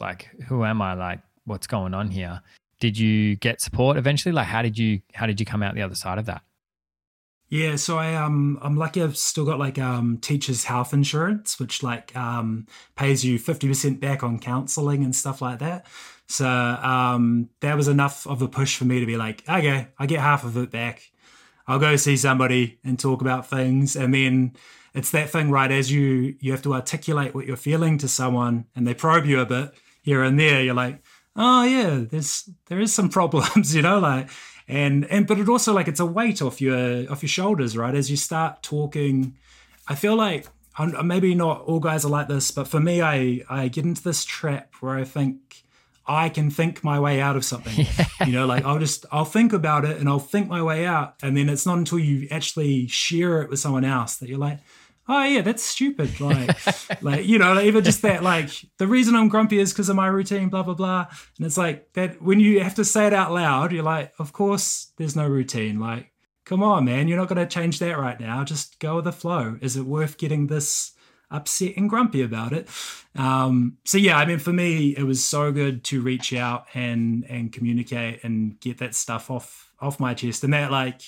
like, 0.00 0.30
who 0.46 0.64
am 0.64 0.80
I? 0.80 0.94
Like, 0.94 1.18
what's 1.46 1.66
going 1.66 1.94
on 1.94 2.08
here? 2.08 2.42
Did 2.78 2.96
you 2.96 3.34
get 3.34 3.60
support 3.60 3.96
eventually? 3.96 4.30
Like, 4.30 4.46
how 4.46 4.62
did 4.62 4.78
you, 4.78 5.00
how 5.14 5.26
did 5.26 5.40
you 5.40 5.44
come 5.44 5.60
out 5.60 5.74
the 5.74 5.82
other 5.82 5.96
side 5.96 6.18
of 6.18 6.26
that? 6.26 6.42
Yeah, 7.48 7.74
so 7.74 7.98
I 7.98 8.14
um 8.14 8.56
I'm 8.62 8.76
lucky 8.76 9.02
I've 9.02 9.16
still 9.16 9.44
got 9.44 9.58
like 9.58 9.80
um 9.80 10.18
teachers 10.18 10.62
health 10.62 10.92
insurance, 10.94 11.58
which 11.58 11.82
like 11.82 12.16
um 12.16 12.68
pays 12.94 13.24
you 13.24 13.36
fifty 13.40 13.66
percent 13.66 13.98
back 13.98 14.22
on 14.22 14.38
counselling 14.38 15.02
and 15.02 15.16
stuff 15.16 15.42
like 15.42 15.58
that. 15.58 15.86
So 16.28 16.46
um 16.46 17.48
that 17.62 17.76
was 17.76 17.88
enough 17.88 18.28
of 18.28 18.42
a 18.42 18.46
push 18.46 18.76
for 18.76 18.84
me 18.84 19.00
to 19.00 19.06
be 19.06 19.16
like, 19.16 19.42
okay, 19.48 19.88
I 19.98 20.06
get 20.06 20.20
half 20.20 20.44
of 20.44 20.56
it 20.56 20.70
back. 20.70 21.10
I'll 21.66 21.80
go 21.80 21.96
see 21.96 22.16
somebody 22.16 22.78
and 22.84 22.96
talk 22.96 23.20
about 23.20 23.50
things, 23.50 23.96
and 23.96 24.14
then 24.14 24.52
it's 24.94 25.10
that 25.12 25.30
thing, 25.30 25.50
right? 25.50 25.70
As 25.70 25.90
you 25.90 26.36
you 26.40 26.52
have 26.52 26.62
to 26.62 26.74
articulate 26.74 27.34
what 27.34 27.46
you're 27.46 27.56
feeling 27.56 27.98
to 27.98 28.08
someone, 28.08 28.66
and 28.74 28.86
they 28.86 28.94
probe 28.94 29.26
you 29.26 29.40
a 29.40 29.46
bit 29.46 29.72
here 30.02 30.22
and 30.22 30.38
there. 30.38 30.62
You're 30.62 30.74
like, 30.74 31.02
oh 31.36 31.64
yeah, 31.64 32.04
there's 32.10 32.48
there 32.66 32.80
is 32.80 32.92
some 32.92 33.08
problems, 33.18 33.74
you 33.74 33.82
know, 33.82 33.98
like 33.98 34.30
and 34.70 35.04
and 35.06 35.26
but 35.26 35.38
it 35.38 35.48
also 35.48 35.72
like 35.72 35.88
it's 35.88 36.00
a 36.00 36.06
weight 36.06 36.40
off 36.40 36.60
your 36.60 37.10
off 37.10 37.22
your 37.22 37.28
shoulders 37.28 37.76
right 37.76 37.94
as 37.94 38.08
you 38.10 38.16
start 38.16 38.62
talking 38.62 39.36
i 39.88 39.94
feel 39.94 40.14
like 40.14 40.46
maybe 41.04 41.34
not 41.34 41.60
all 41.62 41.80
guys 41.80 42.04
are 42.04 42.10
like 42.10 42.28
this 42.28 42.50
but 42.52 42.68
for 42.68 42.78
me 42.78 43.02
i 43.02 43.40
i 43.50 43.68
get 43.68 43.84
into 43.84 44.02
this 44.02 44.24
trap 44.24 44.72
where 44.80 44.94
i 44.94 45.02
think 45.02 45.64
i 46.06 46.28
can 46.28 46.50
think 46.50 46.84
my 46.84 47.00
way 47.00 47.20
out 47.20 47.36
of 47.36 47.44
something 47.44 47.74
yeah. 47.98 48.24
you 48.24 48.32
know 48.32 48.46
like 48.46 48.64
i'll 48.64 48.78
just 48.78 49.04
i'll 49.10 49.24
think 49.24 49.52
about 49.52 49.84
it 49.84 49.98
and 49.98 50.08
i'll 50.08 50.20
think 50.20 50.48
my 50.48 50.62
way 50.62 50.86
out 50.86 51.16
and 51.20 51.36
then 51.36 51.48
it's 51.48 51.66
not 51.66 51.76
until 51.76 51.98
you 51.98 52.28
actually 52.30 52.86
share 52.86 53.42
it 53.42 53.50
with 53.50 53.58
someone 53.58 53.84
else 53.84 54.16
that 54.16 54.28
you're 54.28 54.38
like 54.38 54.60
oh 55.10 55.24
yeah, 55.24 55.42
that's 55.42 55.62
stupid. 55.62 56.20
Like, 56.20 57.02
like 57.02 57.26
you 57.26 57.38
know, 57.38 57.60
even 57.60 57.82
just 57.84 58.02
that, 58.02 58.22
like 58.22 58.50
the 58.78 58.86
reason 58.86 59.16
I'm 59.16 59.28
grumpy 59.28 59.58
is 59.58 59.72
because 59.72 59.88
of 59.88 59.96
my 59.96 60.06
routine, 60.06 60.48
blah 60.48 60.62
blah 60.62 60.74
blah. 60.74 61.06
And 61.36 61.46
it's 61.46 61.58
like 61.58 61.92
that 61.94 62.22
when 62.22 62.40
you 62.40 62.60
have 62.60 62.76
to 62.76 62.84
say 62.84 63.06
it 63.08 63.12
out 63.12 63.32
loud, 63.32 63.72
you're 63.72 63.82
like, 63.82 64.12
of 64.18 64.32
course, 64.32 64.92
there's 64.96 65.16
no 65.16 65.28
routine. 65.28 65.80
Like, 65.80 66.12
come 66.44 66.62
on, 66.62 66.84
man, 66.84 67.08
you're 67.08 67.18
not 67.18 67.28
going 67.28 67.44
to 67.44 67.52
change 67.52 67.80
that 67.80 67.98
right 67.98 68.18
now. 68.18 68.44
Just 68.44 68.78
go 68.78 68.96
with 68.96 69.04
the 69.04 69.12
flow. 69.12 69.58
Is 69.60 69.76
it 69.76 69.82
worth 69.82 70.16
getting 70.16 70.46
this? 70.46 70.92
upset 71.32 71.76
and 71.76 71.88
grumpy 71.88 72.22
about 72.22 72.52
it. 72.52 72.68
Um, 73.14 73.78
so 73.84 73.98
yeah, 73.98 74.18
I 74.18 74.26
mean, 74.26 74.40
for 74.40 74.52
me, 74.52 74.96
it 74.96 75.04
was 75.04 75.22
so 75.22 75.52
good 75.52 75.84
to 75.84 76.00
reach 76.00 76.32
out 76.32 76.66
and 76.74 77.24
and 77.28 77.52
communicate 77.52 78.24
and 78.24 78.58
get 78.58 78.78
that 78.78 78.96
stuff 78.96 79.30
off 79.30 79.72
off 79.78 80.00
my 80.00 80.12
chest, 80.12 80.42
and 80.42 80.52
that 80.54 80.72
like 80.72 81.02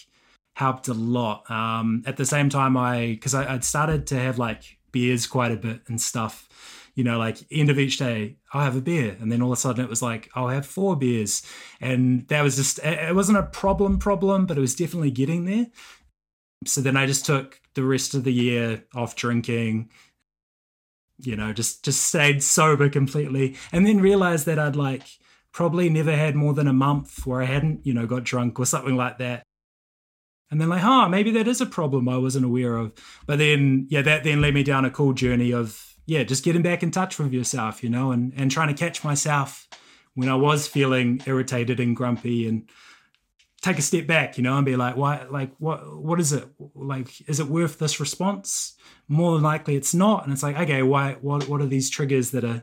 helped 0.54 0.88
a 0.88 0.94
lot. 0.94 1.50
Um, 1.50 2.02
at 2.06 2.16
the 2.16 2.26
same 2.26 2.48
time, 2.48 2.76
I 2.76 3.08
because 3.08 3.34
I'd 3.34 3.64
started 3.64 4.06
to 4.08 4.18
have 4.18 4.38
like 4.38 4.78
beers 4.92 5.26
quite 5.26 5.52
a 5.52 5.56
bit 5.56 5.82
and 5.88 6.00
stuff. 6.00 6.48
You 6.94 7.04
know, 7.04 7.18
like 7.18 7.38
end 7.50 7.70
of 7.70 7.78
each 7.78 7.96
day, 7.96 8.36
I'll 8.52 8.64
have 8.64 8.76
a 8.76 8.82
beer, 8.82 9.16
and 9.20 9.32
then 9.32 9.40
all 9.40 9.52
of 9.52 9.58
a 9.58 9.60
sudden 9.60 9.84
it 9.84 9.90
was 9.90 10.02
like 10.02 10.30
I'll 10.34 10.48
have 10.48 10.66
four 10.66 10.96
beers, 10.96 11.42
and 11.80 12.28
that 12.28 12.42
was 12.42 12.56
just 12.56 12.78
it 12.80 13.14
wasn't 13.14 13.38
a 13.38 13.44
problem 13.44 13.98
problem, 13.98 14.46
but 14.46 14.58
it 14.58 14.60
was 14.60 14.74
definitely 14.74 15.10
getting 15.10 15.46
there. 15.46 15.66
So 16.66 16.80
then 16.80 16.96
I 16.96 17.06
just 17.06 17.26
took 17.26 17.60
the 17.74 17.82
rest 17.82 18.14
of 18.14 18.24
the 18.24 18.32
year 18.32 18.84
off 18.94 19.16
drinking. 19.16 19.90
You 21.18 21.36
know, 21.36 21.52
just 21.52 21.84
just 21.84 22.02
stayed 22.02 22.42
sober 22.42 22.90
completely, 22.90 23.56
and 23.72 23.86
then 23.86 24.00
realized 24.00 24.44
that 24.46 24.58
I'd 24.58 24.76
like 24.76 25.04
probably 25.52 25.88
never 25.88 26.14
had 26.14 26.34
more 26.34 26.54
than 26.54 26.66
a 26.66 26.72
month 26.72 27.26
where 27.26 27.42
I 27.42 27.44
hadn't, 27.44 27.86
you 27.86 27.92
know, 27.92 28.06
got 28.06 28.24
drunk 28.24 28.58
or 28.58 28.64
something 28.64 28.96
like 28.96 29.18
that 29.18 29.44
and 30.52 30.60
then 30.60 30.68
like, 30.68 30.82
huh, 30.82 31.08
maybe 31.08 31.30
that 31.30 31.48
is 31.48 31.62
a 31.62 31.66
problem 31.66 32.10
I 32.10 32.18
wasn't 32.18 32.44
aware 32.44 32.76
of. 32.76 32.92
But 33.26 33.38
then, 33.38 33.86
yeah, 33.88 34.02
that 34.02 34.22
then 34.22 34.42
led 34.42 34.52
me 34.52 34.62
down 34.62 34.84
a 34.84 34.90
cool 34.90 35.14
journey 35.14 35.50
of, 35.50 35.96
yeah, 36.04 36.24
just 36.24 36.44
getting 36.44 36.60
back 36.60 36.82
in 36.82 36.90
touch 36.90 37.18
with 37.18 37.32
yourself, 37.32 37.82
you 37.82 37.88
know, 37.88 38.12
and, 38.12 38.34
and 38.36 38.50
trying 38.50 38.68
to 38.68 38.74
catch 38.74 39.02
myself 39.02 39.66
when 40.12 40.28
I 40.28 40.34
was 40.34 40.68
feeling 40.68 41.22
irritated 41.24 41.80
and 41.80 41.96
grumpy 41.96 42.46
and 42.46 42.68
take 43.62 43.78
a 43.78 43.82
step 43.82 44.06
back, 44.06 44.36
you 44.36 44.42
know, 44.42 44.58
and 44.58 44.66
be 44.66 44.76
like, 44.76 44.94
why, 44.94 45.24
like, 45.30 45.52
what, 45.58 45.96
what 45.96 46.20
is 46.20 46.34
it? 46.34 46.46
Like, 46.74 47.26
is 47.30 47.40
it 47.40 47.46
worth 47.46 47.78
this 47.78 47.98
response? 47.98 48.76
More 49.08 49.32
than 49.32 49.42
likely 49.42 49.74
it's 49.74 49.94
not. 49.94 50.24
And 50.24 50.34
it's 50.34 50.42
like, 50.42 50.58
okay, 50.58 50.82
why, 50.82 51.16
what, 51.22 51.48
what 51.48 51.62
are 51.62 51.66
these 51.66 51.88
triggers 51.88 52.32
that 52.32 52.44
are 52.44 52.60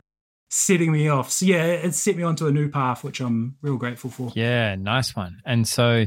setting 0.48 0.92
me 0.92 1.08
off? 1.08 1.32
So 1.32 1.44
yeah, 1.44 1.64
it 1.64 1.92
set 1.96 2.16
me 2.16 2.22
onto 2.22 2.46
a 2.46 2.52
new 2.52 2.68
path, 2.68 3.02
which 3.02 3.20
I'm 3.20 3.56
real 3.62 3.78
grateful 3.78 4.10
for. 4.10 4.30
Yeah, 4.36 4.76
nice 4.76 5.16
one. 5.16 5.40
And 5.44 5.66
so, 5.66 6.06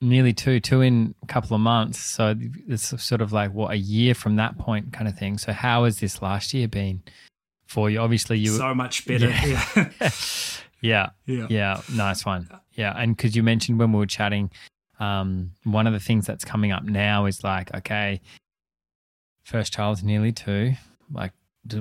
nearly 0.00 0.32
two, 0.32 0.60
two 0.60 0.80
in 0.80 1.14
a 1.22 1.26
couple 1.26 1.54
of 1.54 1.60
months. 1.60 1.98
So 1.98 2.34
it's 2.68 3.02
sort 3.02 3.20
of 3.20 3.32
like 3.32 3.52
what 3.52 3.72
a 3.72 3.76
year 3.76 4.14
from 4.14 4.36
that 4.36 4.58
point, 4.58 4.92
kind 4.92 5.08
of 5.08 5.18
thing. 5.18 5.38
So 5.38 5.52
how 5.52 5.84
has 5.84 6.00
this 6.00 6.22
last 6.22 6.54
year 6.54 6.68
been 6.68 7.02
for 7.66 7.90
you? 7.90 8.00
Obviously, 8.00 8.38
you 8.38 8.50
so 8.50 8.74
much 8.74 9.06
better. 9.06 9.30
Yeah, 9.30 9.64
yeah, 10.80 11.10
yeah, 11.26 11.46
yeah. 11.48 11.80
Nice 11.92 12.24
one. 12.24 12.48
Yeah, 12.72 12.94
and 12.96 13.16
because 13.16 13.34
you 13.36 13.42
mentioned 13.42 13.78
when 13.78 13.92
we 13.92 13.98
were 13.98 14.06
chatting, 14.06 14.50
um, 15.00 15.52
one 15.64 15.86
of 15.86 15.92
the 15.92 16.00
things 16.00 16.26
that's 16.26 16.44
coming 16.44 16.72
up 16.72 16.84
now 16.84 17.26
is 17.26 17.42
like, 17.44 17.74
okay, 17.74 18.20
first 19.44 19.72
child's 19.72 20.02
nearly 20.02 20.32
two. 20.32 20.74
Like, 21.12 21.32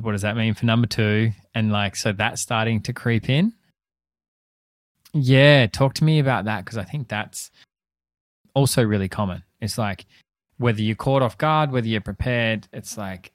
what 0.02 0.12
does 0.12 0.22
that 0.22 0.38
mean 0.38 0.54
for 0.54 0.66
number 0.66 0.88
two? 0.88 1.32
And 1.54 1.72
like, 1.72 1.96
so 1.96 2.12
that's 2.12 2.42
starting 2.42 2.82
to 2.84 2.94
creep 2.94 3.30
in. 3.30 3.54
Yeah, 5.14 5.68
talk 5.68 5.94
to 5.96 6.04
me 6.04 6.20
about 6.20 6.46
that 6.46 6.66
because 6.66 6.78
I 6.78 6.84
think 6.84 7.08
that's 7.08 7.52
also 8.54 8.84
really 8.84 9.10
common. 9.10 9.44
It's 9.62 9.78
like 9.78 10.06
whether 10.58 10.82
you're 10.82 10.96
caught 10.96 11.22
off 11.22 11.38
guard, 11.38 11.72
whether 11.72 11.88
you're 11.88 12.02
prepared, 12.02 12.68
it's 12.72 12.98
like 12.98 13.32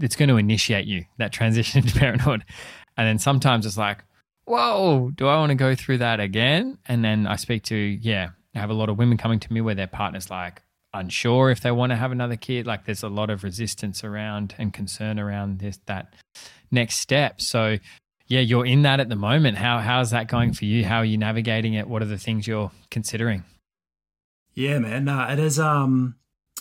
it's 0.00 0.16
going 0.16 0.28
to 0.28 0.36
initiate 0.36 0.86
you 0.86 1.04
that 1.18 1.32
transition 1.32 1.80
into 1.84 1.98
parenthood. 1.98 2.44
And 2.96 3.08
then 3.08 3.18
sometimes 3.18 3.66
it's 3.66 3.78
like, 3.78 4.04
whoa, 4.44 5.10
do 5.14 5.26
I 5.26 5.36
want 5.36 5.50
to 5.50 5.56
go 5.56 5.74
through 5.74 5.98
that 5.98 6.20
again? 6.20 6.78
And 6.86 7.04
then 7.04 7.26
I 7.26 7.36
speak 7.36 7.64
to, 7.64 7.76
yeah, 7.76 8.30
I 8.54 8.58
have 8.58 8.70
a 8.70 8.74
lot 8.74 8.88
of 8.88 8.98
women 8.98 9.18
coming 9.18 9.40
to 9.40 9.52
me 9.52 9.60
where 9.60 9.74
their 9.74 9.86
partner's 9.86 10.30
like 10.30 10.62
unsure 10.92 11.50
if 11.50 11.60
they 11.60 11.72
want 11.72 11.90
to 11.90 11.96
have 11.96 12.12
another 12.12 12.36
kid. 12.36 12.66
Like 12.66 12.84
there's 12.84 13.02
a 13.02 13.08
lot 13.08 13.30
of 13.30 13.42
resistance 13.42 14.04
around 14.04 14.54
and 14.58 14.72
concern 14.72 15.18
around 15.18 15.58
this, 15.58 15.78
that 15.86 16.14
next 16.70 16.96
step. 16.96 17.40
So 17.40 17.78
yeah, 18.26 18.40
you're 18.40 18.66
in 18.66 18.82
that 18.82 19.00
at 19.00 19.08
the 19.08 19.16
moment. 19.16 19.58
How 19.58 19.78
how's 19.78 20.10
that 20.10 20.28
going 20.28 20.54
for 20.54 20.64
you? 20.64 20.84
How 20.84 20.98
are 20.98 21.04
you 21.04 21.18
navigating 21.18 21.74
it? 21.74 21.88
What 21.88 22.02
are 22.02 22.06
the 22.06 22.18
things 22.18 22.46
you're 22.46 22.70
considering? 22.90 23.44
Yeah, 24.54 24.78
man. 24.78 25.04
No, 25.04 25.26
it 25.28 25.38
is. 25.38 25.58
Um, 25.58 26.16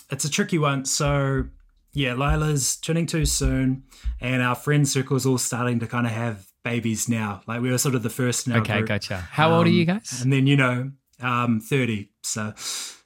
it's 0.09 0.25
a 0.25 0.29
tricky 0.29 0.57
one. 0.57 0.85
So 0.85 1.45
yeah, 1.93 2.13
Lila's 2.13 2.75
turning 2.75 3.05
two 3.05 3.25
soon, 3.25 3.83
and 4.19 4.41
our 4.41 4.55
friend 4.55 4.87
circle 4.87 5.15
is 5.15 5.25
all 5.25 5.37
starting 5.37 5.79
to 5.79 5.87
kind 5.87 6.07
of 6.07 6.13
have 6.13 6.47
babies 6.63 7.07
now. 7.07 7.41
Like 7.47 7.61
we 7.61 7.69
were 7.69 7.77
sort 7.77 7.95
of 7.95 8.03
the 8.03 8.09
first 8.09 8.47
in 8.47 8.53
Okay, 8.53 8.77
group. 8.77 8.87
gotcha. 8.87 9.17
How 9.17 9.49
um, 9.49 9.53
old 9.53 9.67
are 9.67 9.69
you 9.69 9.81
um, 9.81 9.97
guys? 9.97 10.21
And 10.21 10.33
then 10.33 10.47
you 10.47 10.57
know, 10.57 10.91
um, 11.21 11.59
thirty. 11.59 12.11
So 12.23 12.53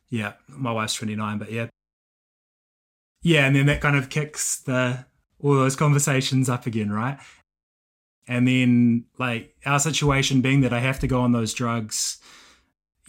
yeah, 0.09 0.33
my 0.47 0.71
wife's 0.71 0.95
twenty 0.95 1.15
nine, 1.15 1.37
but 1.37 1.51
yeah, 1.51 1.67
yeah, 3.21 3.45
and 3.45 3.55
then 3.55 3.65
that 3.65 3.81
kind 3.81 3.97
of 3.97 4.09
kicks 4.09 4.61
the 4.61 5.05
all 5.39 5.53
those 5.53 5.75
conversations 5.75 6.49
up 6.49 6.65
again, 6.65 6.91
right? 6.91 7.19
And 8.27 8.47
then 8.47 9.05
like 9.17 9.55
our 9.65 9.79
situation 9.79 10.41
being 10.41 10.61
that 10.61 10.73
I 10.73 10.79
have 10.79 10.99
to 10.99 11.07
go 11.07 11.21
on 11.21 11.31
those 11.31 11.53
drugs, 11.53 12.19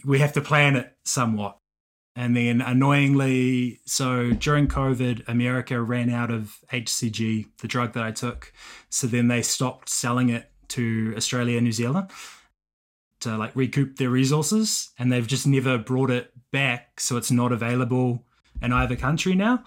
we 0.05 0.19
have 0.19 0.33
to 0.33 0.41
plan 0.41 0.75
it 0.75 0.95
somewhat. 1.03 1.57
And 2.19 2.35
then 2.35 2.59
annoyingly, 2.59 3.79
so 3.85 4.31
during 4.31 4.67
COVID, 4.67 5.29
America 5.29 5.81
ran 5.81 6.09
out 6.09 6.31
of 6.31 6.57
HCG, 6.69 7.47
the 7.61 7.67
drug 7.69 7.93
that 7.93 8.03
I 8.03 8.11
took. 8.11 8.51
So 8.89 9.07
then 9.07 9.29
they 9.29 9.41
stopped 9.41 9.87
selling 9.87 10.27
it 10.27 10.51
to 10.69 11.13
Australia 11.15 11.55
and 11.55 11.63
New 11.63 11.71
Zealand 11.71 12.11
to 13.21 13.37
like 13.37 13.55
recoup 13.55 13.95
their 13.95 14.09
resources. 14.09 14.89
And 14.99 15.13
they've 15.13 15.25
just 15.25 15.47
never 15.47 15.77
brought 15.77 16.11
it 16.11 16.33
back. 16.51 16.99
So 16.99 17.15
it's 17.15 17.31
not 17.31 17.53
available 17.53 18.25
in 18.61 18.73
either 18.73 18.97
country 18.97 19.33
now. 19.33 19.63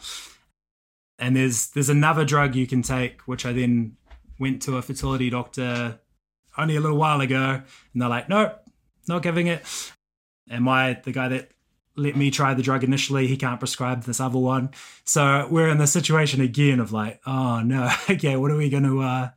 And 1.19 1.35
there's 1.35 1.71
there's 1.71 1.89
another 1.89 2.27
drug 2.27 2.55
you 2.55 2.67
can 2.67 2.83
take, 2.83 3.23
which 3.23 3.47
I 3.47 3.53
then 3.53 3.97
went 4.39 4.61
to 4.65 4.77
a 4.77 4.83
fertility 4.83 5.31
doctor 5.31 6.01
only 6.59 6.77
a 6.77 6.81
little 6.81 6.99
while 6.99 7.23
ago, 7.23 7.63
and 7.95 8.03
they're 8.03 8.11
like, 8.11 8.29
nope, 8.29 8.63
not 9.09 9.23
giving 9.23 9.47
it. 9.47 9.65
And 10.51 10.65
my 10.65 11.01
the 11.03 11.13
guy 11.13 11.29
that 11.29 11.53
let 11.97 12.17
me 12.17 12.31
try 12.31 12.55
the 12.55 12.63
drug 12.63 12.85
initially. 12.85 13.27
He 13.27 13.37
can't 13.37 13.59
prescribe 13.59 14.05
this 14.05 14.21
other 14.21 14.39
one. 14.39 14.71
So 15.05 15.47
we're 15.51 15.69
in 15.69 15.79
the 15.79 15.87
situation 15.87 16.41
again 16.41 16.81
of 16.81 16.93
like, 16.93 17.21
oh 17.27 17.61
no, 17.61 17.91
okay, 18.11 18.37
what 18.37 18.51
are 18.51 18.57
we 18.57 18.71
going 18.71 18.85
to, 18.85 19.03
uh, 19.03 19.31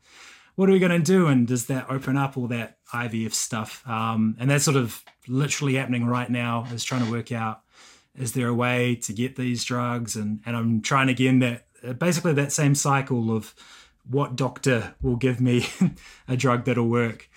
what 0.56 0.70
are 0.70 0.72
we 0.72 0.80
going 0.80 0.92
to 0.92 1.00
do? 1.00 1.28
And 1.28 1.48
does 1.48 1.66
that 1.66 1.90
open 1.90 2.18
up 2.18 2.38
all 2.38 2.48
that 2.48 2.78
IVF 2.94 3.34
stuff? 3.34 3.84
Um, 3.88 4.38
and 4.40 4.50
that's 4.50 4.64
sort 4.64 4.78
of 4.78 5.04
literally 5.28 5.76
happening 5.76 6.06
right 6.06 6.30
now 6.30 6.66
is 6.72 6.84
trying 6.84 7.06
to 7.06 7.12
work 7.12 7.32
out, 7.32 7.62
is 8.18 8.32
there 8.32 8.48
a 8.48 8.54
way 8.54 8.96
to 8.96 9.14
get 9.14 9.36
these 9.36 9.66
drugs? 9.66 10.16
And, 10.16 10.40
and 10.46 10.56
I'm 10.56 10.82
trying 10.82 11.10
again 11.10 11.40
that 11.40 11.66
basically 12.00 12.34
that 12.34 12.52
same 12.52 12.76
cycle 12.76 13.36
of 13.36 13.54
what 14.10 14.36
doctor 14.36 14.96
will 15.02 15.16
give 15.16 15.42
me 15.42 15.68
a 16.28 16.38
drug 16.38 16.66
that'll 16.66 16.88
work. 16.88 17.30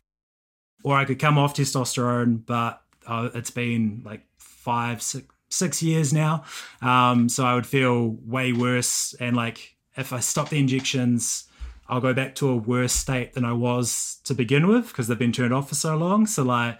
Or 0.84 0.96
I 0.96 1.04
could 1.04 1.18
come 1.18 1.38
off 1.38 1.54
testosterone, 1.54 2.46
but 2.46 2.82
uh, 3.06 3.30
it's 3.34 3.50
been 3.50 4.02
like 4.04 4.27
five, 4.58 5.00
six, 5.00 5.26
six 5.48 5.82
years 5.82 6.12
now. 6.12 6.44
Um, 6.82 7.28
so 7.28 7.44
I 7.44 7.54
would 7.54 7.66
feel 7.66 8.16
way 8.26 8.52
worse. 8.52 9.14
And 9.20 9.36
like 9.36 9.76
if 9.96 10.12
I 10.12 10.20
stop 10.20 10.50
the 10.50 10.58
injections, 10.58 11.44
I'll 11.88 12.00
go 12.00 12.12
back 12.12 12.34
to 12.36 12.48
a 12.50 12.56
worse 12.56 12.92
state 12.92 13.32
than 13.32 13.44
I 13.44 13.52
was 13.52 14.18
to 14.24 14.34
begin 14.34 14.66
with 14.66 14.88
because 14.88 15.08
they've 15.08 15.18
been 15.18 15.32
turned 15.32 15.54
off 15.54 15.68
for 15.68 15.74
so 15.74 15.96
long. 15.96 16.26
So 16.26 16.42
like 16.42 16.78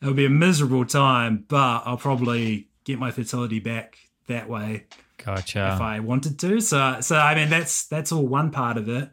it'll 0.00 0.14
be 0.14 0.26
a 0.26 0.30
miserable 0.30 0.84
time, 0.84 1.44
but 1.48 1.82
I'll 1.86 1.96
probably 1.96 2.68
get 2.84 2.98
my 2.98 3.10
fertility 3.10 3.60
back 3.60 3.96
that 4.26 4.48
way 4.48 4.86
Gotcha. 5.24 5.72
if 5.74 5.80
I 5.80 6.00
wanted 6.00 6.38
to. 6.40 6.60
So 6.60 7.00
so 7.00 7.16
I 7.16 7.34
mean 7.34 7.48
that's 7.48 7.86
that's 7.86 8.12
all 8.12 8.26
one 8.26 8.50
part 8.50 8.76
of 8.76 8.88
it. 8.88 9.10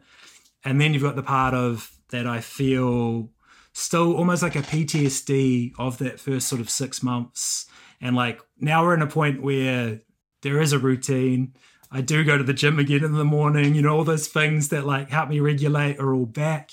And 0.64 0.80
then 0.80 0.92
you've 0.92 1.02
got 1.02 1.16
the 1.16 1.22
part 1.22 1.54
of 1.54 1.90
that 2.10 2.26
I 2.26 2.40
feel 2.40 3.30
still 3.72 4.14
almost 4.14 4.42
like 4.42 4.56
a 4.56 4.62
PTSD 4.62 5.72
of 5.78 5.98
that 5.98 6.20
first 6.20 6.48
sort 6.48 6.60
of 6.60 6.68
six 6.68 7.02
months. 7.02 7.66
And 8.00 8.16
like 8.16 8.40
now 8.58 8.84
we're 8.84 8.94
in 8.94 9.02
a 9.02 9.06
point 9.06 9.42
where 9.42 10.00
there 10.42 10.60
is 10.60 10.72
a 10.72 10.78
routine. 10.78 11.54
I 11.90 12.00
do 12.00 12.24
go 12.24 12.38
to 12.38 12.44
the 12.44 12.54
gym 12.54 12.78
again 12.78 13.04
in 13.04 13.14
the 13.14 13.24
morning, 13.24 13.74
you 13.74 13.82
know, 13.82 13.96
all 13.96 14.04
those 14.04 14.28
things 14.28 14.68
that 14.68 14.86
like 14.86 15.10
help 15.10 15.28
me 15.28 15.40
regulate 15.40 15.98
are 15.98 16.14
all 16.14 16.26
back. 16.26 16.70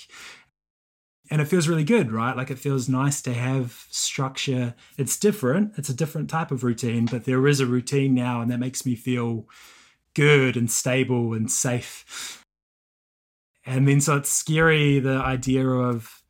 And 1.30 1.42
it 1.42 1.46
feels 1.46 1.68
really 1.68 1.84
good, 1.84 2.10
right? 2.10 2.36
Like 2.36 2.50
it 2.50 2.58
feels 2.58 2.88
nice 2.88 3.20
to 3.22 3.34
have 3.34 3.86
structure. 3.90 4.74
It's 4.96 5.18
different, 5.18 5.74
it's 5.76 5.90
a 5.90 5.94
different 5.94 6.30
type 6.30 6.50
of 6.50 6.64
routine, 6.64 7.04
but 7.04 7.24
there 7.24 7.46
is 7.46 7.60
a 7.60 7.66
routine 7.66 8.14
now, 8.14 8.40
and 8.40 8.50
that 8.50 8.58
makes 8.58 8.86
me 8.86 8.94
feel 8.94 9.46
good 10.14 10.56
and 10.56 10.70
stable 10.70 11.34
and 11.34 11.50
safe. 11.50 12.42
And 13.66 13.86
then 13.86 14.00
so 14.00 14.16
it's 14.16 14.30
scary 14.30 14.98
the 15.00 15.16
idea 15.16 15.68
of 15.68 16.22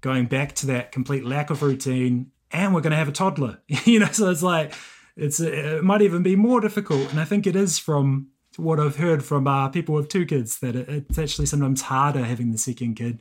going 0.00 0.26
back 0.26 0.54
to 0.54 0.66
that 0.68 0.92
complete 0.92 1.24
lack 1.24 1.50
of 1.50 1.62
routine 1.62 2.30
and 2.50 2.74
we're 2.74 2.80
going 2.80 2.90
to 2.92 2.96
have 2.96 3.08
a 3.08 3.12
toddler. 3.12 3.58
You 3.84 4.00
know 4.00 4.06
so 4.12 4.30
it's 4.30 4.42
like 4.42 4.74
it's 5.16 5.40
it 5.40 5.82
might 5.84 6.02
even 6.02 6.22
be 6.22 6.36
more 6.36 6.60
difficult. 6.60 7.10
And 7.10 7.20
i 7.20 7.24
think 7.24 7.46
it 7.46 7.56
is 7.56 7.78
from 7.78 8.28
what 8.56 8.80
i've 8.80 8.96
heard 8.96 9.24
from 9.24 9.46
uh, 9.46 9.68
people 9.68 9.94
with 9.94 10.08
two 10.08 10.26
kids 10.26 10.58
that 10.60 10.74
it, 10.76 10.88
it's 10.88 11.18
actually 11.18 11.46
sometimes 11.46 11.82
harder 11.82 12.24
having 12.24 12.50
the 12.52 12.58
second 12.58 12.94
kid. 12.96 13.20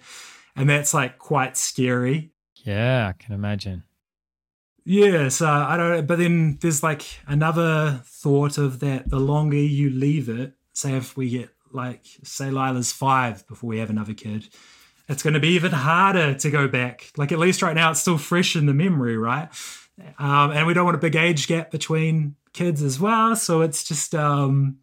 And 0.56 0.70
that's 0.70 0.94
like 0.94 1.18
quite 1.20 1.56
scary. 1.58 2.32
Yeah, 2.64 3.08
I 3.10 3.24
can 3.24 3.34
imagine. 3.36 3.84
yeah 4.86 5.30
so 5.30 5.46
i 5.48 5.76
don't 5.78 6.06
but 6.08 6.18
then 6.18 6.58
there's 6.62 6.82
like 6.84 7.04
another 7.28 8.02
thought 8.06 8.58
of 8.58 8.80
that. 8.80 9.10
The 9.10 9.20
longer 9.20 9.58
you 9.58 9.90
leave 9.90 10.30
it 10.30 10.54
say 10.74 10.94
if 10.96 11.18
we 11.18 11.30
get 11.30 11.50
like 11.72 12.04
say 12.24 12.50
lila's 12.50 12.92
five 12.94 13.46
before 13.48 13.68
we 13.70 13.80
have 13.80 13.90
another 13.90 14.14
kid 14.14 14.48
it's 15.08 15.24
going 15.24 15.34
to 15.34 15.40
be 15.40 15.50
even 15.50 15.72
harder 15.72 16.34
to 16.34 16.50
go 16.50 16.68
back 16.68 17.12
like 17.18 17.32
at 17.32 17.40
least 17.40 17.62
right 17.62 17.76
now 17.76 17.92
it's 17.92 18.00
still 18.00 18.18
fresh 18.18 18.56
in 18.56 18.66
the 18.66 18.74
memory 18.74 19.18
right 19.18 19.50
um, 20.20 20.52
and 20.52 20.68
we 20.68 20.74
don't 20.74 20.86
want 20.86 20.96
a 20.96 21.00
big 21.00 21.16
age 21.16 21.48
gap 21.48 21.72
between 21.72 22.36
kids 22.54 22.82
as 22.82 23.00
well 23.00 23.36
so 23.36 23.62
it's 23.62 23.84
just 23.84 24.14
um, 24.14 24.78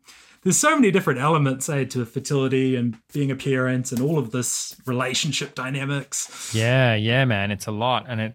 there's 0.44 0.58
so 0.58 0.74
many 0.76 0.90
different 0.90 1.20
elements 1.20 1.68
eh, 1.68 1.84
to 1.84 2.04
fertility 2.04 2.76
and 2.76 2.96
being 3.12 3.30
a 3.30 3.36
parent 3.36 3.90
and 3.90 4.00
all 4.00 4.18
of 4.18 4.30
this 4.30 4.76
relationship 4.86 5.54
dynamics 5.54 6.54
Yeah, 6.54 6.94
yeah, 6.94 7.24
man. 7.24 7.50
It's 7.50 7.66
a 7.66 7.72
lot. 7.72 8.04
And 8.08 8.20
it 8.20 8.34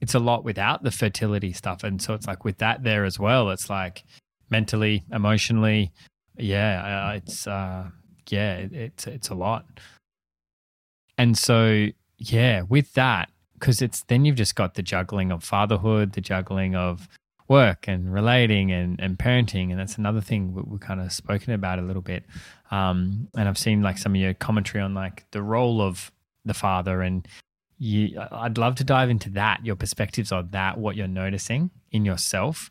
it's 0.00 0.14
a 0.14 0.18
lot 0.18 0.44
without 0.44 0.82
the 0.82 0.90
fertility 0.90 1.52
stuff. 1.52 1.82
And 1.82 2.00
so 2.00 2.12
it's 2.12 2.26
like 2.26 2.44
with 2.44 2.58
that 2.58 2.84
there 2.84 3.06
as 3.06 3.18
well, 3.18 3.48
it's 3.50 3.70
like 3.70 4.04
mentally, 4.50 5.02
emotionally, 5.10 5.92
yeah, 6.36 7.08
uh, 7.08 7.12
it's 7.14 7.46
uh 7.46 7.88
yeah, 8.28 8.56
it, 8.56 8.72
it's 8.72 9.06
it's 9.06 9.28
a 9.30 9.34
lot. 9.34 9.64
And 11.18 11.36
so 11.38 11.88
yeah, 12.18 12.62
with 12.62 12.92
that, 12.94 13.30
because 13.54 13.80
it's 13.80 14.02
then 14.04 14.24
you've 14.24 14.36
just 14.36 14.56
got 14.56 14.74
the 14.74 14.82
juggling 14.82 15.32
of 15.32 15.42
fatherhood, 15.42 16.12
the 16.12 16.20
juggling 16.20 16.74
of 16.74 17.08
work 17.48 17.86
and 17.86 18.12
relating 18.12 18.72
and, 18.72 18.98
and 19.00 19.18
parenting. 19.18 19.70
And 19.70 19.78
that's 19.78 19.98
another 19.98 20.20
thing 20.20 20.54
we, 20.54 20.62
we've 20.62 20.80
kind 20.80 21.00
of 21.00 21.12
spoken 21.12 21.52
about 21.52 21.78
a 21.78 21.82
little 21.82 22.02
bit. 22.02 22.24
Um, 22.70 23.28
and 23.36 23.48
I've 23.48 23.58
seen 23.58 23.82
like 23.82 23.98
some 23.98 24.14
of 24.14 24.20
your 24.20 24.34
commentary 24.34 24.82
on 24.82 24.94
like 24.94 25.24
the 25.30 25.42
role 25.42 25.80
of 25.80 26.10
the 26.44 26.54
father 26.54 27.02
and 27.02 27.26
you, 27.78 28.18
I'd 28.30 28.58
love 28.58 28.76
to 28.76 28.84
dive 28.84 29.10
into 29.10 29.30
that, 29.30 29.64
your 29.64 29.76
perspectives 29.76 30.32
on 30.32 30.50
that, 30.50 30.78
what 30.78 30.96
you're 30.96 31.08
noticing 31.08 31.70
in 31.90 32.04
yourself. 32.04 32.70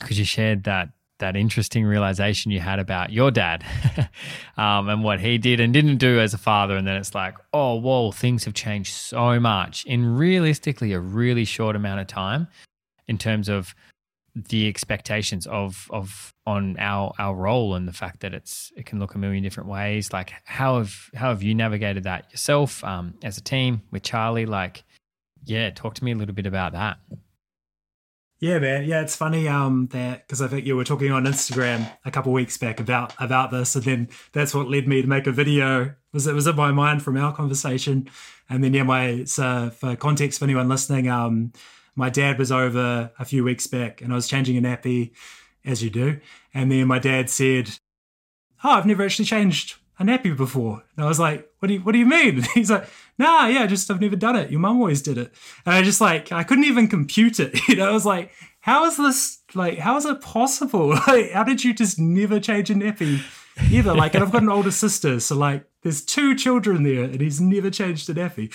Because 0.00 0.18
you 0.18 0.24
shared 0.24 0.64
that 0.64 0.90
that 1.18 1.36
interesting 1.36 1.84
realization 1.84 2.50
you 2.50 2.60
had 2.60 2.78
about 2.78 3.12
your 3.12 3.30
dad 3.30 3.64
um, 4.56 4.88
and 4.88 5.02
what 5.02 5.20
he 5.20 5.38
did 5.38 5.60
and 5.60 5.72
didn't 5.72 5.98
do 5.98 6.20
as 6.20 6.34
a 6.34 6.38
father. 6.38 6.76
And 6.76 6.86
then 6.86 6.96
it's 6.96 7.14
like, 7.14 7.34
oh, 7.52 7.74
whoa, 7.74 8.12
things 8.12 8.44
have 8.44 8.54
changed 8.54 8.92
so 8.92 9.38
much 9.40 9.84
in 9.84 10.16
realistically 10.16 10.92
a 10.92 11.00
really 11.00 11.44
short 11.44 11.76
amount 11.76 12.00
of 12.00 12.06
time 12.06 12.48
in 13.06 13.18
terms 13.18 13.48
of 13.48 13.74
the 14.34 14.68
expectations 14.68 15.48
of 15.48 15.88
of 15.90 16.32
on 16.46 16.76
our 16.78 17.12
our 17.18 17.34
role 17.34 17.74
and 17.74 17.88
the 17.88 17.92
fact 17.92 18.20
that 18.20 18.34
it's 18.34 18.70
it 18.76 18.86
can 18.86 19.00
look 19.00 19.14
a 19.14 19.18
million 19.18 19.42
different 19.42 19.68
ways. 19.68 20.12
Like 20.12 20.32
how 20.44 20.78
have 20.78 21.10
how 21.14 21.30
have 21.30 21.42
you 21.42 21.54
navigated 21.54 22.04
that 22.04 22.30
yourself 22.30 22.84
um 22.84 23.14
as 23.24 23.36
a 23.38 23.42
team 23.42 23.82
with 23.90 24.04
charlie? 24.04 24.46
Like 24.46 24.84
yeah 25.44 25.70
talk 25.70 25.94
to 25.94 26.04
me 26.04 26.12
a 26.12 26.14
little 26.14 26.34
bit 26.34 26.46
about 26.46 26.72
that 26.72 26.98
Yeah, 28.40 28.60
man. 28.60 28.84
Yeah, 28.84 29.00
it's 29.00 29.16
funny 29.16 29.48
um, 29.48 29.88
that 29.88 30.26
because 30.26 30.40
I 30.40 30.46
think 30.46 30.64
you 30.64 30.76
were 30.76 30.84
talking 30.84 31.10
on 31.10 31.24
Instagram 31.24 31.90
a 32.04 32.10
couple 32.10 32.32
weeks 32.32 32.56
back 32.56 32.78
about 32.78 33.12
about 33.18 33.50
this, 33.50 33.74
and 33.74 33.84
then 33.84 34.08
that's 34.32 34.54
what 34.54 34.70
led 34.70 34.86
me 34.86 35.02
to 35.02 35.08
make 35.08 35.26
a 35.26 35.32
video. 35.32 35.94
Was 36.12 36.28
it 36.28 36.34
was 36.34 36.46
in 36.46 36.54
my 36.54 36.70
mind 36.70 37.02
from 37.02 37.16
our 37.16 37.34
conversation, 37.34 38.08
and 38.48 38.62
then 38.62 38.74
yeah, 38.74 38.84
my 38.84 39.24
so 39.24 39.70
for 39.70 39.96
context 39.96 40.38
for 40.38 40.44
anyone 40.44 40.68
listening, 40.68 41.08
um, 41.08 41.52
my 41.96 42.10
dad 42.10 42.38
was 42.38 42.52
over 42.52 43.10
a 43.18 43.24
few 43.24 43.42
weeks 43.42 43.66
back, 43.66 44.02
and 44.02 44.12
I 44.12 44.14
was 44.16 44.28
changing 44.28 44.56
a 44.56 44.62
nappy, 44.62 45.10
as 45.64 45.82
you 45.82 45.90
do, 45.90 46.20
and 46.54 46.70
then 46.70 46.86
my 46.86 47.00
dad 47.00 47.30
said, 47.30 47.70
"Oh, 48.62 48.70
I've 48.70 48.86
never 48.86 49.02
actually 49.02 49.24
changed 49.24 49.78
a 49.98 50.04
nappy 50.04 50.36
before," 50.36 50.84
and 50.94 51.04
I 51.04 51.08
was 51.08 51.18
like, 51.18 51.47
"What 51.58 51.68
do 51.68 51.74
you 51.74 51.80
What 51.80 51.92
do 51.92 51.98
you 51.98 52.06
mean?" 52.06 52.42
He's 52.54 52.70
like, 52.70 52.88
nah, 53.18 53.46
yeah, 53.46 53.66
just 53.66 53.90
I've 53.90 54.00
never 54.00 54.16
done 54.16 54.36
it. 54.36 54.50
Your 54.50 54.60
mum 54.60 54.78
always 54.78 55.02
did 55.02 55.18
it. 55.18 55.32
And 55.66 55.74
I 55.74 55.82
just 55.82 56.00
like 56.00 56.32
I 56.32 56.44
couldn't 56.44 56.64
even 56.64 56.88
compute 56.88 57.40
it. 57.40 57.58
You 57.68 57.76
know, 57.76 57.88
I 57.88 57.92
was 57.92 58.06
like, 58.06 58.32
how 58.60 58.84
is 58.86 58.96
this 58.96 59.38
like 59.54 59.78
how 59.78 59.96
is 59.96 60.04
it 60.04 60.20
possible? 60.20 60.96
Like, 61.06 61.32
how 61.32 61.44
did 61.44 61.64
you 61.64 61.74
just 61.74 61.98
never 61.98 62.40
change 62.40 62.70
a 62.70 62.74
nappy 62.74 63.20
ever? 63.72 63.94
Like, 63.94 64.14
and 64.14 64.24
I've 64.24 64.32
got 64.32 64.42
an 64.42 64.48
older 64.48 64.70
sister, 64.70 65.20
so 65.20 65.36
like 65.36 65.64
there's 65.82 66.04
two 66.04 66.34
children 66.34 66.82
there, 66.82 67.04
and 67.04 67.20
he's 67.20 67.40
never 67.40 67.70
changed 67.70 68.08
a 68.10 68.14
nappy. 68.14 68.52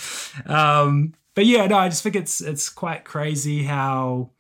Um, 0.50 1.14
but 1.36 1.46
yeah, 1.46 1.66
no, 1.68 1.78
I 1.78 1.90
just 1.90 2.04
think 2.04 2.16
it's 2.16 2.42
it's 2.42 2.70
quite 2.70 3.06
crazy 3.06 3.64
how 3.64 4.32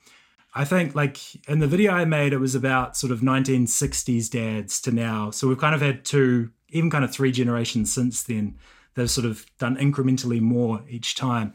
I 0.55 0.65
think 0.65 0.95
like 0.95 1.17
in 1.47 1.59
the 1.59 1.67
video 1.67 1.91
I 1.93 2.05
made, 2.05 2.33
it 2.33 2.37
was 2.37 2.55
about 2.55 2.95
sort 2.95 3.11
of 3.11 3.21
1960s 3.21 4.29
dads 4.29 4.79
to 4.81 4.91
now. 4.91 5.31
So 5.31 5.47
we've 5.47 5.57
kind 5.57 5.73
of 5.73 5.81
had 5.81 6.05
two, 6.05 6.51
even 6.73 6.89
kind 6.89 7.03
of 7.03 7.11
three 7.11 7.31
generations 7.31 7.93
since 7.93 8.23
then 8.23 8.57
they've 8.95 9.09
sort 9.09 9.25
of 9.25 9.45
done 9.57 9.77
incrementally 9.77 10.41
more 10.41 10.83
each 10.89 11.15
time. 11.15 11.53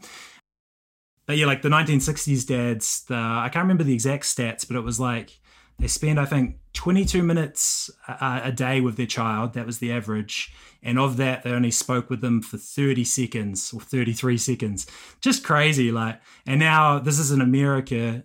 But 1.25 1.37
yeah, 1.37 1.45
like 1.45 1.61
the 1.61 1.69
1960s 1.69 2.47
dads, 2.47 3.03
the 3.05 3.15
I 3.15 3.49
can't 3.53 3.63
remember 3.63 3.83
the 3.83 3.93
exact 3.93 4.23
stats, 4.23 4.67
but 4.67 4.75
it 4.75 4.81
was 4.81 4.99
like 4.99 5.39
they 5.77 5.87
spend 5.87 6.19
I 6.19 6.25
think 6.25 6.57
22 6.73 7.21
minutes 7.23 7.89
a, 8.07 8.41
a 8.45 8.51
day 8.51 8.81
with 8.81 8.97
their 8.97 9.05
child. 9.05 9.53
That 9.53 9.67
was 9.67 9.77
the 9.77 9.91
average, 9.91 10.51
and 10.81 10.97
of 10.97 11.17
that, 11.17 11.43
they 11.43 11.51
only 11.51 11.71
spoke 11.71 12.09
with 12.09 12.21
them 12.21 12.41
for 12.41 12.57
30 12.57 13.03
seconds 13.03 13.71
or 13.73 13.79
33 13.79 14.37
seconds. 14.37 14.87
Just 15.21 15.43
crazy, 15.43 15.91
like. 15.91 16.19
And 16.47 16.59
now 16.59 16.97
this 16.97 17.19
is 17.19 17.31
in 17.31 17.41
America, 17.41 18.23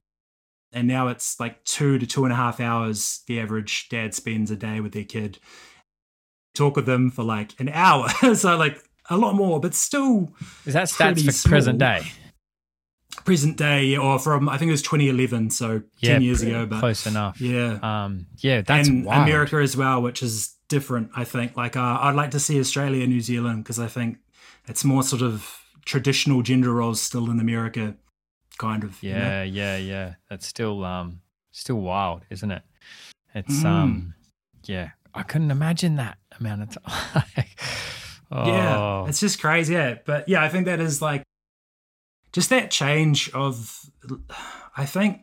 and 0.73 0.89
now 0.89 1.09
it's 1.09 1.39
like 1.39 1.63
two 1.65 1.99
to 1.99 2.07
two 2.07 2.25
and 2.25 2.33
a 2.33 2.37
half 2.37 2.59
hours 2.59 3.23
the 3.27 3.39
average 3.39 3.91
dad 3.91 4.15
spends 4.15 4.51
a 4.51 4.57
day 4.57 4.81
with 4.81 4.93
their 4.93 5.05
kid. 5.05 5.39
Talk 6.55 6.77
with 6.77 6.87
them 6.87 7.11
for 7.11 7.25
like 7.25 7.59
an 7.59 7.69
hour, 7.69 8.09
so 8.35 8.57
like 8.57 8.83
a 9.11 9.17
lot 9.17 9.35
more, 9.35 9.61
but 9.61 9.75
still 9.75 10.33
is 10.65 10.75
that 10.75 10.89
stats 10.89 11.43
for 11.43 11.49
present 11.49 11.79
day 11.79 12.03
present 13.25 13.57
day 13.57 13.97
or 13.97 14.19
from 14.19 14.49
I 14.49 14.59
think 14.59 14.69
it 14.69 14.73
was 14.73 14.83
2011, 14.83 15.51
so 15.51 15.83
10 16.03 16.23
years 16.23 16.39
pretty 16.39 16.53
ago. 16.53 16.67
But 16.67 16.81
close 16.81 17.07
enough 17.07 17.41
yeah, 17.41 17.79
um 17.83 18.27
yeah 18.39 18.63
that's 18.63 18.89
and 18.89 19.05
wild. 19.05 19.23
America 19.29 19.57
as 19.57 19.77
well, 19.77 20.03
which 20.03 20.23
is 20.23 20.55
different. 20.69 21.11
I 21.17 21.25
think 21.25 21.57
like 21.57 21.77
uh, 21.77 21.99
I'd 22.01 22.15
like 22.15 22.31
to 22.33 22.41
see 22.41 22.59
Australia, 22.61 23.07
New 23.07 23.21
Zealand 23.21 23.65
because 23.65 23.79
I 23.79 23.87
think 23.87 24.19
it's 24.67 24.85
more 24.85 25.03
sort 25.03 25.23
of 25.23 25.61
traditional 25.85 26.43
gender 26.43 26.73
roles 26.73 27.01
still 27.01 27.31
in 27.31 27.39
America, 27.41 27.95
kind 28.59 28.85
of. 28.85 29.03
you 29.03 29.13
know? 29.13 29.19
Yeah, 29.19 29.43
yeah, 29.45 29.77
yeah. 29.77 30.15
That's 30.29 30.47
still 30.47 30.85
um 30.85 31.21
still 31.53 31.77
wild, 31.81 32.23
isn't 32.31 32.51
it? 32.51 32.63
It's 33.35 33.63
Mm. 33.63 33.67
um 33.67 34.15
yeah. 34.65 34.91
I 35.15 35.23
couldn't 35.23 35.51
imagine 35.51 35.97
that 35.97 36.19
amount 36.41 36.63
of 36.63 36.83
time. 36.83 37.25
oh, 38.33 38.47
Yeah, 38.47 39.09
it's 39.09 39.21
just 39.21 39.41
crazy. 39.41 39.75
Yeah, 39.75 39.97
but 40.05 40.29
yeah, 40.29 40.43
I 40.43 40.49
think 40.49 40.67
that 40.67 40.81
is 40.81 41.01
like 41.01 41.23
just 42.33 42.51
that 42.51 42.71
change 42.71 43.31
of. 43.31 43.81
I 44.77 44.87
think 44.87 45.21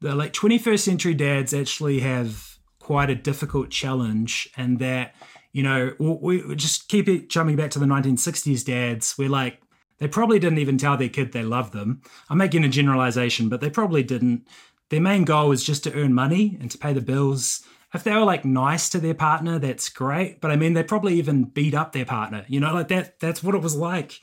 the 0.00 0.14
like 0.14 0.32
21st 0.32 0.80
century 0.80 1.14
dads 1.14 1.52
actually 1.52 2.00
have 2.00 2.58
quite 2.78 3.10
a 3.10 3.14
difficult 3.14 3.70
challenge, 3.70 4.48
and 4.56 4.78
that 4.78 5.14
you 5.52 5.62
know 5.62 5.94
we, 5.98 6.42
we 6.42 6.56
just 6.56 6.88
keep 6.88 7.08
it 7.08 7.28
jumping 7.28 7.56
back 7.56 7.70
to 7.72 7.78
the 7.78 7.86
1960s 7.86 8.64
dads. 8.64 9.16
We're 9.18 9.28
like 9.28 9.60
they 9.98 10.08
probably 10.08 10.38
didn't 10.38 10.58
even 10.58 10.78
tell 10.78 10.96
their 10.96 11.08
kid 11.08 11.32
they 11.32 11.42
love 11.42 11.72
them. 11.72 12.00
I'm 12.30 12.38
making 12.38 12.64
a 12.64 12.68
generalization, 12.68 13.48
but 13.48 13.60
they 13.60 13.70
probably 13.70 14.02
didn't. 14.02 14.46
Their 14.88 15.02
main 15.02 15.24
goal 15.24 15.50
was 15.50 15.64
just 15.64 15.84
to 15.84 15.92
earn 15.92 16.14
money 16.14 16.56
and 16.60 16.70
to 16.70 16.78
pay 16.78 16.94
the 16.94 17.02
bills 17.02 17.62
if 17.94 18.04
they 18.04 18.12
were 18.12 18.24
like 18.24 18.44
nice 18.44 18.88
to 18.90 18.98
their 18.98 19.14
partner, 19.14 19.58
that's 19.58 19.88
great. 19.88 20.40
But 20.40 20.50
I 20.50 20.56
mean, 20.56 20.74
they 20.74 20.82
probably 20.82 21.14
even 21.14 21.44
beat 21.44 21.74
up 21.74 21.92
their 21.92 22.04
partner. 22.04 22.44
You 22.48 22.60
know, 22.60 22.74
like 22.74 22.88
that. 22.88 23.18
That's 23.18 23.42
what 23.42 23.54
it 23.54 23.62
was 23.62 23.76
like 23.76 24.20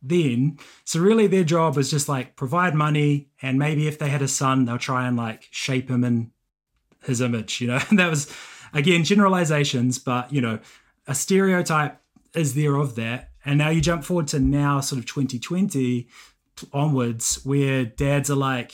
then. 0.00 0.58
So 0.84 1.00
really 1.00 1.26
their 1.26 1.44
job 1.44 1.76
was 1.76 1.90
just 1.90 2.08
like 2.08 2.36
provide 2.36 2.74
money 2.74 3.30
and 3.42 3.58
maybe 3.58 3.88
if 3.88 3.98
they 3.98 4.08
had 4.08 4.22
a 4.22 4.28
son, 4.28 4.64
they'll 4.64 4.78
try 4.78 5.06
and 5.06 5.16
like 5.16 5.48
shape 5.50 5.90
him 5.90 6.04
in 6.04 6.30
his 7.04 7.20
image, 7.20 7.60
you 7.60 7.66
know. 7.66 7.80
And 7.90 7.98
that 7.98 8.10
was 8.10 8.32
again 8.72 9.04
generalizations, 9.04 9.98
but 9.98 10.32
you 10.32 10.40
know, 10.40 10.60
a 11.06 11.14
stereotype 11.14 12.00
is 12.34 12.54
there 12.54 12.76
of 12.76 12.94
that. 12.96 13.30
And 13.44 13.58
now 13.58 13.70
you 13.70 13.80
jump 13.80 14.04
forward 14.04 14.28
to 14.28 14.38
now 14.38 14.80
sort 14.80 14.98
of 14.98 15.06
2020 15.06 16.08
onwards 16.72 17.44
where 17.44 17.84
dads 17.84 18.30
are 18.30 18.36
like 18.36 18.72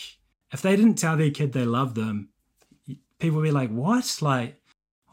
if 0.53 0.62
they 0.62 0.76
didn't 0.76 0.95
tell 0.95 1.16
their 1.16 1.30
kid 1.30 1.53
they 1.53 1.64
love 1.64 1.95
them, 1.95 2.28
people 3.19 3.43
be 3.43 3.51
like, 3.51 3.71
"What? 3.71 4.19
Like 4.21 4.61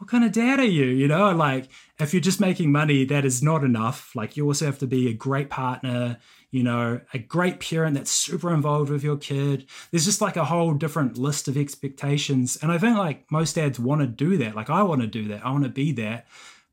what 0.02 0.10
kind 0.10 0.24
of 0.24 0.32
dad 0.32 0.58
are 0.58 0.64
you? 0.64 0.86
You 0.86 1.06
know, 1.06 1.30
like 1.30 1.68
if 2.00 2.12
you're 2.12 2.20
just 2.20 2.40
making 2.40 2.72
money, 2.72 3.04
that 3.04 3.24
is 3.24 3.40
not 3.40 3.62
enough. 3.62 4.10
Like 4.16 4.36
you 4.36 4.44
also 4.44 4.66
have 4.66 4.80
to 4.80 4.86
be 4.88 5.08
a 5.08 5.14
great 5.14 5.48
partner, 5.48 6.18
you 6.50 6.64
know, 6.64 7.00
a 7.14 7.18
great 7.20 7.60
parent 7.60 7.94
that's 7.94 8.10
super 8.10 8.52
involved 8.52 8.90
with 8.90 9.04
your 9.04 9.16
kid. 9.16 9.66
There's 9.92 10.04
just 10.04 10.20
like 10.20 10.36
a 10.36 10.46
whole 10.46 10.74
different 10.74 11.18
list 11.18 11.46
of 11.46 11.56
expectations. 11.56 12.58
And 12.60 12.72
I 12.72 12.78
think 12.78 12.98
like 12.98 13.30
most 13.30 13.54
dads 13.54 13.78
want 13.78 14.00
to 14.00 14.08
do 14.08 14.36
that. 14.38 14.56
Like 14.56 14.70
I 14.70 14.82
want 14.82 15.02
to 15.02 15.06
do 15.06 15.28
that. 15.28 15.46
I 15.46 15.52
want 15.52 15.62
to 15.62 15.70
be 15.70 15.92
that. 15.92 16.26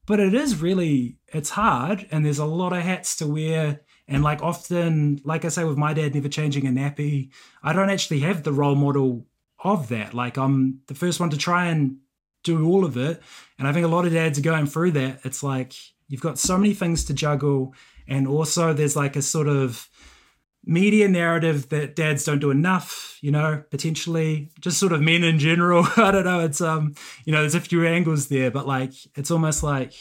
But 0.07 0.19
it 0.19 0.33
is 0.33 0.59
really, 0.59 1.19
it's 1.27 1.51
hard. 1.51 2.07
And 2.09 2.25
there's 2.25 2.39
a 2.39 2.45
lot 2.45 2.73
of 2.73 2.81
hats 2.81 3.15
to 3.17 3.27
wear. 3.27 3.81
And 4.07 4.23
like 4.23 4.41
often, 4.41 5.21
like 5.23 5.45
I 5.45 5.49
say, 5.49 5.65
with 5.65 5.77
my 5.77 5.93
dad 5.93 6.15
never 6.15 6.29
changing 6.29 6.65
a 6.65 6.71
nappy, 6.71 7.29
I 7.61 7.73
don't 7.73 7.91
actually 7.91 8.21
have 8.21 8.41
the 8.41 8.53
role 8.53 8.73
model 8.73 9.27
of 9.63 9.89
that. 9.89 10.13
Like 10.13 10.37
I'm 10.37 10.81
the 10.87 10.95
first 10.95 11.19
one 11.19 11.29
to 11.31 11.37
try 11.37 11.67
and 11.67 11.97
do 12.43 12.65
all 12.65 12.85
of 12.85 12.97
it. 12.97 13.21
And 13.57 13.67
I 13.67 13.73
think 13.73 13.85
a 13.85 13.89
lot 13.89 14.05
of 14.05 14.13
dads 14.13 14.39
are 14.39 14.43
going 14.43 14.65
through 14.65 14.91
that. 14.91 15.19
It's 15.23 15.43
like 15.43 15.73
you've 16.07 16.21
got 16.21 16.39
so 16.39 16.57
many 16.57 16.73
things 16.73 17.03
to 17.05 17.13
juggle. 17.13 17.73
And 18.07 18.27
also, 18.27 18.73
there's 18.73 18.95
like 18.95 19.15
a 19.15 19.21
sort 19.21 19.47
of 19.47 19.87
media 20.65 21.07
narrative 21.07 21.69
that 21.69 21.95
dads 21.95 22.23
don't 22.25 22.39
do 22.39 22.51
enough, 22.51 23.17
you 23.21 23.31
know, 23.31 23.63
potentially 23.69 24.51
just 24.59 24.79
sort 24.79 24.91
of 24.91 25.01
men 25.01 25.23
in 25.23 25.39
general. 25.39 25.85
I 25.97 26.11
don't 26.11 26.25
know. 26.25 26.39
It's, 26.41 26.61
um, 26.61 26.95
you 27.25 27.31
know, 27.31 27.41
there's 27.41 27.55
a 27.55 27.61
few 27.61 27.85
angles 27.85 28.27
there, 28.27 28.51
but 28.51 28.67
like 28.67 28.93
it's 29.15 29.31
almost 29.31 29.63
like 29.63 29.93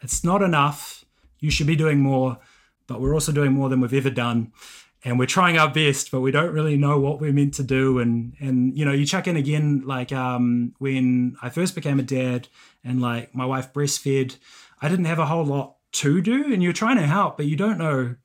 it's 0.00 0.24
not 0.24 0.42
enough. 0.42 1.04
You 1.40 1.50
should 1.50 1.66
be 1.66 1.76
doing 1.76 2.00
more, 2.00 2.38
but 2.86 3.00
we're 3.00 3.14
also 3.14 3.32
doing 3.32 3.52
more 3.52 3.68
than 3.68 3.80
we've 3.80 3.94
ever 3.94 4.10
done 4.10 4.52
and 5.04 5.18
we're 5.18 5.26
trying 5.26 5.58
our 5.58 5.70
best, 5.70 6.10
but 6.10 6.20
we 6.20 6.30
don't 6.30 6.52
really 6.52 6.76
know 6.76 6.98
what 6.98 7.20
we're 7.20 7.32
meant 7.32 7.54
to 7.54 7.62
do. 7.62 7.98
And 7.98 8.34
and 8.40 8.76
you 8.76 8.84
know, 8.84 8.92
you 8.92 9.06
check 9.06 9.26
in 9.28 9.36
again, 9.36 9.82
like 9.86 10.12
um, 10.12 10.74
when 10.78 11.36
I 11.42 11.50
first 11.50 11.74
became 11.74 12.00
a 12.00 12.02
dad, 12.02 12.48
and 12.84 13.00
like 13.00 13.34
my 13.34 13.46
wife 13.46 13.72
breastfed, 13.72 14.36
I 14.80 14.88
didn't 14.88 15.06
have 15.06 15.18
a 15.18 15.26
whole 15.26 15.44
lot 15.44 15.76
to 15.92 16.20
do, 16.20 16.52
and 16.52 16.62
you're 16.62 16.72
trying 16.72 16.96
to 16.96 17.06
help, 17.06 17.36
but 17.36 17.46
you 17.46 17.56
don't 17.56 17.78
know 17.78 18.16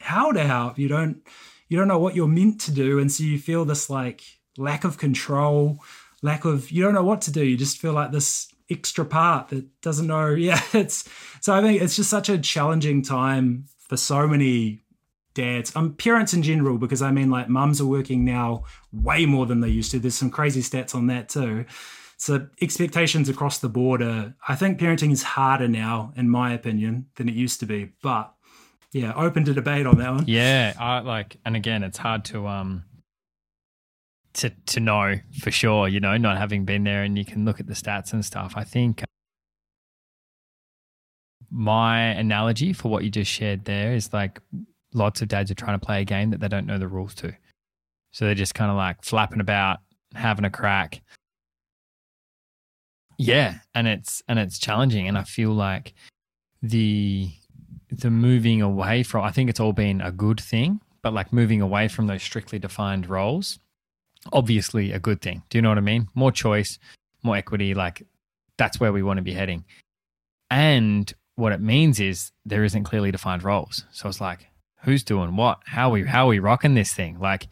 how 0.00 0.32
to 0.32 0.44
help. 0.44 0.78
You 0.78 0.88
don't 0.88 1.22
you 1.68 1.78
don't 1.78 1.88
know 1.88 1.98
what 1.98 2.14
you're 2.14 2.28
meant 2.28 2.60
to 2.62 2.72
do, 2.72 2.98
and 2.98 3.10
so 3.10 3.24
you 3.24 3.38
feel 3.38 3.64
this 3.64 3.90
like 3.90 4.22
lack 4.56 4.84
of 4.84 4.98
control, 4.98 5.78
lack 6.22 6.44
of 6.44 6.70
you 6.70 6.82
don't 6.82 6.94
know 6.94 7.04
what 7.04 7.22
to 7.22 7.32
do. 7.32 7.44
You 7.44 7.56
just 7.56 7.78
feel 7.78 7.92
like 7.92 8.12
this 8.12 8.48
extra 8.70 9.04
part 9.04 9.48
that 9.48 9.80
doesn't 9.80 10.06
know. 10.06 10.30
Yeah, 10.34 10.62
it's 10.72 11.08
so 11.40 11.52
I 11.54 11.60
think 11.60 11.82
it's 11.82 11.96
just 11.96 12.10
such 12.10 12.28
a 12.28 12.38
challenging 12.38 13.02
time 13.02 13.66
for 13.78 13.96
so 13.96 14.28
many 14.28 14.80
dads, 15.34 15.74
um, 15.76 15.94
parents 15.94 16.34
in 16.34 16.42
general, 16.42 16.78
because 16.78 17.02
I 17.02 17.10
mean, 17.10 17.30
like, 17.30 17.48
mums 17.48 17.80
are 17.80 17.86
working 17.86 18.24
now 18.24 18.64
way 18.92 19.26
more 19.26 19.46
than 19.46 19.60
they 19.60 19.68
used 19.68 19.90
to. 19.92 19.98
There's 19.98 20.14
some 20.14 20.30
crazy 20.30 20.62
stats 20.62 20.94
on 20.94 21.06
that 21.06 21.28
too. 21.28 21.64
So 22.16 22.48
expectations 22.60 23.28
across 23.28 23.58
the 23.58 23.68
board 23.68 24.02
are, 24.02 24.34
I 24.46 24.54
think 24.54 24.78
parenting 24.78 25.10
is 25.10 25.22
harder 25.22 25.68
now, 25.68 26.12
in 26.16 26.28
my 26.28 26.52
opinion, 26.52 27.06
than 27.16 27.28
it 27.28 27.34
used 27.34 27.60
to 27.60 27.66
be. 27.66 27.92
But 28.02 28.32
yeah, 28.92 29.14
open 29.14 29.44
to 29.44 29.54
debate 29.54 29.86
on 29.86 29.98
that 29.98 30.10
one. 30.12 30.24
Yeah, 30.26 30.74
I 30.78 31.00
like, 31.00 31.36
and 31.46 31.56
again, 31.56 31.82
it's 31.82 31.98
hard 31.98 32.24
to 32.26 32.46
um 32.46 32.84
to 34.34 34.50
to 34.50 34.80
know 34.80 35.14
for 35.40 35.50
sure. 35.50 35.88
You 35.88 36.00
know, 36.00 36.16
not 36.16 36.36
having 36.36 36.64
been 36.64 36.84
there, 36.84 37.04
and 37.04 37.16
you 37.16 37.24
can 37.24 37.44
look 37.44 37.60
at 37.60 37.66
the 37.66 37.74
stats 37.74 38.12
and 38.12 38.24
stuff. 38.24 38.52
I 38.56 38.64
think 38.64 39.02
my 41.50 42.00
analogy 42.00 42.72
for 42.72 42.88
what 42.88 43.02
you 43.02 43.10
just 43.10 43.30
shared 43.30 43.64
there 43.64 43.94
is 43.94 44.12
like 44.12 44.40
lots 44.94 45.22
of 45.22 45.28
dads 45.28 45.50
are 45.50 45.54
trying 45.54 45.78
to 45.78 45.84
play 45.84 46.02
a 46.02 46.04
game 46.04 46.30
that 46.30 46.40
they 46.40 46.48
don't 46.48 46.66
know 46.66 46.78
the 46.78 46.88
rules 46.88 47.14
to. 47.16 47.32
So 48.12 48.24
they're 48.24 48.34
just 48.34 48.54
kind 48.54 48.70
of 48.70 48.76
like 48.76 49.04
flapping 49.04 49.40
about, 49.40 49.78
having 50.14 50.44
a 50.44 50.50
crack. 50.50 51.02
Yeah, 53.18 53.56
and 53.74 53.86
it's 53.86 54.22
and 54.28 54.38
it's 54.38 54.58
challenging 54.58 55.06
and 55.06 55.18
I 55.18 55.24
feel 55.24 55.50
like 55.50 55.94
the 56.62 57.30
the 57.90 58.10
moving 58.10 58.62
away 58.62 59.02
from 59.02 59.24
I 59.24 59.30
think 59.30 59.50
it's 59.50 59.60
all 59.60 59.72
been 59.72 60.00
a 60.00 60.10
good 60.10 60.40
thing, 60.40 60.80
but 61.02 61.12
like 61.12 61.32
moving 61.32 61.60
away 61.60 61.88
from 61.88 62.06
those 62.06 62.22
strictly 62.22 62.58
defined 62.58 63.08
roles, 63.08 63.58
obviously 64.32 64.92
a 64.92 64.98
good 64.98 65.20
thing. 65.20 65.42
Do 65.50 65.58
you 65.58 65.62
know 65.62 65.68
what 65.68 65.78
I 65.78 65.82
mean? 65.82 66.08
More 66.14 66.32
choice, 66.32 66.78
more 67.22 67.36
equity, 67.36 67.74
like 67.74 68.06
that's 68.56 68.80
where 68.80 68.92
we 68.92 69.02
want 69.02 69.18
to 69.18 69.22
be 69.22 69.32
heading. 69.32 69.64
And 70.50 71.12
what 71.36 71.52
it 71.52 71.60
means 71.60 72.00
is 72.00 72.32
there 72.44 72.64
isn't 72.64 72.84
clearly 72.84 73.10
defined 73.10 73.42
roles. 73.42 73.84
So 73.92 74.08
it's 74.08 74.20
like, 74.20 74.46
who's 74.82 75.02
doing 75.02 75.36
what? 75.36 75.60
How 75.66 75.88
are 75.88 75.92
we 75.92 76.04
how 76.04 76.26
are 76.26 76.28
we 76.28 76.38
rocking 76.38 76.74
this 76.74 76.92
thing? 76.92 77.18
Like 77.18 77.48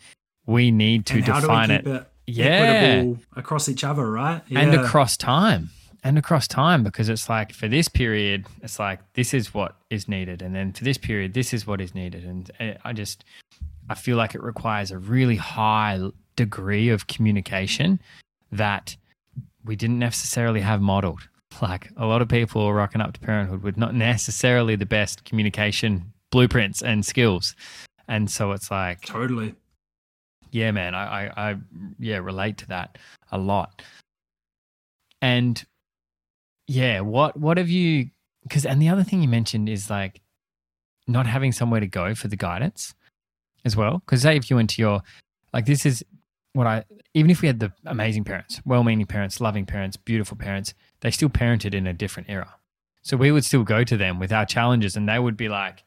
we 0.46 0.70
need 0.70 1.06
to 1.06 1.20
define 1.20 1.70
it, 1.70 1.86
it, 1.86 2.06
yeah 2.26 3.04
across 3.36 3.68
each 3.68 3.84
other, 3.84 4.10
right? 4.10 4.42
Yeah. 4.48 4.60
And 4.60 4.74
across 4.74 5.16
time. 5.16 5.70
And 6.04 6.16
across 6.16 6.46
time 6.46 6.84
because 6.84 7.08
it's 7.08 7.28
like 7.28 7.52
for 7.52 7.66
this 7.66 7.88
period, 7.88 8.46
it's 8.62 8.78
like 8.78 9.00
this 9.14 9.34
is 9.34 9.52
what 9.52 9.74
is 9.90 10.06
needed, 10.06 10.42
and 10.42 10.54
then 10.54 10.72
for 10.72 10.84
this 10.84 10.96
period, 10.96 11.34
this 11.34 11.52
is 11.52 11.66
what 11.66 11.80
is 11.80 11.92
needed, 11.92 12.24
and 12.24 12.50
eh, 12.60 12.74
I 12.84 12.92
just 12.92 13.24
I 13.90 13.94
feel 13.94 14.16
like 14.16 14.36
it 14.36 14.42
requires 14.42 14.92
a 14.92 14.98
really 14.98 15.34
high 15.34 16.00
degree 16.36 16.88
of 16.88 17.08
communication 17.08 18.00
that 18.52 18.96
we 19.64 19.74
didn't 19.74 19.98
necessarily 19.98 20.60
have 20.60 20.80
modeled. 20.80 21.20
Like 21.60 21.90
a 21.96 22.06
lot 22.06 22.22
of 22.22 22.28
people 22.28 22.62
are 22.62 22.74
rocking 22.74 23.00
up 23.00 23.14
to 23.14 23.20
parenthood 23.20 23.64
with 23.64 23.76
not 23.76 23.92
necessarily 23.92 24.76
the 24.76 24.86
best 24.86 25.24
communication 25.24 26.12
blueprints 26.30 26.82
and 26.82 27.04
skills. 27.04 27.54
And 28.06 28.30
so 28.30 28.52
it's 28.52 28.70
like 28.70 29.02
totally. 29.02 29.54
Yeah, 30.50 30.70
man, 30.70 30.94
I, 30.94 31.26
I, 31.26 31.50
I 31.50 31.56
yeah, 31.98 32.18
relate 32.18 32.56
to 32.58 32.68
that 32.68 32.96
a 33.30 33.38
lot. 33.38 33.82
And 35.20 35.62
yeah, 36.66 37.00
what 37.00 37.36
what 37.36 37.58
have 37.58 37.68
you 37.68 38.10
because 38.42 38.64
and 38.64 38.80
the 38.80 38.88
other 38.88 39.04
thing 39.04 39.20
you 39.20 39.28
mentioned 39.28 39.68
is 39.68 39.90
like 39.90 40.20
not 41.06 41.26
having 41.26 41.52
somewhere 41.52 41.80
to 41.80 41.86
go 41.86 42.14
for 42.14 42.28
the 42.28 42.36
guidance 42.36 42.94
as 43.64 43.76
well. 43.76 43.98
Because 43.98 44.22
say 44.22 44.36
if 44.36 44.48
you 44.48 44.56
went 44.56 44.70
to 44.70 44.82
your 44.82 45.02
like 45.52 45.66
this 45.66 45.84
is 45.84 46.02
what 46.52 46.66
I 46.66 46.84
even 47.14 47.30
if 47.30 47.42
we 47.42 47.48
had 47.48 47.60
the 47.60 47.72
amazing 47.84 48.24
parents, 48.24 48.60
well-meaning 48.64 49.06
parents, 49.06 49.40
loving 49.40 49.66
parents, 49.66 49.96
beautiful 49.96 50.36
parents, 50.36 50.74
they 51.00 51.10
still 51.10 51.28
parented 51.28 51.74
in 51.74 51.86
a 51.86 51.92
different 51.92 52.28
era. 52.30 52.54
So 53.02 53.16
we 53.16 53.32
would 53.32 53.44
still 53.44 53.64
go 53.64 53.84
to 53.84 53.96
them 53.96 54.18
with 54.18 54.32
our 54.32 54.44
challenges, 54.44 54.96
and 54.96 55.08
they 55.08 55.18
would 55.18 55.36
be 55.36 55.48
like, 55.48 55.84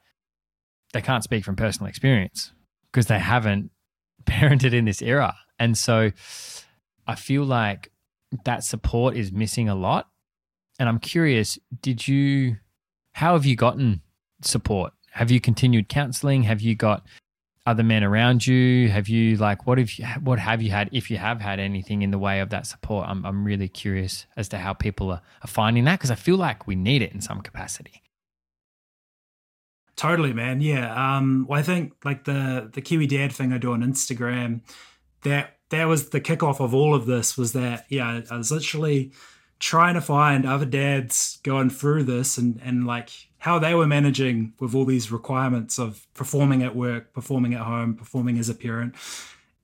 they 0.93 1.01
can't 1.01 1.23
speak 1.23 1.43
from 1.43 1.55
personal 1.55 1.89
experience 1.89 2.51
because 2.91 3.07
they 3.07 3.19
haven't 3.19 3.71
parented 4.25 4.73
in 4.73 4.85
this 4.85 5.01
era. 5.01 5.35
And 5.59 5.77
so 5.77 6.11
I 7.07 7.15
feel 7.15 7.43
like 7.43 7.91
that 8.45 8.63
support 8.63 9.15
is 9.15 9.31
missing 9.31 9.69
a 9.69 9.75
lot. 9.75 10.09
And 10.79 10.89
I'm 10.89 10.99
curious, 10.99 11.59
did 11.81 12.07
you, 12.07 12.57
how 13.13 13.33
have 13.33 13.45
you 13.45 13.55
gotten 13.55 14.01
support? 14.41 14.93
Have 15.11 15.29
you 15.29 15.39
continued 15.39 15.89
counseling? 15.89 16.43
Have 16.43 16.61
you 16.61 16.75
got 16.75 17.05
other 17.65 17.83
men 17.83 18.03
around 18.03 18.47
you? 18.47 18.89
Have 18.89 19.07
you 19.07 19.37
like 19.37 19.67
what 19.67 19.77
have 19.77 19.91
you 19.93 20.05
what 20.23 20.39
have 20.39 20.61
you 20.61 20.71
had 20.71 20.89
if 20.91 21.11
you 21.11 21.17
have 21.17 21.41
had 21.41 21.59
anything 21.59 22.01
in 22.01 22.11
the 22.11 22.17
way 22.17 22.39
of 22.39 22.49
that 22.49 22.65
support? 22.65 23.07
I'm 23.07 23.25
I'm 23.25 23.43
really 23.43 23.67
curious 23.67 24.25
as 24.35 24.49
to 24.49 24.57
how 24.57 24.73
people 24.73 25.11
are, 25.11 25.21
are 25.43 25.47
finding 25.47 25.83
that 25.85 25.99
because 25.99 26.11
I 26.11 26.15
feel 26.15 26.37
like 26.37 26.65
we 26.65 26.75
need 26.75 27.01
it 27.01 27.11
in 27.11 27.21
some 27.21 27.41
capacity. 27.41 28.01
Totally, 29.95 30.33
man. 30.33 30.61
Yeah. 30.61 31.17
Um, 31.17 31.45
well, 31.47 31.59
I 31.59 31.63
think 31.63 31.93
like 32.03 32.23
the 32.23 32.69
the 32.71 32.81
Kiwi 32.81 33.07
Dad 33.07 33.31
thing 33.31 33.53
I 33.53 33.57
do 33.57 33.73
on 33.73 33.83
Instagram, 33.83 34.61
that 35.23 35.57
that 35.69 35.85
was 35.85 36.09
the 36.09 36.21
kickoff 36.21 36.59
of 36.59 36.73
all 36.73 36.95
of 36.95 37.05
this. 37.05 37.37
Was 37.37 37.53
that 37.53 37.85
yeah? 37.89 38.21
I 38.29 38.37
was 38.37 38.51
literally 38.51 39.11
trying 39.59 39.93
to 39.93 40.01
find 40.01 40.45
other 40.45 40.65
dads 40.65 41.39
going 41.43 41.69
through 41.69 42.03
this 42.03 42.37
and 42.37 42.59
and 42.63 42.87
like 42.87 43.09
how 43.37 43.59
they 43.59 43.73
were 43.73 43.87
managing 43.87 44.53
with 44.59 44.75
all 44.75 44.85
these 44.85 45.11
requirements 45.11 45.79
of 45.79 46.07
performing 46.13 46.63
at 46.63 46.75
work, 46.75 47.11
performing 47.13 47.53
at 47.53 47.61
home, 47.61 47.95
performing 47.95 48.37
as 48.37 48.49
a 48.49 48.55
parent. 48.55 48.95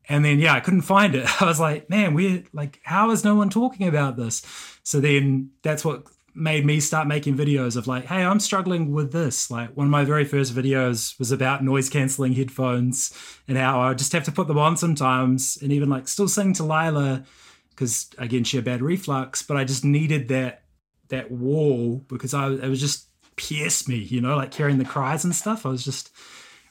And 0.09 0.25
then 0.25 0.39
yeah, 0.39 0.53
I 0.53 0.59
couldn't 0.59 0.82
find 0.82 1.15
it. 1.15 1.28
I 1.41 1.45
was 1.45 1.59
like, 1.59 1.89
man, 1.89 2.13
we're 2.13 2.43
like, 2.53 2.80
how 2.84 3.11
is 3.11 3.23
no 3.23 3.36
one 3.36 3.49
talking 3.49 3.88
about 3.88 4.17
this? 4.17 4.43
So 4.84 4.99
then 4.99 5.51
that's 5.63 5.86
what 5.86 6.05
made 6.38 6.66
me 6.66 6.80
start 6.80 7.08
making 7.08 7.36
videos 7.36 7.76
of 7.76 7.88
like, 7.88 8.06
hey, 8.06 8.24
I'm 8.24 8.40
struggling 8.40 8.92
with 8.92 9.12
this. 9.12 9.50
Like 9.50 9.76
one 9.76 9.88
of 9.88 9.92
my 9.92 10.06
very 10.06 10.24
first 10.24 10.54
videos 10.54 11.18
was 11.18 11.32
about 11.32 11.64
noise 11.64 11.90
canceling 11.90 12.34
headphones 12.34 13.12
and 13.48 13.58
how 13.58 13.82
I 13.82 13.94
just 13.94 14.14
have 14.14 14.24
to 14.26 14.32
put 14.32 14.48
them 14.48 14.58
on 14.58 14.78
sometimes 14.78 15.58
and 15.62 15.74
even 15.74 15.90
like 15.90 16.08
still 16.08 16.28
sing 16.28 16.54
to 16.54 16.64
Lila 16.64 17.26
because 17.72 18.10
again 18.18 18.44
she 18.44 18.58
had 18.58 18.66
bad 18.66 18.82
reflux, 18.82 19.42
but 19.42 19.58
I 19.58 19.64
just 19.64 19.84
needed 19.84 20.28
that 20.30 20.64
that 21.10 21.32
wall 21.32 22.06
because 22.08 22.34
I 22.34 22.52
it 22.52 22.70
was 22.70 22.80
just 22.80 23.08
pierced 23.36 23.90
me, 23.90 23.98
you 23.98 24.22
know, 24.22 24.36
like 24.36 24.54
hearing 24.54 24.78
the 24.78 24.86
cries 24.86 25.24
and 25.24 25.36
stuff. 25.36 25.66
I 25.66 25.70
was 25.70 25.84
just 25.84 26.12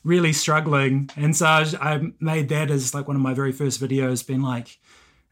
really 0.04 0.32
struggling. 0.32 1.10
And 1.16 1.36
so 1.36 1.46
I, 1.46 1.66
I 1.80 2.00
made 2.20 2.48
that 2.50 2.70
as 2.70 2.94
like 2.94 3.08
one 3.08 3.16
of 3.16 3.22
my 3.22 3.34
very 3.34 3.52
first 3.52 3.80
videos, 3.80 4.26
being 4.26 4.42
like, 4.42 4.78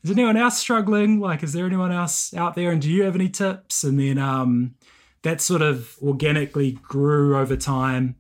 is 0.05 0.11
anyone 0.11 0.37
else 0.37 0.59
struggling? 0.59 1.19
Like, 1.19 1.43
is 1.43 1.55
there 1.55 1.65
anyone 1.65 1.91
else 1.91 2.35
out 2.35 2.55
there? 2.55 2.71
And 2.71 2.83
do 2.83 2.91
you 2.91 3.05
have 3.05 3.15
any 3.15 3.31
tips? 3.31 3.85
And 3.85 3.99
then 3.99 4.19
um, 4.19 4.75
that 5.23 5.41
sort 5.41 5.63
of 5.63 5.97
organically 6.03 6.73
grew 6.73 7.39
over 7.39 7.57
time. 7.57 8.17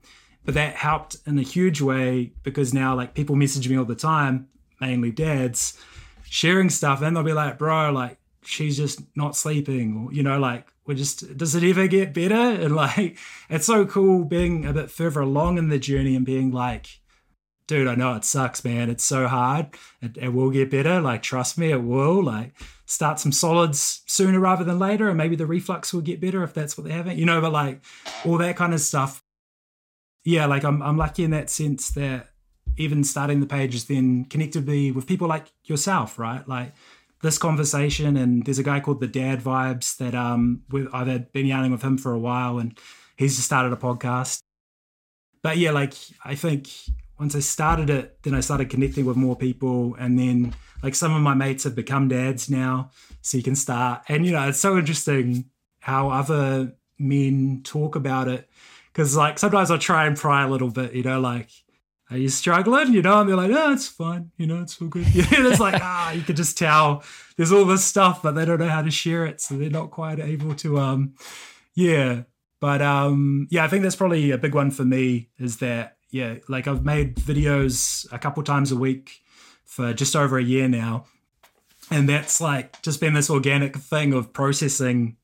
But 0.46 0.54
that 0.54 0.76
helped 0.76 1.16
in 1.26 1.38
a 1.38 1.42
huge 1.42 1.82
way 1.82 2.32
because 2.42 2.72
now, 2.72 2.96
like, 2.96 3.14
people 3.14 3.36
message 3.36 3.68
me 3.68 3.76
all 3.76 3.84
the 3.84 3.94
time, 3.94 4.48
mainly 4.80 5.10
dads, 5.10 5.78
sharing 6.24 6.70
stuff. 6.70 7.02
And 7.02 7.14
they'll 7.14 7.22
be 7.22 7.34
like, 7.34 7.58
bro, 7.58 7.92
like, 7.92 8.16
she's 8.42 8.78
just 8.78 9.02
not 9.14 9.36
sleeping. 9.36 10.06
Or, 10.06 10.12
you 10.12 10.22
know, 10.22 10.38
like, 10.38 10.66
we're 10.86 10.94
just, 10.94 11.36
does 11.36 11.54
it 11.54 11.64
ever 11.64 11.86
get 11.86 12.14
better? 12.14 12.34
And 12.64 12.74
like, 12.74 13.18
it's 13.50 13.66
so 13.66 13.84
cool 13.84 14.24
being 14.24 14.64
a 14.64 14.72
bit 14.72 14.90
further 14.90 15.20
along 15.20 15.58
in 15.58 15.68
the 15.68 15.78
journey 15.78 16.16
and 16.16 16.24
being 16.24 16.50
like, 16.50 17.00
dude, 17.66 17.88
I 17.88 17.94
know 17.94 18.14
it 18.14 18.24
sucks, 18.24 18.64
man. 18.64 18.90
It's 18.90 19.04
so 19.04 19.26
hard. 19.26 19.68
It, 20.02 20.16
it, 20.16 20.28
will 20.28 20.50
get 20.50 20.70
better. 20.70 21.00
Like, 21.00 21.22
trust 21.22 21.58
me, 21.58 21.70
it 21.70 21.82
will. 21.82 22.22
Like, 22.22 22.54
start 22.86 23.18
some 23.18 23.32
solids 23.32 24.02
sooner 24.06 24.38
rather 24.38 24.64
than 24.64 24.78
later, 24.78 25.08
and 25.08 25.16
maybe 25.16 25.36
the 25.36 25.46
reflux 25.46 25.92
will 25.92 26.00
get 26.00 26.20
better 26.20 26.42
if 26.42 26.54
that's 26.54 26.76
what 26.76 26.86
they're 26.86 26.96
having. 26.96 27.18
You 27.18 27.26
know, 27.26 27.40
but 27.40 27.52
like 27.52 27.80
all 28.24 28.38
that 28.38 28.56
kind 28.56 28.74
of 28.74 28.80
stuff. 28.80 29.22
Yeah, 30.24 30.46
like 30.46 30.64
I'm 30.64 30.82
I'm 30.82 30.96
lucky 30.96 31.24
in 31.24 31.30
that 31.32 31.50
sense 31.50 31.90
that 31.90 32.30
even 32.76 33.04
starting 33.04 33.40
the 33.40 33.46
page 33.46 33.74
is 33.74 33.86
then 33.86 34.24
connected 34.24 34.66
me 34.66 34.90
with 34.90 35.06
people 35.06 35.28
like 35.28 35.46
yourself, 35.64 36.18
right? 36.18 36.46
Like 36.48 36.72
this 37.22 37.38
conversation, 37.38 38.16
and 38.16 38.44
there's 38.44 38.58
a 38.58 38.64
guy 38.64 38.80
called 38.80 39.00
the 39.00 39.06
Dad 39.06 39.40
Vibes 39.40 39.96
that 39.98 40.14
um 40.14 40.62
I've 40.92 41.06
had 41.06 41.32
been 41.32 41.46
yarning 41.46 41.72
with 41.72 41.82
him 41.82 41.98
for 41.98 42.12
a 42.12 42.18
while, 42.18 42.58
and 42.58 42.78
he's 43.16 43.36
just 43.36 43.46
started 43.46 43.72
a 43.72 43.76
podcast. 43.76 44.40
But 45.42 45.58
yeah, 45.58 45.72
like 45.72 45.94
I 46.24 46.34
think 46.34 46.68
once 47.18 47.36
I 47.36 47.40
started 47.40 47.90
it, 47.90 48.18
then 48.22 48.34
I 48.34 48.40
started 48.40 48.70
connecting 48.70 49.04
with 49.04 49.16
more 49.16 49.36
people. 49.36 49.94
And 49.98 50.18
then, 50.18 50.54
like, 50.82 50.94
some 50.94 51.14
of 51.14 51.22
my 51.22 51.34
mates 51.34 51.64
have 51.64 51.74
become 51.74 52.08
dads 52.08 52.50
now. 52.50 52.90
So 53.22 53.36
you 53.36 53.42
can 53.42 53.54
start. 53.56 54.02
And, 54.08 54.26
you 54.26 54.32
know, 54.32 54.48
it's 54.48 54.58
so 54.58 54.76
interesting 54.76 55.50
how 55.80 56.10
other 56.10 56.74
men 56.98 57.60
talk 57.64 57.96
about 57.96 58.28
it. 58.28 58.48
Cause, 58.94 59.16
like, 59.16 59.38
sometimes 59.38 59.70
I 59.70 59.76
try 59.76 60.06
and 60.06 60.16
pry 60.16 60.44
a 60.44 60.48
little 60.48 60.70
bit, 60.70 60.94
you 60.94 61.02
know, 61.02 61.20
like, 61.20 61.50
are 62.10 62.18
you 62.18 62.28
struggling? 62.28 62.92
You 62.92 63.02
know, 63.02 63.20
and 63.20 63.28
they're 63.28 63.36
like, 63.36 63.50
no, 63.50 63.72
it's 63.72 63.88
fine. 63.88 64.30
You 64.36 64.46
know, 64.46 64.62
it's 64.62 64.80
all 64.80 64.88
good. 64.88 65.06
It's 65.14 65.60
like, 65.60 65.80
ah, 65.82 66.12
you 66.12 66.22
can 66.22 66.36
just 66.36 66.56
tell 66.56 67.02
there's 67.36 67.50
all 67.50 67.64
this 67.64 67.84
stuff, 67.84 68.22
but 68.22 68.32
they 68.32 68.44
don't 68.44 68.60
know 68.60 68.68
how 68.68 68.82
to 68.82 68.90
share 68.90 69.26
it. 69.26 69.40
So 69.40 69.56
they're 69.56 69.70
not 69.70 69.90
quite 69.90 70.20
able 70.20 70.54
to, 70.56 70.78
um, 70.78 71.14
yeah. 71.74 72.22
But, 72.60 72.82
um, 72.82 73.48
yeah, 73.50 73.64
I 73.64 73.68
think 73.68 73.82
that's 73.82 73.96
probably 73.96 74.30
a 74.30 74.38
big 74.38 74.54
one 74.54 74.70
for 74.70 74.84
me 74.84 75.28
is 75.38 75.58
that 75.58 75.93
yeah, 76.14 76.36
like 76.48 76.68
I've 76.68 76.84
made 76.84 77.16
videos 77.16 78.06
a 78.12 78.20
couple 78.20 78.44
times 78.44 78.70
a 78.70 78.76
week 78.76 79.24
for 79.64 79.92
just 79.92 80.14
over 80.14 80.38
a 80.38 80.42
year 80.44 80.68
now. 80.68 81.06
And 81.90 82.08
that's 82.08 82.40
like 82.40 82.80
just 82.82 83.00
been 83.00 83.14
this 83.14 83.28
organic 83.28 83.76
thing 83.76 84.12
of 84.12 84.32
processing 84.32 85.16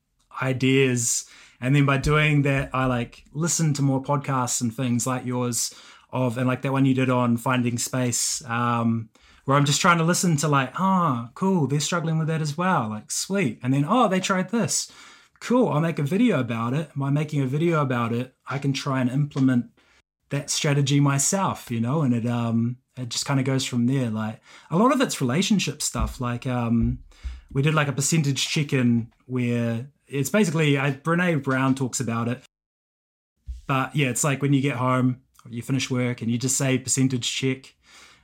ideas. 0.43 1.27
And 1.61 1.77
then 1.77 1.87
by 1.87 1.99
doing 1.99 2.43
that, 2.43 2.71
I 2.75 2.87
like 2.87 3.23
listen 3.33 3.73
to 3.75 3.83
more 3.83 4.03
podcasts 4.03 4.61
and 4.61 4.75
things 4.75 5.07
like 5.07 5.25
yours 5.25 5.73
of, 6.13 6.37
and 6.37 6.49
like 6.49 6.63
that 6.63 6.73
one 6.73 6.87
you 6.87 6.95
did 6.95 7.09
on 7.09 7.37
finding 7.37 7.79
space, 7.79 8.43
um, 8.47 9.11
where 9.45 9.57
I'm 9.57 9.67
just 9.67 9.81
trying 9.81 9.99
to 9.99 10.05
listen 10.05 10.37
to 10.39 10.49
like, 10.49 10.73
ah, 10.75 11.27
oh, 11.29 11.31
cool, 11.35 11.69
they're 11.69 11.79
struggling 11.79 12.19
with 12.19 12.27
that 12.27 12.43
as 12.43 12.59
well. 12.59 12.89
Like, 12.89 13.13
sweet. 13.13 13.61
And 13.63 13.73
then, 13.73 13.87
oh, 13.89 14.09
they 14.09 14.19
tried 14.19 14.51
this. 14.51 14.91
Cool, 15.39 15.69
I'll 15.69 15.81
make 15.81 16.01
a 16.01 16.03
video 16.03 16.41
about 16.41 16.75
it. 16.75 16.91
By 16.97 17.11
making 17.11 17.43
a 17.43 17.47
video 17.47 17.81
about 17.81 18.13
it, 18.13 18.35
I 18.49 18.59
can 18.59 18.73
try 18.73 19.01
and 19.01 19.09
implement 19.09 19.67
that 20.31 20.51
strategy 20.51 21.01
myself, 21.01 21.71
you 21.71 21.81
know, 21.81 22.03
and 22.03 22.15
it 22.15 22.27
um 22.27 22.77
it 22.97 23.09
just 23.09 23.27
kind 23.27 23.41
of 23.41 23.47
goes 23.47 23.65
from 23.65 23.87
there. 23.87 24.11
Like 24.11 24.41
a 24.71 24.77
lot 24.77 24.93
of 24.93 25.01
it's 25.01 25.21
relationship 25.21 25.83
stuff. 25.83 26.21
Like 26.21 26.47
um 26.47 27.01
we 27.53 27.63
did 27.63 27.75
like 27.75 27.89
a 27.89 27.93
percentage 27.93 28.49
check-in 28.49 29.13
where 29.27 29.89
it's 30.07 30.31
basically 30.31 30.79
I, 30.79 30.93
Brene 30.93 31.43
Brown 31.43 31.75
talks 31.75 32.01
about 32.01 32.29
it. 32.29 32.43
But 33.67 33.95
yeah, 33.95 34.09
it's 34.09 34.25
like 34.25 34.43
when 34.43 34.53
you 34.53 34.61
get 34.61 34.77
home, 34.77 35.21
you 35.49 35.63
finish 35.63 35.91
work 35.91 36.23
and 36.23 36.31
you 36.31 36.39
just 36.39 36.57
say 36.57 36.79
percentage 36.79 37.31
check 37.33 37.75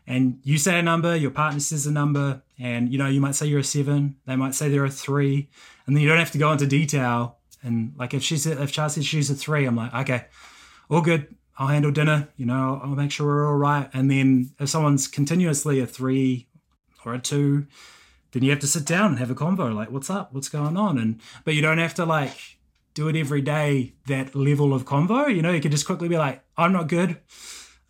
and 0.06 0.38
you 0.44 0.58
say 0.58 0.78
a 0.78 0.82
number, 0.82 1.16
your 1.16 1.32
partner 1.32 1.58
says 1.58 1.86
a 1.86 1.92
number, 1.92 2.42
and 2.58 2.92
you 2.92 2.98
know, 2.98 3.08
you 3.08 3.20
might 3.20 3.34
say 3.34 3.46
you're 3.46 3.60
a 3.60 3.64
seven, 3.64 4.16
they 4.24 4.36
might 4.36 4.54
say 4.54 4.68
they're 4.68 4.84
a 4.84 4.90
three, 4.90 5.50
and 5.86 5.96
then 5.96 6.02
you 6.02 6.08
don't 6.08 6.18
have 6.18 6.30
to 6.32 6.38
go 6.38 6.52
into 6.52 6.66
detail. 6.66 7.38
And 7.62 7.92
like 7.98 8.14
if 8.14 8.22
she 8.22 8.36
said 8.36 8.58
if 8.58 8.70
Charles 8.70 8.94
says 8.94 9.06
she's 9.06 9.30
a 9.30 9.34
three, 9.34 9.66
I'm 9.66 9.74
like, 9.74 9.92
okay, 9.92 10.26
all 10.88 11.00
good. 11.00 11.34
I'll 11.58 11.68
handle 11.68 11.90
dinner, 11.90 12.28
you 12.36 12.46
know, 12.46 12.80
I'll 12.82 12.90
make 12.90 13.10
sure 13.10 13.26
we're 13.26 13.48
all 13.48 13.56
right. 13.56 13.88
And 13.94 14.10
then 14.10 14.50
if 14.60 14.68
someone's 14.68 15.08
continuously 15.08 15.80
a 15.80 15.86
three 15.86 16.48
or 17.04 17.14
a 17.14 17.18
two, 17.18 17.66
then 18.32 18.42
you 18.42 18.50
have 18.50 18.60
to 18.60 18.66
sit 18.66 18.84
down 18.84 19.12
and 19.12 19.18
have 19.18 19.30
a 19.30 19.34
convo, 19.34 19.74
like, 19.74 19.90
what's 19.90 20.10
up? 20.10 20.34
What's 20.34 20.50
going 20.50 20.76
on? 20.76 20.98
And 20.98 21.20
but 21.44 21.54
you 21.54 21.62
don't 21.62 21.78
have 21.78 21.94
to 21.94 22.04
like 22.04 22.58
do 22.94 23.08
it 23.08 23.16
every 23.16 23.40
day, 23.40 23.94
that 24.06 24.34
level 24.34 24.74
of 24.74 24.84
convo. 24.84 25.34
You 25.34 25.42
know, 25.42 25.52
you 25.52 25.60
can 25.60 25.70
just 25.70 25.86
quickly 25.86 26.08
be 26.08 26.18
like, 26.18 26.42
I'm 26.56 26.72
not 26.72 26.88
good. 26.88 27.18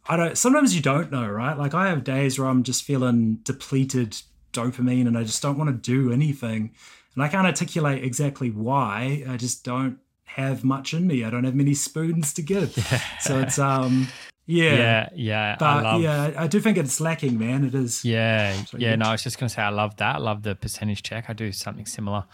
I 0.09 0.17
don't 0.17 0.39
sometimes 0.39 0.75
you 0.75 0.83
don't 0.83 1.11
know, 1.11 1.29
right? 1.29 1.59
Like 1.59 1.75
I 1.75 1.89
have 1.89 2.05
days 2.05 2.39
where 2.39 2.49
I'm 2.49 2.63
just 2.63 2.85
feeling 2.85 3.41
depleted 3.43 4.17
dopamine 4.53 5.07
and 5.07 5.19
I 5.19 5.25
just 5.25 5.43
don't 5.43 5.59
want 5.59 5.71
to 5.71 5.91
do 5.91 6.13
anything. 6.13 6.75
And 7.15 7.25
I 7.25 7.29
can't 7.29 7.47
articulate 7.47 8.05
exactly 8.05 8.51
why. 8.51 9.25
I 9.29 9.37
just 9.37 9.65
don't 9.65 9.99
have 10.27 10.65
much 10.65 10.93
in 10.93 11.07
me. 11.07 11.25
I 11.25 11.31
don't 11.31 11.45
have 11.45 11.55
many 11.55 11.75
spoons 11.75 12.33
to 12.35 12.43
give. 12.43 12.77
Yeah. 12.93 13.01
So 13.21 13.41
it's 13.41 13.59
um 13.59 14.09
yeah. 14.47 14.75
Yeah, 14.75 15.09
yeah. 15.15 15.57
But 15.59 15.67
I 15.67 15.81
love, 15.83 16.01
yeah, 16.03 16.33
I 16.37 16.47
do 16.47 16.61
think 16.61 16.79
it's 16.79 17.01
lacking, 17.01 17.39
man. 17.39 17.65
It 17.65 17.75
is. 17.75 18.05
Yeah. 18.05 18.57
yeah, 18.77 18.95
no, 18.95 19.07
I 19.07 19.13
was 19.13 19.23
just 19.23 19.39
gonna 19.39 19.49
say 19.49 19.63
I 19.63 19.71
love 19.71 19.97
that. 19.97 20.17
I 20.17 20.19
love 20.19 20.43
the 20.43 20.55
percentage 20.55 21.03
check. 21.03 21.25
I 21.29 21.33
do 21.33 21.51
something 21.53 21.87
similar. 21.87 22.25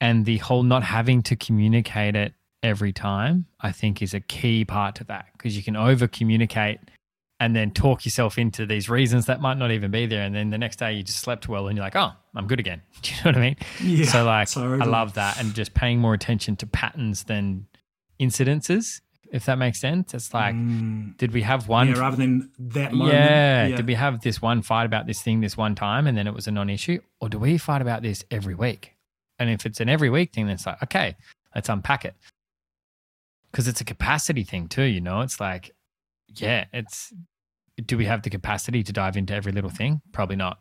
And 0.00 0.24
the 0.24 0.38
whole 0.38 0.62
not 0.62 0.82
having 0.82 1.22
to 1.22 1.36
communicate 1.36 2.16
it 2.16 2.34
every 2.62 2.92
time, 2.92 3.46
I 3.60 3.72
think 3.72 4.02
is 4.02 4.14
a 4.14 4.20
key 4.20 4.64
part 4.64 4.96
to 4.96 5.04
that. 5.04 5.26
Because 5.32 5.56
you 5.56 5.62
can 5.62 5.76
over 5.76 6.08
communicate 6.08 6.80
and 7.38 7.54
then 7.54 7.70
talk 7.70 8.04
yourself 8.04 8.38
into 8.38 8.64
these 8.64 8.88
reasons 8.88 9.26
that 9.26 9.40
might 9.40 9.58
not 9.58 9.70
even 9.70 9.90
be 9.90 10.06
there. 10.06 10.22
And 10.22 10.34
then 10.34 10.50
the 10.50 10.58
next 10.58 10.76
day 10.76 10.94
you 10.94 11.02
just 11.02 11.20
slept 11.20 11.48
well 11.48 11.68
and 11.68 11.76
you're 11.76 11.84
like, 11.84 11.96
oh, 11.96 12.12
I'm 12.34 12.46
good 12.46 12.60
again. 12.60 12.82
Do 13.02 13.10
you 13.10 13.16
know 13.16 13.30
what 13.30 13.36
I 13.36 13.40
mean? 13.40 13.56
Yeah. 13.82 14.06
So, 14.06 14.24
like, 14.24 14.50
totally. 14.50 14.80
I 14.80 14.84
love 14.84 15.14
that. 15.14 15.38
And 15.38 15.54
just 15.54 15.74
paying 15.74 15.98
more 15.98 16.14
attention 16.14 16.56
to 16.56 16.66
patterns 16.66 17.24
than 17.24 17.66
incidences, 18.18 19.02
if 19.30 19.44
that 19.46 19.58
makes 19.58 19.78
sense. 19.78 20.14
It's 20.14 20.32
like, 20.32 20.54
mm. 20.54 21.14
did 21.18 21.32
we 21.32 21.42
have 21.42 21.68
one? 21.68 21.88
Yeah, 21.88 21.98
rather 21.98 22.16
than 22.16 22.50
that 22.58 22.94
moment. 22.94 23.18
Yeah. 23.18 23.66
yeah. 23.66 23.76
Did 23.76 23.86
we 23.86 23.94
have 23.94 24.22
this 24.22 24.40
one 24.40 24.62
fight 24.62 24.86
about 24.86 25.06
this 25.06 25.20
thing 25.20 25.40
this 25.40 25.58
one 25.58 25.74
time 25.74 26.06
and 26.06 26.16
then 26.16 26.26
it 26.26 26.34
was 26.34 26.46
a 26.46 26.50
non 26.50 26.70
issue? 26.70 27.00
Or 27.20 27.28
do 27.28 27.38
we 27.38 27.58
fight 27.58 27.82
about 27.82 28.02
this 28.02 28.24
every 28.30 28.54
week? 28.54 28.94
And 29.38 29.50
if 29.50 29.66
it's 29.66 29.80
an 29.80 29.90
every 29.90 30.08
week 30.08 30.32
thing, 30.32 30.46
then 30.46 30.54
it's 30.54 30.64
like, 30.64 30.82
okay, 30.82 31.16
let's 31.54 31.68
unpack 31.68 32.06
it. 32.06 32.14
Because 33.50 33.68
it's 33.68 33.82
a 33.82 33.84
capacity 33.84 34.42
thing 34.42 34.68
too, 34.68 34.84
you 34.84 35.02
know? 35.02 35.20
It's 35.20 35.38
like, 35.38 35.74
yeah, 36.40 36.66
it's 36.72 37.12
do 37.84 37.98
we 37.98 38.06
have 38.06 38.22
the 38.22 38.30
capacity 38.30 38.82
to 38.82 38.92
dive 38.92 39.16
into 39.16 39.34
every 39.34 39.52
little 39.52 39.70
thing? 39.70 40.00
Probably 40.12 40.36
not. 40.36 40.60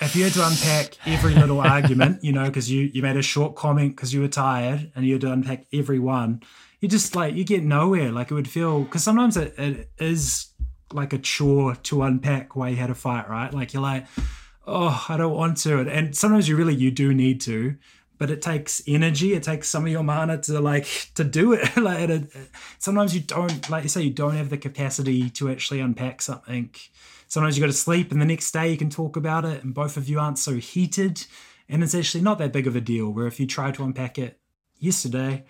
if 0.00 0.16
you 0.16 0.24
had 0.24 0.32
to 0.32 0.46
unpack 0.46 0.96
every 1.06 1.34
little 1.34 1.60
argument, 1.76 2.24
you 2.24 2.32
know, 2.32 2.46
because 2.46 2.70
you 2.70 2.90
you 2.92 3.02
made 3.02 3.16
a 3.16 3.22
short 3.22 3.54
comment 3.54 3.96
because 3.96 4.14
you 4.14 4.20
were 4.20 4.28
tired, 4.28 4.90
and 4.94 5.04
you 5.04 5.14
had 5.14 5.20
to 5.22 5.32
unpack 5.32 5.66
every 5.72 5.98
one, 5.98 6.42
you 6.80 6.88
just 6.88 7.14
like 7.14 7.34
you 7.34 7.44
get 7.44 7.62
nowhere. 7.62 8.10
Like 8.12 8.30
it 8.30 8.34
would 8.34 8.48
feel 8.48 8.82
because 8.82 9.04
sometimes 9.04 9.36
it, 9.36 9.54
it 9.58 9.90
is 9.98 10.48
like 10.92 11.12
a 11.12 11.18
chore 11.18 11.74
to 11.74 12.02
unpack 12.02 12.56
why 12.56 12.68
you 12.68 12.76
had 12.76 12.90
a 12.90 12.94
fight, 12.94 13.28
right? 13.28 13.52
Like 13.52 13.72
you're 13.72 13.82
like, 13.82 14.06
oh, 14.66 15.04
I 15.08 15.16
don't 15.16 15.34
want 15.34 15.58
to, 15.58 15.80
and 15.80 16.16
sometimes 16.16 16.48
you 16.48 16.56
really 16.56 16.74
you 16.74 16.90
do 16.90 17.12
need 17.12 17.40
to, 17.42 17.76
but 18.22 18.30
it 18.30 18.40
takes 18.40 18.80
energy. 18.86 19.32
It 19.32 19.42
takes 19.42 19.68
some 19.68 19.84
of 19.84 19.90
your 19.90 20.04
mana 20.04 20.38
to 20.42 20.60
like 20.60 21.10
to 21.16 21.24
do 21.24 21.54
it. 21.54 21.76
like 21.76 22.08
it, 22.08 22.32
sometimes 22.78 23.16
you 23.16 23.20
don't, 23.20 23.68
like 23.68 23.82
you 23.82 23.88
say, 23.88 24.02
you 24.02 24.12
don't 24.12 24.36
have 24.36 24.48
the 24.48 24.56
capacity 24.56 25.28
to 25.30 25.50
actually 25.50 25.80
unpack 25.80 26.22
something. 26.22 26.70
Sometimes 27.26 27.58
you 27.58 27.64
go 27.64 27.66
to 27.66 27.72
sleep, 27.72 28.12
and 28.12 28.22
the 28.22 28.24
next 28.24 28.52
day 28.52 28.70
you 28.70 28.76
can 28.76 28.90
talk 28.90 29.16
about 29.16 29.44
it, 29.44 29.64
and 29.64 29.74
both 29.74 29.96
of 29.96 30.08
you 30.08 30.20
aren't 30.20 30.38
so 30.38 30.54
heated, 30.54 31.26
and 31.68 31.82
it's 31.82 31.96
actually 31.96 32.22
not 32.22 32.38
that 32.38 32.52
big 32.52 32.68
of 32.68 32.76
a 32.76 32.80
deal. 32.80 33.10
Where 33.10 33.26
if 33.26 33.40
you 33.40 33.46
try 33.48 33.72
to 33.72 33.82
unpack 33.82 34.20
it 34.20 34.38
yesterday, 34.78 35.42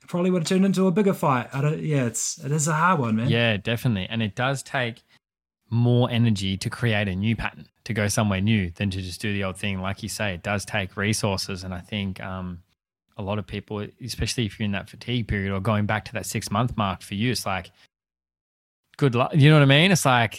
it 0.00 0.08
probably 0.08 0.30
would 0.30 0.44
have 0.44 0.48
turned 0.48 0.64
into 0.64 0.86
a 0.86 0.90
bigger 0.90 1.12
fight. 1.12 1.50
I 1.52 1.60
don't. 1.60 1.80
Yeah, 1.80 2.06
it's 2.06 2.42
it 2.42 2.52
is 2.52 2.68
a 2.68 2.72
hard 2.72 3.00
one, 3.00 3.16
man. 3.16 3.28
Yeah, 3.28 3.58
definitely, 3.58 4.06
and 4.08 4.22
it 4.22 4.34
does 4.34 4.62
take 4.62 5.02
more 5.70 6.10
energy 6.10 6.56
to 6.56 6.70
create 6.70 7.08
a 7.08 7.14
new 7.14 7.34
pattern 7.36 7.66
to 7.84 7.92
go 7.92 8.08
somewhere 8.08 8.40
new 8.40 8.70
than 8.70 8.90
to 8.90 9.00
just 9.00 9.20
do 9.20 9.32
the 9.32 9.44
old 9.44 9.56
thing. 9.56 9.80
Like 9.80 10.02
you 10.02 10.08
say, 10.08 10.34
it 10.34 10.42
does 10.42 10.64
take 10.64 10.96
resources. 10.96 11.64
And 11.64 11.74
I 11.74 11.80
think 11.80 12.20
um, 12.20 12.62
a 13.16 13.22
lot 13.22 13.38
of 13.38 13.46
people, 13.46 13.86
especially 14.02 14.46
if 14.46 14.58
you're 14.58 14.64
in 14.64 14.72
that 14.72 14.88
fatigue 14.88 15.28
period 15.28 15.52
or 15.52 15.60
going 15.60 15.86
back 15.86 16.04
to 16.06 16.12
that 16.14 16.26
six 16.26 16.50
month 16.50 16.76
mark 16.76 17.02
for 17.02 17.14
you, 17.14 17.30
it's 17.32 17.44
like, 17.44 17.70
good 18.96 19.14
luck. 19.14 19.32
You 19.34 19.50
know 19.50 19.56
what 19.56 19.62
I 19.62 19.66
mean? 19.66 19.92
It's 19.92 20.04
like 20.04 20.36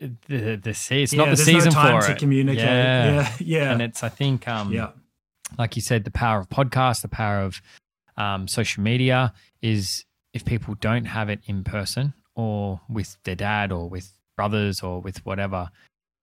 the 0.00 0.56
the 0.56 0.74
sea. 0.74 1.02
It's 1.02 1.12
yeah, 1.12 1.24
not 1.24 1.30
the 1.30 1.36
season 1.36 1.72
no 1.72 1.80
time 1.80 2.00
for 2.00 2.06
to 2.08 2.12
it. 2.12 2.18
communicate. 2.18 2.64
Yeah. 2.64 3.14
yeah, 3.14 3.32
yeah. 3.38 3.72
And 3.72 3.82
it's 3.82 4.02
I 4.02 4.08
think 4.08 4.48
um, 4.48 4.72
yeah, 4.72 4.90
like 5.58 5.76
you 5.76 5.82
said, 5.82 6.04
the 6.04 6.10
power 6.10 6.40
of 6.40 6.48
podcast, 6.48 7.02
the 7.02 7.08
power 7.08 7.40
of 7.40 7.60
um, 8.16 8.48
social 8.48 8.82
media 8.82 9.32
is 9.62 10.04
if 10.32 10.44
people 10.44 10.74
don't 10.74 11.04
have 11.04 11.28
it 11.28 11.40
in 11.46 11.64
person 11.64 12.14
or 12.34 12.80
with 12.88 13.16
their 13.24 13.34
dad 13.34 13.72
or 13.72 13.88
with 13.88 14.12
brothers 14.38 14.82
or 14.82 15.00
with 15.00 15.18
whatever 15.26 15.68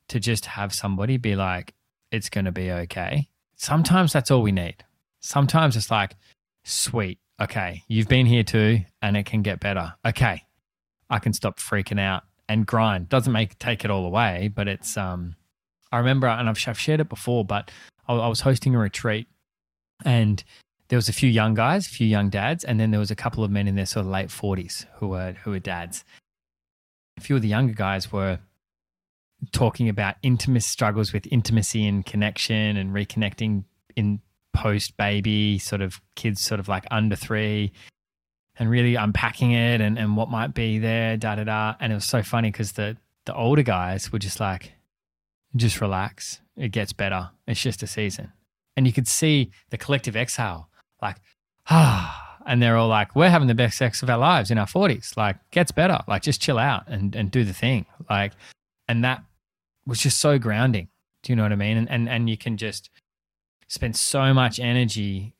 to 0.07 0.20
just 0.20 0.45
have 0.45 0.74
somebody 0.74 1.18
be 1.18 1.36
like, 1.36 1.74
it's 2.11 2.30
going 2.30 2.45
to 2.45 2.51
be 2.51 2.72
okay. 2.72 3.28
Sometimes 3.57 4.13
that's 4.13 4.32
all 4.32 4.41
we 4.41 4.53
need. 4.53 4.78
Sometimes 5.20 5.76
it's 5.76 5.91
like, 5.91 6.16
sweet, 6.63 7.20
okay, 7.41 7.84
you've 7.89 8.07
been 8.07 8.26
here 8.26 8.43
too, 8.43 8.80
and 9.01 9.18
it 9.18 9.26
can 9.26 9.41
get 9.41 9.59
better. 9.59 9.93
Okay, 10.05 10.43
I 11.09 11.20
can 11.20 11.34
stop 11.34 11.59
freaking 11.59 11.99
out 11.99 12.24
and 12.47 12.66
grind. 12.66 13.09
Doesn't 13.09 13.34
make 13.34 13.59
take 13.59 13.84
it 13.84 13.91
all 13.91 14.05
away, 14.05 14.49
but 14.53 14.68
it's 14.68 14.97
um. 14.97 15.36
I 15.91 15.99
remember, 15.99 16.28
and 16.28 16.49
I've, 16.49 16.57
I've 16.68 16.80
shared 16.80 16.99
it 16.99 17.09
before, 17.09 17.45
but 17.45 17.72
I, 18.07 18.13
I 18.16 18.28
was 18.28 18.41
hosting 18.41 18.76
a 18.76 18.80
retreat, 18.80 19.28
and 20.03 20.43
there 20.88 20.97
was 20.97 21.09
a 21.09 21.13
few 21.13 21.30
young 21.30 21.53
guys, 21.53 21.88
a 21.88 21.89
few 21.89 22.07
young 22.07 22.30
dads, 22.30 22.63
and 22.63 22.80
then 22.80 22.91
there 22.91 22.99
was 22.99 23.11
a 23.11 23.16
couple 23.16 23.43
of 23.43 23.51
men 23.51 23.68
in 23.68 23.76
their 23.76 23.86
sort 23.86 24.05
of 24.05 24.11
late 24.11 24.32
forties 24.32 24.86
who 24.95 25.09
were 25.09 25.36
who 25.43 25.51
were 25.51 25.59
dads. 25.59 26.05
A 27.18 27.22
few 27.22 27.36
of 27.36 27.41
the 27.41 27.47
younger 27.47 27.74
guys 27.74 28.11
were 28.11 28.39
talking 29.51 29.89
about 29.89 30.16
intimate 30.22 30.63
struggles 30.63 31.13
with 31.13 31.28
intimacy 31.32 31.88
and 31.88 32.05
connection 32.05 32.78
and 32.78 32.93
reconnecting 32.93 33.63
in 33.95 34.22
post 34.53 34.95
baby 34.97 35.59
sort 35.59 35.82
of 35.82 35.99
kids 36.16 36.41
sort 36.41 36.59
of 36.59 36.68
like 36.68 36.86
under 36.89 37.16
three 37.16 37.72
and 38.57 38.70
really 38.70 38.95
unpacking 38.95 39.51
it 39.51 39.82
and, 39.82 39.99
and 39.99 40.16
what 40.16 40.30
might 40.30 40.53
be 40.53 40.80
there 40.80 41.18
da 41.18 41.36
da 41.36 41.43
da. 41.43 41.76
And 41.80 41.91
it 41.91 41.95
was 41.95 42.05
so 42.05 42.24
funny 42.24 42.51
because 42.51 42.74
the 42.74 42.97
the 43.26 43.36
older 43.36 43.63
guys 43.63 44.11
were 44.11 44.20
just 44.20 44.39
like 44.39 44.74
just 45.55 45.82
relax. 45.82 46.39
It 46.57 46.70
gets 46.70 46.93
better. 46.93 47.32
It's 47.47 47.61
just 47.61 47.84
a 47.84 47.88
season. 47.88 48.32
And 48.78 48.86
you 48.88 48.93
could 48.93 49.07
see 49.07 49.51
the 49.70 49.78
collective 49.78 50.16
exhale 50.16 50.70
like 51.01 51.18
ah 51.70 52.24
and 52.46 52.62
they're 52.62 52.78
all 52.78 52.88
like 52.88 53.16
we're 53.16 53.30
having 53.30 53.48
the 53.48 53.56
best 53.56 53.78
sex 53.78 54.04
of 54.04 54.10
our 54.10 54.18
lives 54.18 54.52
in 54.52 54.58
our 54.58 54.66
40s 54.66 55.18
like 55.18 55.38
gets 55.52 55.72
better. 55.72 56.00
Like 56.08 56.22
just 56.22 56.41
chill 56.41 56.58
out 56.58 56.88
and 56.88 57.16
and 57.16 57.32
do 57.32 57.43
the 57.43 57.54
thing. 57.54 57.86
Like 58.10 58.34
and 58.88 59.04
that 59.04 59.24
was 59.86 60.00
just 60.00 60.20
so 60.20 60.38
grounding. 60.38 60.89
Do 61.24 61.32
you 61.32 61.36
know 61.36 61.43
what 61.43 61.52
i 61.52 61.56
mean? 61.56 61.78
And 61.78 61.89
and, 61.89 62.10
and 62.10 62.30
you 62.30 62.38
can 62.38 62.58
just 62.58 62.89
spend 63.68 63.96
so 63.96 64.34
much 64.34 64.60
energy. 64.60 65.34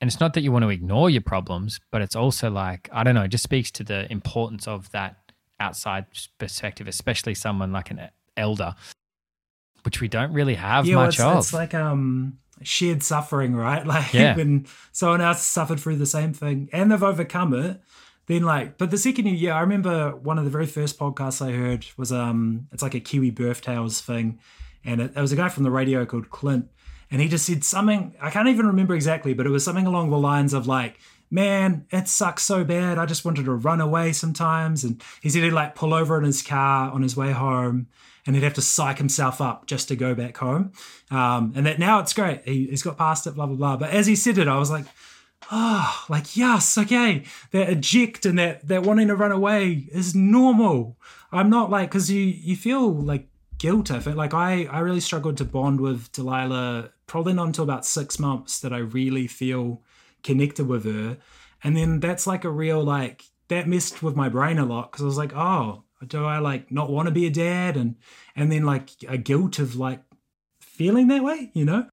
And 0.00 0.08
it's 0.10 0.20
not 0.20 0.34
that 0.34 0.42
you 0.42 0.52
want 0.52 0.64
to 0.64 0.68
ignore 0.68 1.08
your 1.08 1.22
problems 1.22 1.80
but 1.90 2.02
it's 2.02 2.14
also 2.14 2.50
like 2.50 2.90
i 2.92 3.02
don't 3.02 3.14
know 3.14 3.22
it 3.22 3.28
just 3.28 3.44
speaks 3.44 3.70
to 3.70 3.82
the 3.82 4.10
importance 4.12 4.68
of 4.68 4.90
that 4.90 5.16
outside 5.58 6.04
perspective 6.36 6.86
especially 6.86 7.32
someone 7.32 7.72
like 7.72 7.90
an 7.90 8.10
elder 8.36 8.74
which 9.84 10.02
we 10.02 10.08
don't 10.08 10.32
really 10.34 10.56
have 10.56 10.84
yeah, 10.84 10.96
well, 10.96 11.06
much 11.06 11.14
it's, 11.14 11.22
of. 11.22 11.38
it's 11.38 11.52
like 11.54 11.72
um 11.72 12.38
shared 12.62 13.02
suffering, 13.02 13.54
right? 13.54 13.86
Like 13.94 14.12
Yeah. 14.14 14.36
when 14.36 14.66
someone 14.92 15.20
else 15.20 15.42
suffered 15.44 15.80
through 15.80 15.96
the 15.96 16.06
same 16.06 16.32
thing 16.32 16.68
and 16.72 16.90
they've 16.90 17.02
overcome 17.02 17.54
it, 17.54 17.80
then 18.26 18.42
like, 18.42 18.78
but 18.78 18.90
the 18.90 18.98
second 18.98 19.26
year, 19.26 19.34
yeah, 19.34 19.56
I 19.56 19.60
remember 19.60 20.16
one 20.16 20.38
of 20.38 20.44
the 20.44 20.50
very 20.50 20.66
first 20.66 20.98
podcasts 20.98 21.44
I 21.46 21.52
heard 21.52 21.86
was 21.96 22.10
um, 22.12 22.68
it's 22.72 22.82
like 22.82 22.94
a 22.94 23.00
Kiwi 23.00 23.30
birth 23.30 23.60
tales 23.60 24.00
thing, 24.00 24.38
and 24.84 25.00
it, 25.00 25.12
it 25.14 25.20
was 25.20 25.32
a 25.32 25.36
guy 25.36 25.48
from 25.50 25.64
the 25.64 25.70
radio 25.70 26.06
called 26.06 26.30
Clint, 26.30 26.68
and 27.10 27.20
he 27.20 27.28
just 27.28 27.44
said 27.44 27.64
something 27.64 28.14
I 28.20 28.30
can't 28.30 28.48
even 28.48 28.66
remember 28.66 28.94
exactly, 28.94 29.34
but 29.34 29.44
it 29.46 29.50
was 29.50 29.62
something 29.64 29.86
along 29.86 30.10
the 30.10 30.18
lines 30.18 30.54
of 30.54 30.66
like. 30.66 30.98
Man, 31.30 31.86
it 31.90 32.08
sucks 32.08 32.42
so 32.42 32.64
bad. 32.64 32.98
I 32.98 33.06
just 33.06 33.24
wanted 33.24 33.46
to 33.46 33.52
run 33.52 33.80
away 33.80 34.12
sometimes. 34.12 34.84
And 34.84 35.02
he 35.20 35.30
said 35.30 35.42
he'd 35.42 35.50
like 35.50 35.74
pull 35.74 35.94
over 35.94 36.16
in 36.18 36.24
his 36.24 36.42
car 36.42 36.90
on 36.90 37.02
his 37.02 37.16
way 37.16 37.32
home 37.32 37.88
and 38.26 38.34
he'd 38.34 38.42
have 38.42 38.54
to 38.54 38.62
psych 38.62 38.98
himself 38.98 39.40
up 39.40 39.66
just 39.66 39.88
to 39.88 39.96
go 39.96 40.14
back 40.14 40.36
home. 40.36 40.72
Um, 41.10 41.52
and 41.56 41.66
that 41.66 41.78
now 41.78 41.98
it's 42.00 42.14
great. 42.14 42.42
He, 42.46 42.66
he's 42.66 42.82
got 42.82 42.96
past 42.96 43.26
it, 43.26 43.34
blah, 43.34 43.46
blah, 43.46 43.56
blah. 43.56 43.76
But 43.76 43.90
as 43.90 44.06
he 44.06 44.16
said 44.16 44.38
it, 44.38 44.48
I 44.48 44.58
was 44.58 44.70
like, 44.70 44.86
oh, 45.50 46.04
like, 46.08 46.36
yes, 46.36 46.78
okay. 46.78 47.24
That 47.50 47.68
eject 47.68 48.24
and 48.26 48.38
that, 48.38 48.66
that 48.68 48.82
wanting 48.82 49.08
to 49.08 49.16
run 49.16 49.32
away 49.32 49.88
is 49.92 50.14
normal. 50.14 50.96
I'm 51.32 51.50
not 51.50 51.70
like, 51.70 51.90
because 51.90 52.10
you, 52.10 52.20
you 52.20 52.56
feel 52.56 52.90
like 52.90 53.28
guilt. 53.58 53.90
I 53.90 54.00
feel 54.00 54.14
like 54.14 54.34
I, 54.34 54.64
I 54.64 54.80
really 54.80 55.00
struggled 55.00 55.36
to 55.38 55.44
bond 55.44 55.80
with 55.80 56.12
Delilah 56.12 56.90
probably 57.06 57.34
not 57.34 57.46
until 57.46 57.64
about 57.64 57.84
six 57.84 58.18
months 58.18 58.60
that 58.60 58.72
I 58.72 58.78
really 58.78 59.26
feel 59.26 59.82
connected 60.24 60.66
with 60.66 60.84
her. 60.84 61.18
And 61.62 61.76
then 61.76 62.00
that's 62.00 62.26
like 62.26 62.44
a 62.44 62.50
real, 62.50 62.82
like, 62.82 63.24
that 63.48 63.68
messed 63.68 64.02
with 64.02 64.16
my 64.16 64.28
brain 64.28 64.58
a 64.58 64.64
lot 64.64 64.90
because 64.90 65.02
I 65.02 65.06
was 65.06 65.18
like, 65.18 65.34
oh, 65.36 65.84
do 66.06 66.24
I 66.24 66.38
like 66.38 66.72
not 66.72 66.90
want 66.90 67.06
to 67.06 67.12
be 67.12 67.26
a 67.26 67.30
dad? 67.30 67.76
And, 67.76 67.96
and 68.34 68.50
then 68.50 68.64
like 68.64 68.90
a 69.06 69.16
guilt 69.16 69.58
of 69.58 69.76
like 69.76 70.02
feeling 70.60 71.08
that 71.08 71.22
way, 71.22 71.50
you 71.54 71.64
know? 71.64 71.86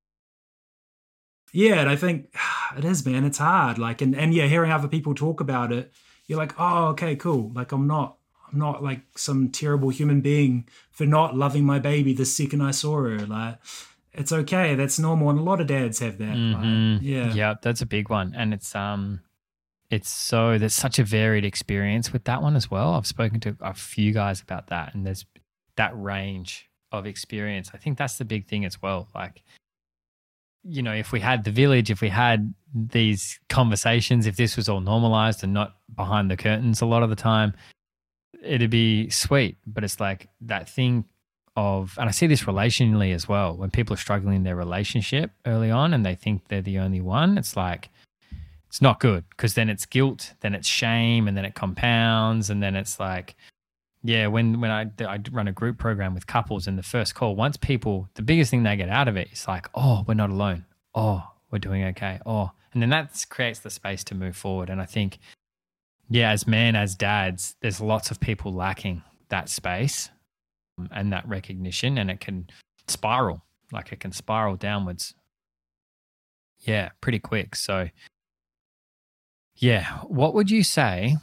Yeah, 1.54 1.82
and 1.82 1.90
I 1.90 1.96
think 1.96 2.34
it 2.78 2.86
is, 2.86 3.06
man. 3.06 3.26
It's 3.26 3.38
hard. 3.38 3.78
Like, 3.78 4.02
and, 4.02 4.16
and 4.16 4.34
yeah, 4.34 4.48
hearing 4.48 4.72
other 4.72 4.88
people 4.88 5.14
talk 5.14 5.40
about 5.40 5.72
it, 5.72 5.94
you're 6.28 6.40
like, 6.40 6.54
oh, 6.58 6.88
okay, 6.90 7.16
cool. 7.16 7.52
Like, 7.54 7.72
I'm 7.72 7.88
not, 7.88 8.18
I'm 8.52 8.60
not 8.60 8.84
like 8.84 9.02
some 9.18 9.50
terrible 9.50 9.90
human 9.90 10.22
being 10.22 10.68
for 10.92 11.06
not 11.06 11.36
loving 11.36 11.66
my 11.66 11.80
baby 11.80 12.14
the 12.14 12.26
second 12.26 12.62
I 12.62 12.72
saw 12.72 13.02
her. 13.04 13.20
Like, 13.20 13.60
it's 14.14 14.32
okay. 14.32 14.76
That's 14.76 15.00
normal, 15.00 15.30
and 15.30 15.40
a 15.40 15.44
lot 15.44 15.62
of 15.62 15.68
dads 15.68 16.00
have 16.00 16.18
that. 16.18 16.36
Mhm. 16.36 16.94
Like, 16.96 17.04
yeah, 17.04 17.34
yeah 17.34 17.54
that's 17.62 17.82
a 17.82 17.86
big 17.86 18.10
one 18.10 18.34
and 18.36 18.54
it's 18.54 18.76
um 18.76 19.22
it's 19.90 20.10
so 20.10 20.58
there's 20.58 20.74
such 20.74 21.00
a 21.00 21.04
varied 21.04 21.44
experience 21.46 22.14
with 22.14 22.24
that 22.24 22.42
one 22.42 22.56
as 22.56 22.72
well 22.72 22.94
i've 22.94 23.06
spoken 23.06 23.40
to 23.42 23.56
a 23.62 23.74
few 23.74 24.14
guys 24.14 24.42
about 24.42 24.68
that 24.68 24.94
and 24.94 25.06
there's 25.06 25.26
that 25.76 25.92
range 25.96 26.70
of 26.92 27.06
experience 27.06 27.72
i 27.74 27.78
think 27.78 27.98
that's 27.98 28.18
the 28.18 28.26
big 28.26 28.48
thing 28.48 28.64
as 28.66 28.82
well 28.82 29.10
like 29.14 29.44
you 30.64 30.82
know 30.82 30.94
if 30.94 31.12
we 31.12 31.20
had 31.20 31.44
the 31.44 31.52
village 31.52 31.90
if 31.92 32.02
we 32.02 32.10
had 32.10 32.54
these 32.74 33.40
conversations 33.50 34.26
if 34.28 34.36
this 34.38 34.56
was 34.56 34.70
all 34.70 34.80
normalized 34.80 35.44
and 35.44 35.54
not 35.54 35.76
behind 35.96 36.30
the 36.32 36.38
curtains 36.38 36.82
a 36.82 36.86
lot 36.86 37.04
of 37.04 37.10
the 37.10 37.16
time 37.16 37.54
it'd 38.44 38.70
be 38.70 39.10
sweet 39.10 39.58
but 39.68 39.84
it's 39.84 40.00
like 40.00 40.30
that 40.40 40.70
thing 40.70 41.04
of 41.62 41.96
and 42.00 42.10
i 42.10 42.12
see 42.12 42.28
this 42.28 42.44
relationally 42.44 43.14
as 43.14 43.28
well 43.28 43.56
when 43.56 43.70
people 43.70 43.94
are 43.94 43.98
struggling 44.06 44.36
in 44.36 44.44
their 44.44 44.56
relationship 44.56 45.32
early 45.46 45.70
on 45.70 45.94
and 45.94 46.06
they 46.06 46.16
think 46.16 46.48
they're 46.48 46.62
the 46.62 46.80
only 46.80 47.02
one 47.02 47.38
it's 47.38 47.56
like 47.56 47.90
it's 48.68 48.82
not 48.82 49.00
good 49.00 49.24
because 49.30 49.54
then 49.54 49.70
it's 49.70 49.86
guilt 49.86 50.34
then 50.42 50.56
it's 50.56 50.68
shame 50.68 51.28
and 51.28 51.38
then 51.38 51.46
it 51.46 51.54
compounds 51.54 52.50
and 52.50 52.64
then 52.64 52.76
it's 52.76 53.00
like 53.00 53.36
yeah 54.04 54.26
when 54.28 54.60
when 54.60 54.72
i 54.72 54.90
i 55.06 55.20
run 55.32 55.48
a 55.48 55.52
group 55.52 55.78
program 55.78 56.14
with 56.16 56.26
couples 56.26 56.68
and 56.68 56.78
the 56.78 56.84
first 56.84 57.14
call 57.14 57.36
once 57.36 57.58
people 57.58 58.10
the 58.16 58.22
biggest 58.22 58.50
thing 58.50 58.64
they 58.64 58.76
get 58.76 58.90
out 58.90 59.08
of 59.08 59.16
it 59.16 59.28
is 59.32 59.48
like 59.48 59.68
oh 59.76 60.04
we're 60.08 60.14
not 60.14 60.30
alone. 60.30 60.66
Oh 60.96 61.24
we're 61.52 61.60
doing 61.60 61.84
okay. 61.84 62.20
Oh 62.26 62.52
and 62.74 62.82
then 62.82 62.90
that 62.90 63.26
creates 63.30 63.60
the 63.60 63.70
space 63.70 64.04
to 64.06 64.16
move 64.16 64.36
forward 64.36 64.70
and 64.70 64.82
i 64.82 64.86
think 64.86 65.20
yeah 66.10 66.32
as 66.32 66.48
men 66.48 66.76
as 66.76 66.96
dads 66.96 67.56
there's 67.62 67.82
lots 67.82 68.10
of 68.10 68.20
people 68.20 68.54
lacking 68.54 69.04
that 69.30 69.50
space 69.50 70.10
and 70.92 71.12
that 71.14 71.28
recognition 71.28 71.98
and 71.98 72.10
it 72.12 72.20
can 72.20 72.48
spiral 72.88 73.44
like 73.72 73.92
it 73.92 74.00
can 74.00 74.12
spiral 74.12 74.56
downwards. 74.56 75.14
Yeah 76.60 76.90
pretty 77.02 77.20
quick. 77.20 77.56
So 77.56 77.90
yeah 79.56 80.00
what 80.04 80.34
would 80.34 80.50
you 80.50 80.64
say 80.64 81.18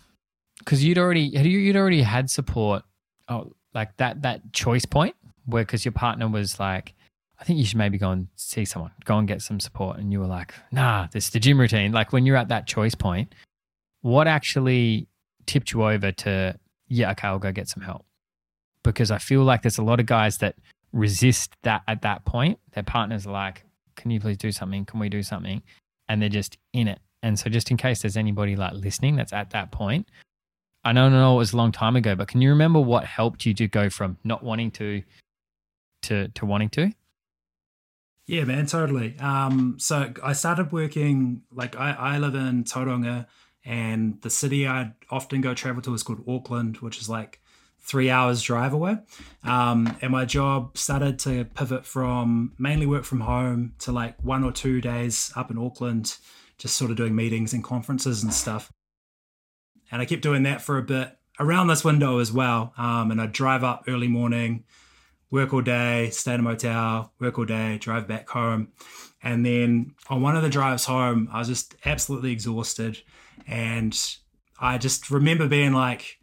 because 0.58 0.84
you'd 0.84 0.98
already 0.98 1.34
had 1.34 1.46
you- 1.46 1.58
you'd 1.58 1.76
already 1.76 2.02
had 2.02 2.30
support 2.30 2.82
oh 3.28 3.52
like 3.74 3.96
that 3.96 4.22
that 4.22 4.52
choice 4.52 4.84
point 4.84 5.16
where 5.46 5.64
because 5.64 5.84
your 5.84 5.92
partner 5.92 6.28
was 6.28 6.60
like 6.60 6.94
i 7.40 7.44
think 7.44 7.58
you 7.58 7.64
should 7.64 7.78
maybe 7.78 7.96
go 7.98 8.10
and 8.10 8.28
see 8.36 8.64
someone 8.64 8.90
go 9.04 9.16
and 9.18 9.26
get 9.26 9.40
some 9.40 9.58
support 9.58 9.98
and 9.98 10.12
you 10.12 10.20
were 10.20 10.26
like 10.26 10.52
nah 10.70 11.06
this 11.12 11.24
is 11.26 11.30
the 11.30 11.40
gym 11.40 11.58
routine. 11.58 11.90
Like 11.92 12.12
when 12.12 12.26
you're 12.26 12.36
at 12.36 12.48
that 12.48 12.66
choice 12.66 12.94
point 12.94 13.34
what 14.02 14.28
actually 14.28 15.08
tipped 15.46 15.72
you 15.72 15.82
over 15.84 16.12
to 16.12 16.58
yeah 16.88 17.10
okay 17.12 17.28
i'll 17.28 17.38
go 17.38 17.50
get 17.50 17.68
some 17.68 17.82
help 17.82 18.04
because 18.82 19.10
i 19.10 19.18
feel 19.18 19.42
like 19.42 19.62
there's 19.62 19.78
a 19.78 19.82
lot 19.82 20.00
of 20.00 20.06
guys 20.06 20.38
that 20.38 20.56
resist 20.92 21.52
that 21.62 21.82
at 21.86 22.02
that 22.02 22.24
point 22.24 22.58
their 22.72 22.82
partners 22.82 23.26
are 23.26 23.32
like 23.32 23.64
can 23.96 24.10
you 24.10 24.20
please 24.20 24.36
do 24.36 24.50
something 24.50 24.84
can 24.84 25.00
we 25.00 25.08
do 25.08 25.22
something 25.22 25.62
and 26.08 26.22
they're 26.22 26.28
just 26.28 26.56
in 26.72 26.88
it 26.88 27.00
and 27.22 27.38
so 27.38 27.50
just 27.50 27.70
in 27.70 27.76
case 27.76 28.02
there's 28.02 28.16
anybody 28.16 28.56
like 28.56 28.72
listening 28.72 29.16
that's 29.16 29.32
at 29.32 29.50
that 29.50 29.70
point 29.70 30.06
I 30.84 30.92
know, 30.92 31.08
know 31.08 31.34
it 31.34 31.38
was 31.38 31.52
a 31.52 31.56
long 31.56 31.72
time 31.72 31.96
ago, 31.96 32.14
but 32.14 32.28
can 32.28 32.40
you 32.40 32.50
remember 32.50 32.80
what 32.80 33.04
helped 33.04 33.44
you 33.44 33.52
to 33.54 33.68
go 33.68 33.90
from 33.90 34.16
not 34.24 34.42
wanting 34.42 34.70
to 34.72 35.02
to 36.02 36.28
to 36.28 36.46
wanting 36.46 36.70
to? 36.70 36.92
Yeah, 38.26 38.44
man, 38.44 38.66
totally. 38.66 39.18
Um, 39.18 39.76
so 39.78 40.12
I 40.22 40.32
started 40.32 40.70
working 40.70 41.42
like 41.52 41.76
I, 41.76 41.92
I 41.92 42.18
live 42.18 42.34
in 42.34 42.64
Tauranga, 42.64 43.26
and 43.64 44.20
the 44.22 44.30
city 44.30 44.66
I'd 44.66 44.94
often 45.10 45.40
go 45.40 45.54
travel 45.54 45.82
to 45.82 45.94
is 45.94 46.02
called 46.02 46.24
Auckland, 46.28 46.78
which 46.78 46.98
is 46.98 47.08
like 47.08 47.40
three 47.80 48.10
hours 48.10 48.42
drive 48.42 48.72
away. 48.72 48.98
Um, 49.44 49.96
and 50.02 50.12
my 50.12 50.24
job 50.24 50.76
started 50.76 51.18
to 51.20 51.44
pivot 51.46 51.86
from 51.86 52.52
mainly 52.58 52.86
work 52.86 53.04
from 53.04 53.20
home 53.20 53.74
to 53.80 53.92
like 53.92 54.22
one 54.22 54.44
or 54.44 54.52
two 54.52 54.80
days 54.80 55.32
up 55.36 55.50
in 55.50 55.58
Auckland, 55.58 56.18
just 56.58 56.76
sort 56.76 56.90
of 56.90 56.96
doing 56.96 57.16
meetings 57.16 57.52
and 57.52 57.64
conferences 57.64 58.22
and 58.22 58.32
stuff. 58.32 58.72
And 59.90 60.02
I 60.02 60.04
kept 60.04 60.22
doing 60.22 60.42
that 60.42 60.60
for 60.60 60.76
a 60.76 60.82
bit 60.82 61.16
around 61.40 61.68
this 61.68 61.84
window 61.84 62.18
as 62.18 62.32
well. 62.32 62.74
Um, 62.76 63.10
and 63.10 63.20
I'd 63.20 63.32
drive 63.32 63.64
up 63.64 63.84
early 63.88 64.08
morning, 64.08 64.64
work 65.30 65.54
all 65.54 65.62
day, 65.62 66.10
stay 66.10 66.34
in 66.34 66.40
a 66.40 66.42
motel, 66.42 67.12
work 67.18 67.38
all 67.38 67.44
day, 67.44 67.78
drive 67.78 68.06
back 68.06 68.28
home. 68.28 68.68
And 69.22 69.44
then 69.46 69.94
on 70.08 70.20
one 70.20 70.36
of 70.36 70.42
the 70.42 70.48
drives 70.50 70.84
home, 70.84 71.28
I 71.32 71.38
was 71.38 71.48
just 71.48 71.74
absolutely 71.84 72.32
exhausted. 72.32 73.00
And 73.46 73.98
I 74.60 74.78
just 74.78 75.10
remember 75.10 75.48
being 75.48 75.72
like, 75.72 76.18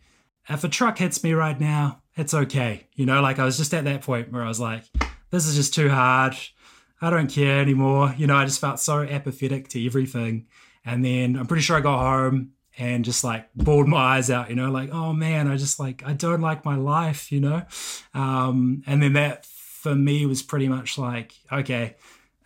if 0.50 0.64
a 0.64 0.70
truck 0.70 0.98
hits 0.98 1.24
me 1.24 1.34
right 1.34 1.60
now, 1.60 2.02
it's 2.16 2.34
okay. 2.34 2.88
You 2.94 3.06
know, 3.06 3.22
like 3.22 3.40
I 3.40 3.46
was 3.46 3.58
just 3.58 3.74
at 3.74 3.84
that 3.86 4.02
point 4.02 4.32
where 4.32 4.44
I 4.44 4.48
was 4.48 4.60
like, 4.60 4.84
this 5.32 5.46
is 5.48 5.56
just 5.56 5.74
too 5.74 5.90
hard. 5.90 6.36
I 7.02 7.10
don't 7.10 7.30
care 7.30 7.60
anymore. 7.60 8.14
You 8.18 8.28
know, 8.28 8.36
I 8.36 8.46
just 8.46 8.62
felt 8.62 8.80
so 8.80 9.02
apathetic 9.02 9.68
to 9.70 9.86
everything. 9.86 10.48
And 10.86 11.04
then 11.04 11.36
I'm 11.36 11.48
pretty 11.48 11.64
sure 11.64 11.78
I 11.78 11.82
got 11.82 12.00
home 12.00 12.52
and 12.78 13.06
just 13.06 13.24
like 13.24 13.48
bawled 13.56 13.88
my 13.88 13.98
eyes 14.18 14.30
out, 14.30 14.50
you 14.50 14.56
know, 14.56 14.70
like, 14.70 14.92
oh 14.92 15.14
man, 15.14 15.48
I 15.48 15.58
just 15.58 15.80
like, 15.80 16.04
I 16.06 16.14
don't 16.14 16.42
like 16.42 16.66
my 16.66 16.76
life, 16.76 17.32
you 17.32 17.40
know? 17.40 17.64
Um, 18.14 18.84
and 18.86 19.02
then 19.02 19.14
that 19.14 19.46
for 19.46 19.96
me 19.96 20.26
was 20.26 20.42
pretty 20.42 20.68
much 20.68 20.98
like, 20.98 21.34
okay, 21.52 21.96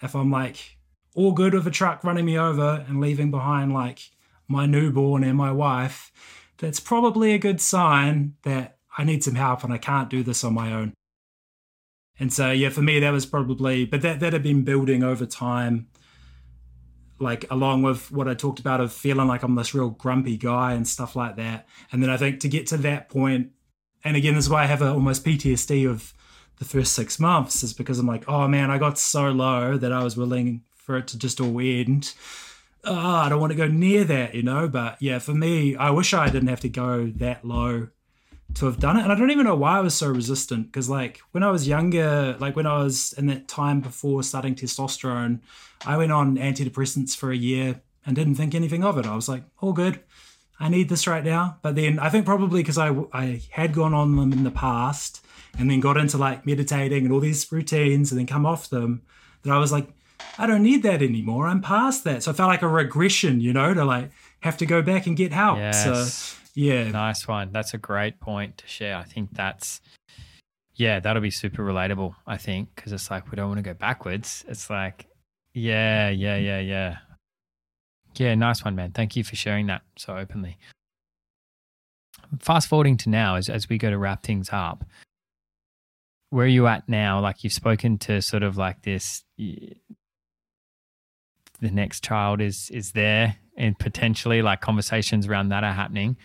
if 0.01 0.15
I'm 0.15 0.31
like 0.31 0.77
all 1.15 1.31
good 1.31 1.53
with 1.53 1.67
a 1.67 1.71
truck 1.71 2.03
running 2.03 2.25
me 2.25 2.37
over 2.37 2.85
and 2.87 3.01
leaving 3.01 3.31
behind 3.31 3.73
like 3.73 3.99
my 4.47 4.65
newborn 4.65 5.23
and 5.23 5.37
my 5.37 5.51
wife, 5.51 6.11
that's 6.60 6.80
probably 6.80 7.34
a 7.34 7.39
good 7.39 7.60
sign 7.60 8.36
that 8.43 8.78
I 8.97 9.03
need 9.03 9.24
some 9.24 9.36
help 9.36 9.64
and 9.64 9.74
I 9.74 9.78
can't 9.78 10.10
do 10.10 10.24
this 10.24 10.43
on 10.43 10.53
my 10.53 10.74
own. 10.74 10.93
And 12.20 12.34
so, 12.34 12.51
yeah, 12.51 12.70
for 12.70 12.82
me, 12.82 12.99
that 12.99 13.12
was 13.12 13.26
probably, 13.26 13.86
but 13.86 14.01
that, 14.01 14.20
that 14.20 14.34
had 14.34 14.43
been 14.43 14.64
building 14.64 15.03
over 15.03 15.26
time, 15.26 15.88
like 17.18 17.45
along 17.49 17.84
with 17.84 18.12
what 18.12 18.28
I 18.28 18.34
talked 18.34 18.60
about 18.60 18.82
of 18.82 18.91
feeling 18.91 19.28
like 19.28 19.41
I'm 19.41 19.55
this 19.55 19.74
real 19.74 19.89
grumpy 19.89 20.36
guy 20.36 20.74
and 20.74 20.86
stuff 20.86 21.16
like 21.16 21.38
that. 21.38 21.66
And 21.93 22.03
then 22.03 22.10
I 22.10 22.18
think 22.18 22.41
to 22.41 22.49
get 22.49 22.68
to 22.68 22.78
that 22.78 23.07
point, 23.07 23.51
and 24.03 24.18
again, 24.18 24.36
this 24.36 24.45
is 24.45 24.49
why 24.49 24.64
I 24.64 24.68
have 24.68 24.82
a, 24.82 24.91
almost 24.91 25.26
PTSD 25.26 25.89
of 25.89 26.14
the 26.57 26.66
first 26.66 26.93
six 26.93 27.22
months, 27.22 27.64
is 27.64 27.74
because 27.74 27.99
I'm 27.99 28.07
like, 28.07 28.28
oh 28.28 28.49
man, 28.49 28.70
I 28.70 28.78
got 28.78 28.97
so 28.97 29.30
low 29.30 29.78
that 29.78 29.93
I 29.93 30.03
was 30.03 30.18
willing 30.18 30.64
for 30.76 30.97
it 30.97 31.07
to 31.07 31.18
just 31.18 31.39
all 31.39 31.60
end 31.62 32.14
oh, 32.84 32.95
I 32.95 33.30
don't 33.30 33.39
want 33.39 33.51
to 33.51 33.57
go 33.57 33.67
near 33.67 34.03
that, 34.05 34.36
you 34.36 34.43
know. 34.43 34.67
But 34.67 35.01
yeah, 35.01 35.19
for 35.19 35.34
me, 35.34 35.75
I 35.75 35.89
wish 35.91 36.13
I 36.13 36.30
didn't 36.30 36.49
have 36.49 36.61
to 36.61 36.69
go 36.69 37.07
that 37.17 37.45
low 37.45 37.89
to 38.55 38.65
have 38.65 38.80
done 38.80 38.97
it. 38.97 39.03
And 39.03 39.11
I 39.11 39.15
don't 39.15 39.32
even 39.32 39.45
know 39.45 39.55
why 39.55 39.77
I 39.77 39.82
was 39.82 39.93
so 39.93 40.09
resistant 40.09 40.67
because, 40.67 40.89
like, 40.89 41.21
when 41.32 41.43
I 41.43 41.51
was 41.51 41.67
younger, 41.67 42.36
like 42.39 42.55
when 42.55 42.65
I 42.65 42.82
was 42.84 43.13
in 43.13 43.27
that 43.27 43.47
time 43.47 43.80
before 43.82 44.23
starting 44.23 44.55
testosterone, 44.55 45.39
I 45.86 45.97
went 45.97 46.11
on 46.11 46.38
antidepressants 46.38 47.15
for 47.15 47.32
a 47.32 47.38
year 47.38 47.82
and 48.05 48.15
didn't 48.15 48.36
think 48.36 48.55
anything 48.55 48.84
of 48.84 48.97
it. 48.97 49.05
I 49.05 49.15
was 49.15 49.30
like, 49.30 49.43
all 49.59 49.73
good. 49.73 49.99
I 50.59 50.67
need 50.67 50.89
this 50.89 51.07
right 51.07 51.23
now. 51.23 51.57
But 51.61 51.75
then 51.75 51.99
I 51.99 52.09
think 52.09 52.25
probably 52.25 52.61
because 52.61 52.77
I, 52.77 52.93
I 53.13 53.41
had 53.51 53.73
gone 53.73 53.93
on 53.93 54.15
them 54.15 54.34
in 54.34 54.43
the 54.43 54.51
past 54.51 55.23
and 55.57 55.69
then 55.69 55.80
got 55.80 55.97
into 55.97 56.17
like 56.17 56.45
meditating 56.45 57.05
and 57.05 57.13
all 57.13 57.19
these 57.19 57.49
routines 57.51 58.11
and 58.11 58.19
then 58.19 58.27
come 58.27 58.45
off 58.45 58.69
them, 58.69 59.03
that 59.43 59.53
I 59.53 59.57
was 59.57 59.71
like, 59.71 59.88
I 60.38 60.47
don't 60.47 60.63
need 60.63 60.84
that 60.84 61.01
anymore. 61.01 61.47
I'm 61.47 61.61
past 61.61 62.03
that. 62.05 62.24
So 62.24 62.32
I 62.32 62.34
felt 62.34 62.49
like 62.49 62.61
a 62.61 62.67
regression, 62.67 63.41
you 63.41 63.53
know, 63.53 63.74
to 63.74 63.84
like 63.86 64.11
have 64.41 64.57
to 64.57 64.65
go 64.65 64.82
back 64.82 65.07
and 65.07 65.17
get 65.17 65.34
help. 65.34 65.57
Yes. 65.57 65.84
So 65.84 66.38
yeah. 66.55 66.89
Nice 66.89 67.28
one. 67.28 67.51
That's 67.51 67.74
a 67.74 67.78
great 67.78 68.20
point 68.20 68.57
to 68.57 68.67
share. 68.67 68.95
I 68.97 69.03
think 69.03 69.30
that's 69.34 69.82
yeah, 70.80 71.01
that'll 71.01 71.22
be 71.22 71.30
super 71.30 71.61
relatable, 71.61 72.15
I 72.26 72.38
think, 72.38 72.74
because 72.74 72.93
it's 72.93 73.11
like 73.11 73.30
we 73.30 73.36
don't 73.36 73.49
want 73.49 73.57
to 73.57 73.63
go 73.63 73.74
backwards. 73.74 74.45
It's 74.47 74.70
like, 74.70 75.07
yeah, 75.53 76.09
yeah, 76.09 76.38
yeah, 76.38 76.59
yeah. 76.61 76.97
Yeah, 78.15 78.34
nice 78.36 78.63
one, 78.63 78.76
man. 78.76 78.93
Thank 78.93 79.17
you 79.17 79.26
for 79.26 79.36
sharing 79.36 79.67
that 79.67 79.82
so 79.97 80.15
openly. 80.15 80.57
Fast 82.39 82.70
forwarding 82.70 82.95
to 82.97 83.09
now, 83.09 83.36
as, 83.36 83.49
as 83.49 83.67
we 83.67 83.78
go 83.78 83.89
to 83.89 83.97
wrap 83.97 84.24
things 84.24 84.49
up, 84.53 84.86
where 86.30 86.45
are 86.45 86.47
you 86.47 86.65
at 86.67 86.88
now? 86.88 87.20
Like 87.20 87.43
you've 87.43 87.51
spoken 87.51 87.97
to 87.99 88.22
sort 88.22 88.43
of 88.43 88.55
like 88.55 88.82
this 88.84 89.24
the 91.62 91.72
next 91.72 92.03
child 92.03 92.41
is 92.41 92.70
is 92.72 92.91
there 92.91 93.36
and 93.57 93.78
potentially 93.78 94.41
like 94.41 94.62
conversations 94.62 95.28
around 95.28 95.49
that 95.49 95.64
are 95.64 95.74
happening. 95.74 96.18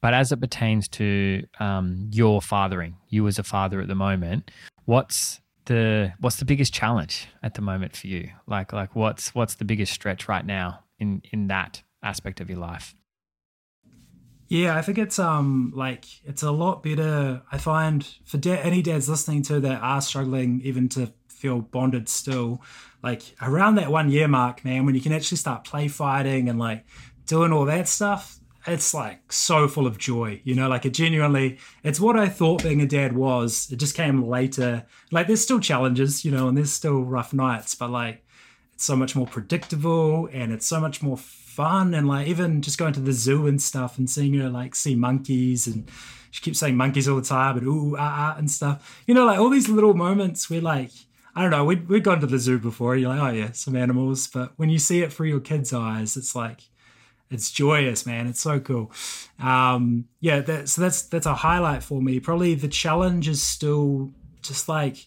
But 0.00 0.14
as 0.14 0.32
it 0.32 0.40
pertains 0.40 0.88
to 0.88 1.44
um, 1.58 2.08
your 2.12 2.40
fathering 2.40 2.96
you 3.08 3.26
as 3.28 3.38
a 3.38 3.42
father 3.42 3.80
at 3.80 3.88
the 3.88 3.94
moment 3.94 4.50
what's 4.90 5.40
the 5.66 6.12
what's 6.18 6.36
the 6.36 6.44
biggest 6.44 6.74
challenge 6.74 7.28
at 7.42 7.54
the 7.54 7.62
moment 7.62 7.96
for 7.96 8.08
you? 8.08 8.28
Like 8.46 8.72
like 8.72 8.96
what's 8.96 9.34
what's 9.34 9.54
the 9.54 9.64
biggest 9.64 9.92
stretch 9.92 10.28
right 10.28 10.44
now 10.44 10.80
in 10.98 11.22
in 11.32 11.46
that 11.46 11.82
aspect 12.02 12.40
of 12.40 12.50
your 12.50 12.58
life? 12.58 12.94
Yeah, 14.48 14.76
I 14.76 14.82
think 14.82 14.98
it's 14.98 15.20
um 15.20 15.72
like 15.76 16.06
it's 16.24 16.42
a 16.42 16.50
lot 16.50 16.82
better. 16.82 17.42
I 17.52 17.58
find 17.58 18.06
for 18.24 18.38
da- 18.38 18.60
any 18.60 18.82
dads 18.82 19.08
listening 19.08 19.42
to 19.44 19.60
that 19.60 19.80
are 19.80 20.00
struggling 20.00 20.60
even 20.64 20.88
to 20.90 21.12
feel 21.40 21.60
bonded 21.60 22.08
still, 22.08 22.62
like 23.02 23.22
around 23.40 23.76
that 23.76 23.90
one 23.90 24.10
year 24.10 24.28
mark, 24.28 24.64
man, 24.64 24.84
when 24.84 24.94
you 24.94 25.00
can 25.00 25.12
actually 25.12 25.38
start 25.38 25.64
play 25.64 25.88
fighting 25.88 26.48
and 26.48 26.58
like 26.58 26.84
doing 27.26 27.52
all 27.52 27.64
that 27.64 27.88
stuff, 27.88 28.38
it's 28.66 28.92
like 28.92 29.32
so 29.32 29.66
full 29.66 29.86
of 29.86 29.96
joy, 29.96 30.40
you 30.44 30.54
know, 30.54 30.68
like 30.68 30.84
it 30.84 30.92
genuinely, 30.92 31.58
it's 31.82 31.98
what 31.98 32.18
I 32.18 32.28
thought 32.28 32.62
being 32.62 32.82
a 32.82 32.86
dad 32.86 33.14
was. 33.14 33.70
It 33.72 33.76
just 33.76 33.94
came 33.94 34.22
later. 34.22 34.84
Like 35.10 35.26
there's 35.26 35.40
still 35.40 35.60
challenges, 35.60 36.24
you 36.24 36.30
know, 36.30 36.48
and 36.48 36.56
there's 36.56 36.72
still 36.72 37.02
rough 37.02 37.32
nights, 37.32 37.74
but 37.74 37.90
like 37.90 38.22
it's 38.74 38.84
so 38.84 38.96
much 38.96 39.16
more 39.16 39.26
predictable 39.26 40.28
and 40.32 40.52
it's 40.52 40.66
so 40.66 40.78
much 40.78 41.02
more 41.02 41.16
fun. 41.16 41.94
And 41.94 42.06
like 42.06 42.26
even 42.26 42.60
just 42.60 42.78
going 42.78 42.92
to 42.94 43.00
the 43.00 43.12
zoo 43.12 43.46
and 43.46 43.62
stuff 43.62 43.96
and 43.96 44.10
seeing 44.10 44.34
her 44.34 44.50
like 44.50 44.74
see 44.74 44.94
monkeys 44.94 45.66
and 45.66 45.90
she 46.30 46.42
keeps 46.42 46.58
saying 46.60 46.76
monkeys 46.76 47.08
all 47.08 47.16
the 47.16 47.22
time 47.22 47.56
and 47.56 47.66
ooh, 47.66 47.96
ah, 47.98 48.34
ah, 48.34 48.38
and 48.38 48.50
stuff. 48.50 49.02
You 49.06 49.14
know, 49.14 49.24
like 49.24 49.38
all 49.38 49.50
these 49.50 49.68
little 49.68 49.94
moments 49.94 50.50
where 50.50 50.60
like, 50.60 50.90
I 51.40 51.44
don't 51.44 51.52
know. 51.52 51.64
We'd, 51.64 51.88
we'd 51.88 52.04
gone 52.04 52.20
to 52.20 52.26
the 52.26 52.38
zoo 52.38 52.58
before. 52.58 52.96
You're 52.96 53.08
like, 53.08 53.22
oh, 53.22 53.34
yeah, 53.34 53.52
some 53.52 53.74
animals. 53.74 54.26
But 54.26 54.52
when 54.56 54.68
you 54.68 54.78
see 54.78 55.00
it 55.00 55.10
through 55.10 55.28
your 55.28 55.40
kids' 55.40 55.72
eyes, 55.72 56.14
it's 56.14 56.36
like, 56.36 56.68
it's 57.30 57.50
joyous, 57.50 58.04
man. 58.04 58.26
It's 58.26 58.42
so 58.42 58.60
cool. 58.60 58.92
Um, 59.42 60.04
yeah, 60.20 60.40
that, 60.40 60.68
so 60.68 60.82
that's 60.82 61.00
that's 61.00 61.24
a 61.24 61.32
highlight 61.32 61.82
for 61.82 62.02
me. 62.02 62.20
Probably 62.20 62.54
the 62.54 62.68
challenge 62.68 63.26
is 63.26 63.42
still 63.42 64.12
just 64.42 64.68
like 64.68 65.06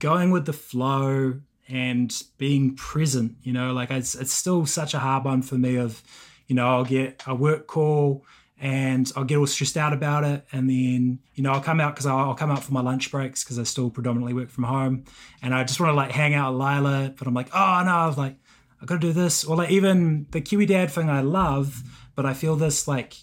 going 0.00 0.32
with 0.32 0.46
the 0.46 0.52
flow 0.52 1.42
and 1.68 2.22
being 2.38 2.74
present. 2.74 3.36
You 3.44 3.52
know, 3.52 3.72
like 3.72 3.92
it's 3.92 4.16
it's 4.16 4.32
still 4.32 4.66
such 4.66 4.94
a 4.94 4.98
hard 4.98 5.24
one 5.24 5.42
for 5.42 5.54
me. 5.54 5.76
Of 5.76 6.02
you 6.48 6.56
know, 6.56 6.66
I'll 6.66 6.84
get 6.84 7.22
a 7.24 7.36
work 7.36 7.68
call 7.68 8.24
and 8.60 9.10
I'll 9.14 9.24
get 9.24 9.36
all 9.36 9.46
stressed 9.46 9.76
out 9.76 9.92
about 9.92 10.24
it. 10.24 10.44
And 10.52 10.68
then, 10.68 11.20
you 11.34 11.42
know, 11.42 11.52
I'll 11.52 11.60
come 11.60 11.80
out 11.80 11.94
because 11.94 12.06
I'll, 12.06 12.34
come 12.34 12.50
out 12.50 12.64
for 12.64 12.72
my 12.72 12.80
lunch 12.80 13.10
breaks 13.10 13.44
because 13.44 13.58
I 13.58 13.62
still 13.62 13.90
predominantly 13.90 14.34
work 14.34 14.50
from 14.50 14.64
home. 14.64 15.04
And 15.42 15.54
I 15.54 15.64
just 15.64 15.78
want 15.80 15.90
to 15.90 15.94
like 15.94 16.10
hang 16.10 16.34
out 16.34 16.52
with 16.52 16.60
Lila, 16.60 17.14
but 17.16 17.26
I'm 17.28 17.34
like, 17.34 17.50
oh 17.54 17.82
no, 17.84 17.92
I 17.92 18.06
was 18.06 18.18
like, 18.18 18.36
I 18.82 18.86
got 18.86 19.00
to 19.00 19.06
do 19.06 19.12
this. 19.12 19.44
Or 19.44 19.56
like 19.56 19.70
even 19.70 20.26
the 20.30 20.40
Kiwi 20.40 20.66
Dad 20.66 20.90
thing 20.90 21.08
I 21.08 21.20
love, 21.20 21.82
but 22.14 22.26
I 22.26 22.34
feel 22.34 22.56
this 22.56 22.88
like 22.88 23.16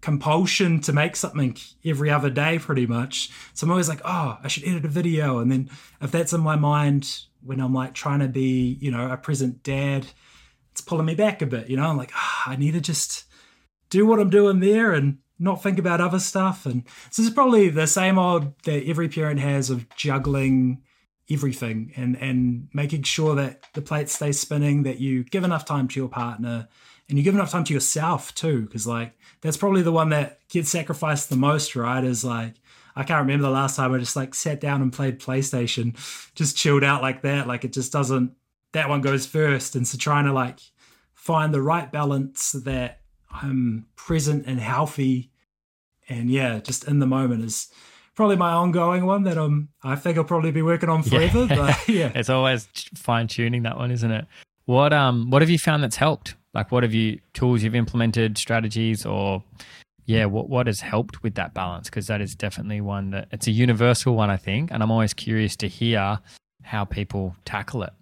compulsion 0.00 0.80
to 0.80 0.92
make 0.92 1.16
something 1.16 1.56
every 1.84 2.10
other 2.10 2.30
day 2.30 2.58
pretty 2.58 2.86
much. 2.86 3.30
So 3.52 3.66
I'm 3.66 3.70
always 3.70 3.88
like, 3.88 4.00
oh, 4.04 4.38
I 4.42 4.48
should 4.48 4.64
edit 4.64 4.84
a 4.84 4.88
video. 4.88 5.38
And 5.38 5.50
then 5.50 5.68
if 6.00 6.10
that's 6.10 6.32
in 6.32 6.40
my 6.40 6.56
mind 6.56 7.22
when 7.42 7.60
I'm 7.60 7.74
like 7.74 7.92
trying 7.92 8.20
to 8.20 8.28
be, 8.28 8.78
you 8.80 8.90
know, 8.90 9.10
a 9.10 9.16
present 9.16 9.62
dad, 9.62 10.06
it's 10.72 10.80
pulling 10.80 11.06
me 11.06 11.14
back 11.14 11.42
a 11.42 11.46
bit, 11.46 11.68
you 11.68 11.76
know, 11.76 11.86
I'm 11.86 11.96
like, 11.96 12.12
oh, 12.14 12.42
I 12.46 12.56
need 12.56 12.72
to 12.72 12.80
just 12.80 13.25
do 13.90 14.06
what 14.06 14.20
I'm 14.20 14.30
doing 14.30 14.60
there 14.60 14.92
and 14.92 15.18
not 15.38 15.62
think 15.62 15.78
about 15.78 16.00
other 16.00 16.18
stuff. 16.18 16.66
And 16.66 16.84
so 17.10 17.22
it's 17.22 17.34
probably 17.34 17.68
the 17.68 17.86
same 17.86 18.18
old 18.18 18.58
that 18.64 18.88
every 18.88 19.08
parent 19.08 19.40
has 19.40 19.70
of 19.70 19.88
juggling 19.90 20.82
everything 21.30 21.92
and 21.96 22.16
and 22.16 22.68
making 22.72 23.02
sure 23.02 23.34
that 23.34 23.64
the 23.74 23.82
plate 23.82 24.08
stays 24.08 24.38
spinning, 24.38 24.84
that 24.84 25.00
you 25.00 25.24
give 25.24 25.44
enough 25.44 25.64
time 25.64 25.88
to 25.88 26.00
your 26.00 26.08
partner 26.08 26.68
and 27.08 27.18
you 27.18 27.24
give 27.24 27.34
enough 27.34 27.50
time 27.50 27.64
to 27.64 27.74
yourself 27.74 28.34
too, 28.34 28.62
because 28.62 28.86
like 28.86 29.12
that's 29.40 29.56
probably 29.56 29.82
the 29.82 29.92
one 29.92 30.10
that 30.10 30.40
gets 30.48 30.70
sacrificed 30.70 31.28
the 31.28 31.36
most, 31.36 31.76
right? 31.76 32.04
Is 32.04 32.24
like 32.24 32.54
I 32.94 33.02
can't 33.02 33.20
remember 33.20 33.42
the 33.42 33.50
last 33.50 33.76
time 33.76 33.92
I 33.92 33.98
just 33.98 34.16
like 34.16 34.34
sat 34.34 34.60
down 34.60 34.80
and 34.80 34.92
played 34.92 35.20
PlayStation, 35.20 35.94
just 36.34 36.56
chilled 36.56 36.84
out 36.84 37.02
like 37.02 37.22
that. 37.22 37.46
Like 37.46 37.64
it 37.64 37.72
just 37.72 37.92
doesn't 37.92 38.32
that 38.72 38.88
one 38.88 39.00
goes 39.00 39.26
first. 39.26 39.76
And 39.76 39.86
so 39.86 39.98
trying 39.98 40.24
to 40.24 40.32
like 40.32 40.60
find 41.14 41.52
the 41.52 41.62
right 41.62 41.90
balance 41.90 42.52
that 42.52 43.00
I'm 43.42 43.86
present 43.96 44.46
and 44.46 44.60
healthy, 44.60 45.30
and 46.08 46.30
yeah, 46.30 46.58
just 46.60 46.86
in 46.88 46.98
the 46.98 47.06
moment 47.06 47.44
is 47.44 47.68
probably 48.14 48.36
my 48.36 48.52
ongoing 48.52 49.06
one 49.06 49.24
that 49.24 49.38
I'm. 49.38 49.68
I 49.82 49.96
think 49.96 50.18
I'll 50.18 50.24
probably 50.24 50.50
be 50.50 50.62
working 50.62 50.88
on 50.88 51.02
forever. 51.02 51.46
Yeah. 51.46 51.56
But 51.56 51.88
yeah, 51.88 52.12
it's 52.14 52.30
always 52.30 52.68
fine 52.94 53.28
tuning 53.28 53.62
that 53.64 53.76
one, 53.76 53.90
isn't 53.90 54.10
it? 54.10 54.26
What 54.64 54.92
um 54.92 55.30
what 55.30 55.42
have 55.42 55.50
you 55.50 55.58
found 55.58 55.82
that's 55.82 55.96
helped? 55.96 56.34
Like, 56.54 56.72
what 56.72 56.82
have 56.82 56.94
you 56.94 57.20
tools 57.34 57.62
you've 57.62 57.74
implemented, 57.74 58.38
strategies, 58.38 59.04
or 59.04 59.42
yeah, 60.06 60.24
what 60.24 60.48
what 60.48 60.66
has 60.66 60.80
helped 60.80 61.22
with 61.22 61.34
that 61.34 61.54
balance? 61.54 61.88
Because 61.88 62.06
that 62.06 62.20
is 62.20 62.34
definitely 62.34 62.80
one 62.80 63.10
that 63.10 63.28
it's 63.30 63.46
a 63.46 63.52
universal 63.52 64.14
one, 64.14 64.30
I 64.30 64.36
think, 64.36 64.70
and 64.72 64.82
I'm 64.82 64.90
always 64.90 65.12
curious 65.12 65.54
to 65.56 65.68
hear 65.68 66.18
how 66.62 66.84
people 66.84 67.36
tackle 67.44 67.82
it. 67.82 67.92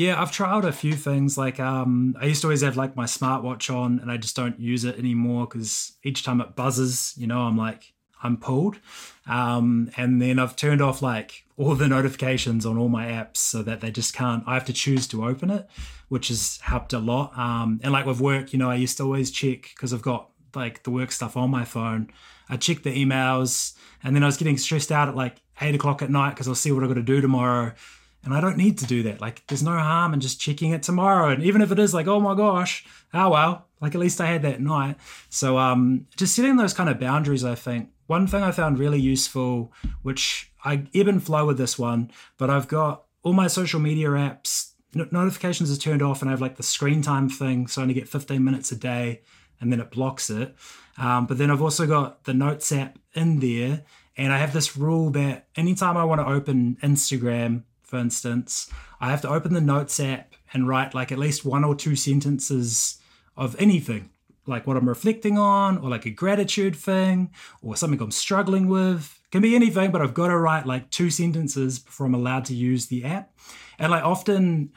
Yeah, 0.00 0.18
I've 0.18 0.32
tried 0.32 0.64
a 0.64 0.72
few 0.72 0.94
things. 0.94 1.36
Like, 1.36 1.60
um, 1.60 2.16
I 2.18 2.24
used 2.24 2.40
to 2.40 2.46
always 2.46 2.62
have 2.62 2.74
like 2.74 2.96
my 2.96 3.04
smartwatch 3.04 3.68
on, 3.68 3.98
and 3.98 4.10
I 4.10 4.16
just 4.16 4.34
don't 4.34 4.58
use 4.58 4.86
it 4.86 4.98
anymore 4.98 5.46
because 5.46 5.92
each 6.02 6.24
time 6.24 6.40
it 6.40 6.56
buzzes, 6.56 7.12
you 7.18 7.26
know, 7.26 7.40
I'm 7.42 7.58
like, 7.58 7.92
I'm 8.22 8.38
pulled. 8.38 8.78
Um, 9.26 9.90
and 9.98 10.22
then 10.22 10.38
I've 10.38 10.56
turned 10.56 10.80
off 10.80 11.02
like 11.02 11.44
all 11.58 11.74
the 11.74 11.86
notifications 11.86 12.64
on 12.64 12.78
all 12.78 12.88
my 12.88 13.08
apps 13.08 13.36
so 13.36 13.62
that 13.62 13.82
they 13.82 13.90
just 13.90 14.14
can't. 14.14 14.42
I 14.46 14.54
have 14.54 14.64
to 14.64 14.72
choose 14.72 15.06
to 15.08 15.26
open 15.26 15.50
it, 15.50 15.68
which 16.08 16.28
has 16.28 16.58
helped 16.62 16.94
a 16.94 16.98
lot. 16.98 17.36
Um, 17.36 17.78
and 17.82 17.92
like 17.92 18.06
with 18.06 18.22
work, 18.22 18.54
you 18.54 18.58
know, 18.58 18.70
I 18.70 18.76
used 18.76 18.96
to 18.96 19.02
always 19.02 19.30
check 19.30 19.68
because 19.74 19.92
I've 19.92 20.00
got 20.00 20.30
like 20.54 20.82
the 20.84 20.90
work 20.90 21.12
stuff 21.12 21.36
on 21.36 21.50
my 21.50 21.66
phone. 21.66 22.08
I 22.48 22.56
check 22.56 22.84
the 22.84 23.04
emails, 23.04 23.74
and 24.02 24.16
then 24.16 24.22
I 24.22 24.26
was 24.26 24.38
getting 24.38 24.56
stressed 24.56 24.90
out 24.92 25.08
at 25.08 25.14
like 25.14 25.42
eight 25.60 25.74
o'clock 25.74 26.00
at 26.00 26.08
night 26.08 26.30
because 26.30 26.48
I'll 26.48 26.54
see 26.54 26.72
what 26.72 26.82
I've 26.82 26.88
got 26.88 26.94
to 26.94 27.02
do 27.02 27.20
tomorrow. 27.20 27.74
And 28.22 28.34
I 28.34 28.40
don't 28.40 28.58
need 28.58 28.76
to 28.78 28.86
do 28.86 29.02
that. 29.04 29.20
Like, 29.20 29.46
there's 29.46 29.62
no 29.62 29.78
harm 29.78 30.12
in 30.12 30.20
just 30.20 30.40
checking 30.40 30.72
it 30.72 30.82
tomorrow. 30.82 31.30
And 31.30 31.42
even 31.42 31.62
if 31.62 31.72
it 31.72 31.78
is 31.78 31.94
like, 31.94 32.06
oh 32.06 32.20
my 32.20 32.34
gosh, 32.34 32.84
oh 33.14 33.30
well, 33.30 33.66
like 33.80 33.94
at 33.94 34.00
least 34.00 34.20
I 34.20 34.26
had 34.26 34.42
that 34.42 34.60
night. 34.60 34.96
So, 35.30 35.58
um, 35.58 36.06
just 36.16 36.34
setting 36.34 36.56
those 36.56 36.74
kind 36.74 36.90
of 36.90 37.00
boundaries, 37.00 37.44
I 37.44 37.54
think. 37.54 37.88
One 38.06 38.26
thing 38.26 38.42
I 38.42 38.50
found 38.50 38.78
really 38.78 39.00
useful, 39.00 39.72
which 40.02 40.52
I 40.64 40.86
ebb 40.94 41.08
and 41.08 41.22
flow 41.22 41.46
with 41.46 41.58
this 41.58 41.78
one, 41.78 42.10
but 42.36 42.50
I've 42.50 42.68
got 42.68 43.04
all 43.22 43.32
my 43.32 43.46
social 43.46 43.80
media 43.80 44.08
apps 44.08 44.70
notifications 44.94 45.70
are 45.72 45.80
turned 45.80 46.02
off, 46.02 46.22
and 46.22 46.28
I 46.28 46.32
have 46.32 46.40
like 46.40 46.56
the 46.56 46.62
screen 46.62 47.02
time 47.02 47.28
thing, 47.28 47.66
so 47.66 47.80
I 47.80 47.82
only 47.82 47.94
get 47.94 48.08
15 48.08 48.42
minutes 48.42 48.72
a 48.72 48.76
day, 48.76 49.22
and 49.60 49.72
then 49.72 49.80
it 49.80 49.90
blocks 49.90 50.30
it. 50.30 50.54
Um, 50.98 51.26
but 51.26 51.38
then 51.38 51.50
I've 51.50 51.62
also 51.62 51.86
got 51.86 52.24
the 52.24 52.34
Notes 52.34 52.72
app 52.72 52.98
in 53.14 53.40
there, 53.40 53.84
and 54.16 54.32
I 54.32 54.38
have 54.38 54.52
this 54.52 54.76
rule 54.76 55.10
that 55.10 55.46
anytime 55.56 55.96
I 55.96 56.04
want 56.04 56.20
to 56.20 56.26
open 56.26 56.76
Instagram 56.82 57.64
for 57.90 57.98
instance, 57.98 58.70
I 59.00 59.10
have 59.10 59.20
to 59.22 59.28
open 59.28 59.52
the 59.52 59.60
Notes 59.60 59.98
app 59.98 60.34
and 60.54 60.68
write 60.68 60.94
like 60.94 61.10
at 61.10 61.18
least 61.18 61.44
one 61.44 61.64
or 61.64 61.74
two 61.74 61.96
sentences 61.96 63.00
of 63.36 63.56
anything, 63.58 64.10
like 64.46 64.64
what 64.64 64.76
I'm 64.76 64.88
reflecting 64.88 65.36
on, 65.36 65.76
or 65.78 65.90
like 65.90 66.06
a 66.06 66.10
gratitude 66.10 66.76
thing, 66.76 67.32
or 67.62 67.74
something 67.74 68.00
I'm 68.00 68.12
struggling 68.12 68.68
with. 68.68 69.18
Can 69.32 69.42
be 69.42 69.56
anything, 69.56 69.90
but 69.90 70.02
I've 70.02 70.14
got 70.14 70.28
to 70.28 70.38
write 70.38 70.66
like 70.66 70.90
two 70.90 71.10
sentences 71.10 71.80
before 71.80 72.06
I'm 72.06 72.14
allowed 72.14 72.44
to 72.44 72.54
use 72.54 72.86
the 72.86 73.04
app. 73.04 73.32
And 73.76 73.90
like 73.90 74.04
often 74.04 74.70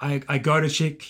I, 0.00 0.22
I 0.28 0.38
go 0.38 0.60
to 0.60 0.68
check 0.68 1.02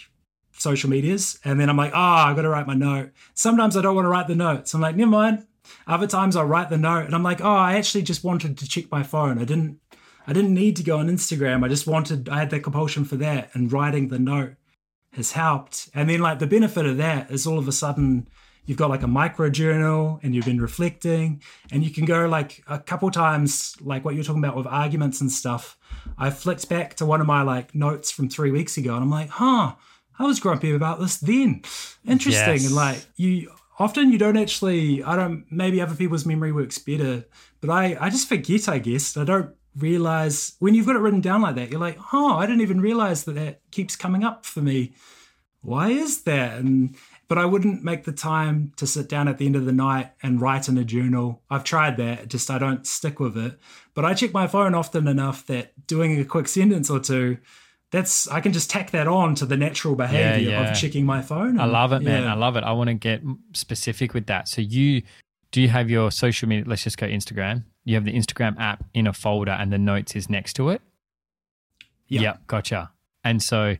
social 0.52 0.90
medias 0.90 1.38
and 1.42 1.58
then 1.58 1.70
I'm 1.70 1.76
like, 1.78 1.92
ah, 1.94 2.26
oh, 2.26 2.30
I've 2.30 2.36
got 2.36 2.42
to 2.42 2.50
write 2.50 2.66
my 2.66 2.74
note. 2.74 3.12
Sometimes 3.32 3.78
I 3.78 3.82
don't 3.82 3.94
want 3.94 4.04
to 4.04 4.10
write 4.10 4.28
the 4.28 4.34
notes. 4.34 4.74
I'm 4.74 4.82
like, 4.82 4.96
never 4.96 5.10
mind. 5.10 5.46
Other 5.86 6.06
times 6.06 6.36
I 6.36 6.42
write 6.42 6.68
the 6.68 6.78
note 6.78 7.06
and 7.06 7.14
I'm 7.14 7.22
like, 7.22 7.40
oh, 7.40 7.50
I 7.50 7.76
actually 7.76 8.02
just 8.02 8.24
wanted 8.24 8.58
to 8.58 8.68
check 8.68 8.90
my 8.90 9.02
phone. 9.02 9.38
I 9.38 9.44
didn't 9.44 9.80
I 10.26 10.32
didn't 10.32 10.54
need 10.54 10.76
to 10.76 10.82
go 10.82 10.98
on 10.98 11.08
Instagram. 11.08 11.64
I 11.64 11.68
just 11.68 11.86
wanted, 11.86 12.28
I 12.28 12.38
had 12.38 12.50
that 12.50 12.60
compulsion 12.60 13.04
for 13.04 13.16
that, 13.16 13.50
and 13.54 13.72
writing 13.72 14.08
the 14.08 14.18
note 14.18 14.54
has 15.12 15.32
helped. 15.32 15.88
And 15.94 16.10
then, 16.10 16.20
like, 16.20 16.38
the 16.38 16.46
benefit 16.46 16.86
of 16.86 16.96
that 16.98 17.30
is 17.30 17.46
all 17.46 17.58
of 17.58 17.68
a 17.68 17.72
sudden 17.72 18.28
you've 18.64 18.76
got 18.76 18.90
like 18.90 19.02
a 19.02 19.06
micro 19.06 19.48
journal 19.48 20.18
and 20.22 20.34
you've 20.34 20.44
been 20.44 20.60
reflecting, 20.60 21.42
and 21.70 21.84
you 21.84 21.90
can 21.90 22.04
go 22.04 22.26
like 22.28 22.64
a 22.66 22.78
couple 22.78 23.10
times, 23.10 23.76
like 23.80 24.04
what 24.04 24.14
you're 24.14 24.24
talking 24.24 24.42
about 24.42 24.56
with 24.56 24.66
arguments 24.66 25.20
and 25.20 25.30
stuff. 25.30 25.78
I 26.18 26.30
flicked 26.30 26.68
back 26.68 26.94
to 26.96 27.06
one 27.06 27.20
of 27.20 27.26
my 27.26 27.42
like 27.42 27.74
notes 27.74 28.10
from 28.10 28.28
three 28.28 28.50
weeks 28.50 28.76
ago, 28.76 28.94
and 28.94 29.04
I'm 29.04 29.10
like, 29.10 29.30
huh, 29.30 29.74
I 30.18 30.24
was 30.24 30.40
grumpy 30.40 30.74
about 30.74 30.98
this 30.98 31.18
then. 31.18 31.62
Interesting. 32.04 32.54
Yes. 32.54 32.66
And 32.66 32.74
like, 32.74 33.06
you 33.16 33.50
often 33.78 34.10
you 34.10 34.18
don't 34.18 34.36
actually 34.36 35.02
i 35.02 35.14
don't 35.16 35.44
maybe 35.50 35.80
other 35.80 35.94
people's 35.94 36.26
memory 36.26 36.52
works 36.52 36.78
better 36.78 37.24
but 37.60 37.70
i 37.70 37.96
i 38.00 38.10
just 38.10 38.28
forget 38.28 38.68
i 38.68 38.78
guess 38.78 39.16
i 39.16 39.24
don't 39.24 39.54
realize 39.76 40.56
when 40.58 40.74
you've 40.74 40.86
got 40.86 40.96
it 40.96 41.00
written 41.00 41.20
down 41.20 41.42
like 41.42 41.56
that, 41.56 41.70
you're 41.70 41.80
like, 41.80 41.98
oh, 42.12 42.36
I 42.36 42.46
didn't 42.46 42.62
even 42.62 42.80
realize 42.80 43.24
that 43.24 43.34
that 43.34 43.60
keeps 43.70 43.96
coming 43.96 44.24
up 44.24 44.46
for 44.46 44.60
me. 44.60 44.94
Why 45.60 45.90
is 45.90 46.22
that? 46.22 46.58
And 46.58 46.96
but 47.28 47.38
I 47.38 47.44
wouldn't 47.44 47.82
make 47.82 48.04
the 48.04 48.12
time 48.12 48.72
to 48.76 48.86
sit 48.86 49.08
down 49.08 49.26
at 49.26 49.38
the 49.38 49.46
end 49.46 49.56
of 49.56 49.64
the 49.64 49.72
night 49.72 50.12
and 50.22 50.40
write 50.40 50.68
in 50.68 50.78
a 50.78 50.84
journal. 50.84 51.42
I've 51.50 51.64
tried 51.64 51.96
that, 51.96 52.28
just 52.28 52.50
I 52.50 52.58
don't 52.58 52.86
stick 52.86 53.18
with 53.18 53.36
it. 53.36 53.58
But 53.94 54.04
I 54.04 54.14
check 54.14 54.32
my 54.32 54.46
phone 54.46 54.74
often 54.74 55.08
enough 55.08 55.44
that 55.46 55.72
doing 55.88 56.20
a 56.20 56.24
quick 56.24 56.46
sentence 56.46 56.88
or 56.88 57.00
two, 57.00 57.38
that's 57.90 58.28
I 58.28 58.40
can 58.40 58.52
just 58.52 58.70
tack 58.70 58.92
that 58.92 59.08
on 59.08 59.34
to 59.36 59.46
the 59.46 59.56
natural 59.56 59.96
behavior 59.96 60.50
yeah, 60.50 60.60
yeah. 60.60 60.70
of 60.70 60.76
checking 60.76 61.04
my 61.04 61.20
phone. 61.20 61.50
And, 61.50 61.62
I 61.62 61.64
love 61.64 61.92
it, 61.92 62.00
man. 62.00 62.22
Yeah. 62.22 62.32
I 62.32 62.36
love 62.36 62.56
it. 62.56 62.62
I 62.62 62.72
want 62.72 62.88
to 62.88 62.94
get 62.94 63.22
specific 63.52 64.14
with 64.14 64.26
that. 64.26 64.48
So 64.48 64.60
you 64.60 65.02
do 65.50 65.60
you 65.60 65.68
have 65.68 65.90
your 65.90 66.10
social 66.10 66.48
media? 66.48 66.64
Let's 66.66 66.84
just 66.84 66.98
go 66.98 67.06
Instagram 67.06 67.64
you 67.86 67.94
have 67.94 68.04
the 68.04 68.12
Instagram 68.12 68.58
app 68.58 68.84
in 68.92 69.06
a 69.06 69.12
folder 69.12 69.52
and 69.52 69.72
the 69.72 69.78
notes 69.78 70.16
is 70.16 70.28
next 70.28 70.54
to 70.54 70.68
it. 70.68 70.82
Yeah, 72.08 72.20
Yep, 72.20 72.46
gotcha. 72.48 72.90
And 73.24 73.42
so 73.42 73.76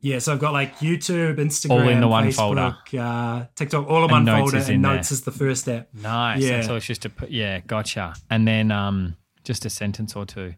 yeah, 0.00 0.18
so 0.18 0.32
I've 0.32 0.38
got 0.38 0.52
like 0.52 0.78
YouTube, 0.78 1.36
Instagram, 1.36 1.70
all 1.70 1.88
in 1.88 2.00
the 2.00 2.08
one 2.08 2.28
Facebook, 2.28 2.34
folder. 2.34 2.76
Uh, 2.98 3.44
TikTok, 3.54 3.88
all 3.88 4.04
in 4.04 4.10
one 4.10 4.26
folder, 4.26 4.56
and 4.56 4.82
Notes 4.82 5.10
there. 5.10 5.16
is 5.16 5.22
the 5.22 5.30
first 5.30 5.68
app. 5.68 5.88
Nice. 5.94 6.42
Yeah. 6.42 6.62
so 6.62 6.76
it's 6.76 6.86
just 6.86 7.04
a 7.04 7.08
put. 7.08 7.30
Yeah, 7.30 7.60
gotcha. 7.60 8.14
And 8.30 8.46
then 8.46 8.72
um, 8.72 9.16
just 9.44 9.64
a 9.64 9.70
sentence 9.70 10.16
or 10.16 10.24
two. 10.24 10.54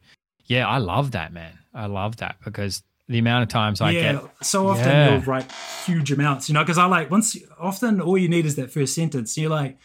Yeah, 0.46 0.66
I 0.68 0.78
love 0.78 1.10
that, 1.12 1.32
man. 1.32 1.58
I 1.74 1.86
love 1.86 2.18
that 2.18 2.36
because 2.44 2.82
the 3.08 3.18
amount 3.18 3.42
of 3.42 3.48
times 3.50 3.80
I 3.80 3.90
yeah, 3.90 4.12
get. 4.12 4.24
So 4.42 4.68
often 4.68 4.88
yeah. 4.88 5.12
you'll 5.12 5.22
write 5.22 5.50
huge 5.84 6.10
amounts, 6.10 6.48
you 6.48 6.54
know, 6.54 6.62
because 6.62 6.78
I 6.78 6.86
like 6.86 7.10
once 7.10 7.36
often 7.58 8.00
all 8.00 8.16
you 8.16 8.28
need 8.28 8.46
is 8.46 8.56
that 8.56 8.70
first 8.70 8.94
sentence. 8.94 9.36
You're 9.36 9.50
like, 9.50 9.78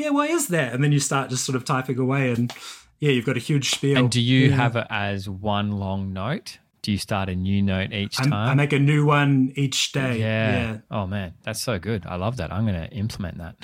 yeah, 0.00 0.10
why 0.10 0.26
is 0.26 0.48
that? 0.48 0.72
And 0.72 0.82
then 0.82 0.92
you 0.92 1.00
start 1.00 1.30
just 1.30 1.44
sort 1.44 1.56
of 1.56 1.64
typing 1.64 1.98
away, 1.98 2.32
and 2.32 2.52
yeah, 2.98 3.10
you've 3.10 3.26
got 3.26 3.36
a 3.36 3.40
huge 3.40 3.70
spiel. 3.70 3.98
And 3.98 4.10
do 4.10 4.20
you 4.20 4.48
yeah. 4.48 4.56
have 4.56 4.76
it 4.76 4.86
as 4.90 5.28
one 5.28 5.72
long 5.72 6.12
note? 6.12 6.58
Do 6.82 6.92
you 6.92 6.98
start 6.98 7.28
a 7.28 7.34
new 7.34 7.60
note 7.60 7.92
each 7.92 8.16
time? 8.16 8.32
I 8.32 8.54
make 8.54 8.72
a 8.72 8.78
new 8.78 9.04
one 9.04 9.52
each 9.54 9.92
day. 9.92 10.18
Yeah. 10.18 10.52
yeah. 10.52 10.78
Oh 10.90 11.06
man, 11.06 11.34
that's 11.42 11.60
so 11.60 11.78
good. 11.78 12.06
I 12.06 12.16
love 12.16 12.38
that. 12.38 12.50
I'm 12.50 12.66
going 12.66 12.80
to 12.80 12.88
implement 12.96 13.36
that. 13.36 13.56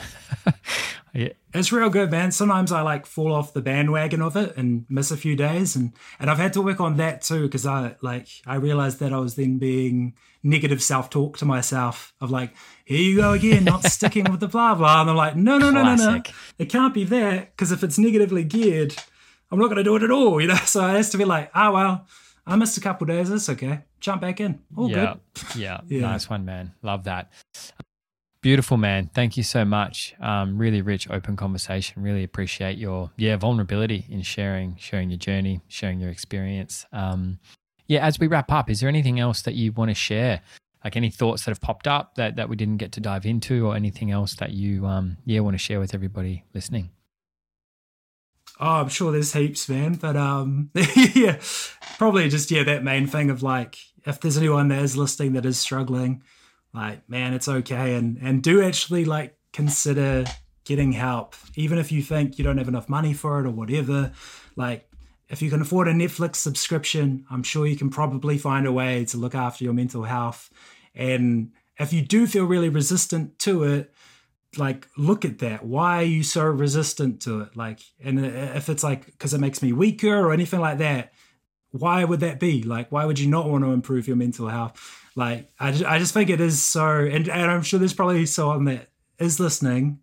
yeah. 1.14 1.30
It's 1.55 1.72
real 1.72 1.89
good, 1.89 2.11
man. 2.11 2.30
Sometimes 2.30 2.72
I 2.72 2.82
like 2.82 3.07
fall 3.07 3.32
off 3.32 3.55
the 3.55 3.62
bandwagon 3.62 4.20
of 4.20 4.37
it 4.37 4.55
and 4.59 4.84
miss 4.91 5.11
a 5.11 5.16
few 5.16 5.34
days, 5.34 5.74
and 5.74 5.95
and 6.20 6.30
I've 6.30 6.37
had 6.37 6.53
to 6.55 6.62
work 6.62 6.78
on 6.78 6.99
that 6.99 7.22
too 7.22 7.43
because 7.43 7.64
I 7.64 7.97
like 8.03 8.28
I 8.47 8.57
realized 8.57 8.99
that 9.01 9.14
I 9.14 9.18
was 9.18 9.37
then 9.37 9.57
being 9.57 10.12
negative 10.47 10.82
self 10.82 11.11
talk 11.11 11.38
to 11.38 11.44
myself 11.44 12.14
of 12.20 12.30
like, 12.30 12.55
here 12.84 13.01
you 13.01 13.16
go 13.16 13.32
again, 13.32 13.64
not 13.64 13.84
sticking 13.92 14.30
with 14.30 14.40
the 14.40 14.49
blah 14.49 14.74
blah, 14.74 15.01
and 15.03 15.11
I'm 15.11 15.16
like, 15.16 15.36
no, 15.36 15.59
no, 15.59 15.70
no, 15.70 15.82
no, 15.82 15.94
no, 15.94 16.22
it 16.59 16.66
can't 16.66 16.94
be 16.94 17.05
that 17.05 17.57
because 17.57 17.72
if 17.72 17.82
it's 17.82 17.99
negatively 17.99 18.44
geared, 18.44 18.94
I'm 19.51 19.59
not 19.59 19.66
going 19.66 19.76
to 19.76 19.84
do 19.84 19.97
it 19.97 20.03
at 20.03 20.11
all, 20.11 20.40
you 20.42 20.49
know. 20.49 20.55
So 20.57 20.86
it 20.86 20.92
has 20.92 21.11
to 21.11 21.18
be 21.18 21.24
like, 21.24 21.51
oh 21.55 21.72
well 21.72 22.07
I 22.47 22.57
missed 22.57 22.78
a 22.78 22.80
couple 22.80 23.07
days. 23.07 23.28
That's 23.28 23.49
okay. 23.49 23.80
Jump 23.99 24.20
back 24.20 24.40
in. 24.40 24.61
All 24.76 24.88
yeah, 24.88 25.14
good. 25.34 25.57
Yeah. 25.57 25.80
yeah. 25.88 26.01
Nice 26.03 26.30
one, 26.30 26.44
man. 26.44 26.72
Love 26.82 27.05
that. 27.05 27.32
Beautiful, 28.40 28.76
man. 28.76 29.11
Thank 29.12 29.36
you 29.36 29.42
so 29.42 29.64
much. 29.64 30.14
Um, 30.20 30.57
really 30.57 30.80
rich, 30.80 31.11
open 31.11 31.36
conversation. 31.36 32.03
Really 32.03 32.22
appreciate 32.22 32.78
your 32.78 33.11
yeah 33.16 33.36
vulnerability 33.36 34.07
in 34.09 34.22
sharing, 34.22 34.76
sharing 34.78 35.11
your 35.11 35.18
journey, 35.18 35.62
sharing 35.66 35.99
your 35.99 36.11
experience. 36.11 36.86
Um, 36.92 37.40
yeah. 37.87 38.05
As 38.05 38.18
we 38.18 38.26
wrap 38.26 38.51
up, 38.53 38.70
is 38.70 38.80
there 38.80 38.89
anything 38.89 39.20
else 39.20 39.43
that 39.43 39.55
you 39.55 39.72
want 39.72 39.91
to 39.91 39.95
share? 39.95 40.41
Like 40.84 40.97
any 40.97 41.11
thoughts 41.11 41.45
that 41.45 41.51
have 41.51 41.61
popped 41.61 41.89
up 41.89 42.14
that 42.14 42.37
that 42.37 42.49
we 42.49 42.57
didn't 42.57 42.76
get 42.76 42.93
to 42.93 43.01
dive 43.01 43.26
into, 43.26 43.66
or 43.66 43.74
anything 43.74 44.11
else 44.11 44.34
that 44.37 44.53
you 44.53 44.87
um, 44.87 45.16
yeah 45.24 45.41
want 45.41 45.55
to 45.55 45.59
share 45.59 45.80
with 45.80 45.95
everybody 45.95 46.45
listening? 46.55 46.91
Oh, 48.59 48.80
I'm 48.80 48.89
sure 48.89 49.12
there's 49.12 49.32
heaps, 49.32 49.68
man. 49.68 49.95
But 49.95 50.16
um, 50.16 50.70
yeah, 51.14 51.41
probably 51.99 52.28
just 52.28 52.51
yeah 52.51 52.62
that 52.64 52.84
main 52.84 53.07
thing 53.07 53.30
of 53.30 53.43
like 53.43 53.76
if 54.05 54.20
there's 54.20 54.39
anyone 54.39 54.68
that 54.68 54.82
is 54.82 54.97
listening 54.97 55.32
that 55.34 55.45
is 55.45 55.59
struggling, 55.59 56.22
like 56.72 57.09
man, 57.09 57.34
it's 57.34 57.49
okay, 57.49 57.95
and 57.95 58.16
and 58.18 58.43
do 58.43 58.62
actually 58.62 59.05
like 59.05 59.37
consider 59.53 60.24
getting 60.64 60.93
help, 60.93 61.34
even 61.55 61.78
if 61.78 61.93
you 61.93 62.03
think 62.03 62.39
you 62.39 62.45
don't 62.45 62.59
have 62.59 62.68
enough 62.68 62.89
money 62.89 63.12
for 63.12 63.41
it 63.41 63.47
or 63.47 63.51
whatever. 63.51 64.12
Like 64.57 64.89
if 65.29 65.43
you 65.43 65.51
can 65.51 65.61
afford 65.61 65.89
a 65.89 65.93
Netflix 65.93 66.37
subscription, 66.37 67.24
I'm 67.31 67.43
sure 67.43 67.66
you 67.66 67.77
can 67.77 67.91
probably 67.91 68.39
find 68.39 68.66
a 68.66 68.72
way 68.72 69.05
to 69.07 69.16
look 69.16 69.35
after 69.35 69.64
your 69.64 69.72
mental 69.72 70.05
health. 70.05 70.51
And 70.95 71.53
if 71.79 71.93
you 71.93 72.03
do 72.03 72.27
feel 72.27 72.45
really 72.45 72.68
resistant 72.68 73.39
to 73.41 73.64
it, 73.64 73.93
like 74.57 74.89
look 74.97 75.24
at 75.24 75.41
that. 75.41 75.64
Why 75.64 75.99
are 75.99 76.03
you 76.03 76.22
so 76.22 76.45
resistant 76.45 77.20
to 77.22 77.41
it? 77.41 77.57
Like 77.57 77.81
and 78.03 78.18
uh, 78.18 78.29
uh, 78.29 78.53
if 78.55 78.68
it's 78.68 78.83
like 78.83 79.07
because 79.07 79.35
it 79.35 79.41
makes 79.41 79.62
me 79.62 79.72
weaker 79.72 80.16
or 80.16 80.33
anything 80.33 80.61
like 80.61 80.79
that 80.79 81.12
why 81.79 82.05
would 82.05 82.20
that 82.20 82.41
be? 82.41 82.62
Like 82.62 82.91
why 82.91 83.05
would 83.05 83.18
you 83.18 83.29
not 83.29 83.49
want 83.49 83.64
to 83.64 83.72
improve 83.72 84.07
your 84.07 84.16
mental 84.16 84.49
health? 84.49 85.03
Like 85.14 85.51
i 85.59 85.72
just, 85.72 85.85
I 85.85 85.99
just 85.99 86.12
think 86.12 86.31
it 86.31 86.41
is 86.41 86.62
so 86.62 86.99
and, 86.99 87.27
and 87.29 87.51
i'm 87.51 87.62
sure 87.62 87.79
there's 87.79 87.95
probably 87.95 88.27
someone 88.27 88.64
that 88.66 88.91
is 89.18 89.41
listening 89.41 90.01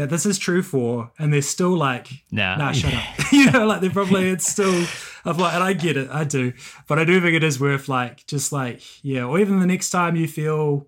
that 0.00 0.10
this 0.10 0.26
is 0.26 0.38
true 0.38 0.62
for 0.62 1.12
and 1.18 1.32
they're 1.32 1.42
still 1.42 1.76
like 1.76 2.08
nah, 2.30 2.56
nah 2.56 2.72
shut 2.72 2.92
up 2.92 3.04
you 3.32 3.50
know 3.50 3.66
like 3.66 3.80
they're 3.80 3.90
probably 3.90 4.28
it's 4.28 4.46
still 4.46 4.86
of 5.24 5.38
like 5.38 5.54
and 5.54 5.62
i 5.62 5.72
get 5.72 5.96
it 5.96 6.08
i 6.10 6.24
do 6.24 6.52
but 6.86 6.98
i 6.98 7.04
do 7.04 7.20
think 7.20 7.34
it 7.34 7.44
is 7.44 7.60
worth 7.60 7.88
like 7.88 8.26
just 8.26 8.52
like 8.52 8.82
yeah 9.04 9.24
or 9.24 9.38
even 9.38 9.60
the 9.60 9.66
next 9.66 9.90
time 9.90 10.16
you 10.16 10.26
feel 10.26 10.86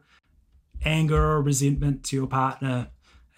anger 0.84 1.32
or 1.32 1.42
resentment 1.42 2.04
to 2.04 2.16
your 2.16 2.26
partner, 2.26 2.88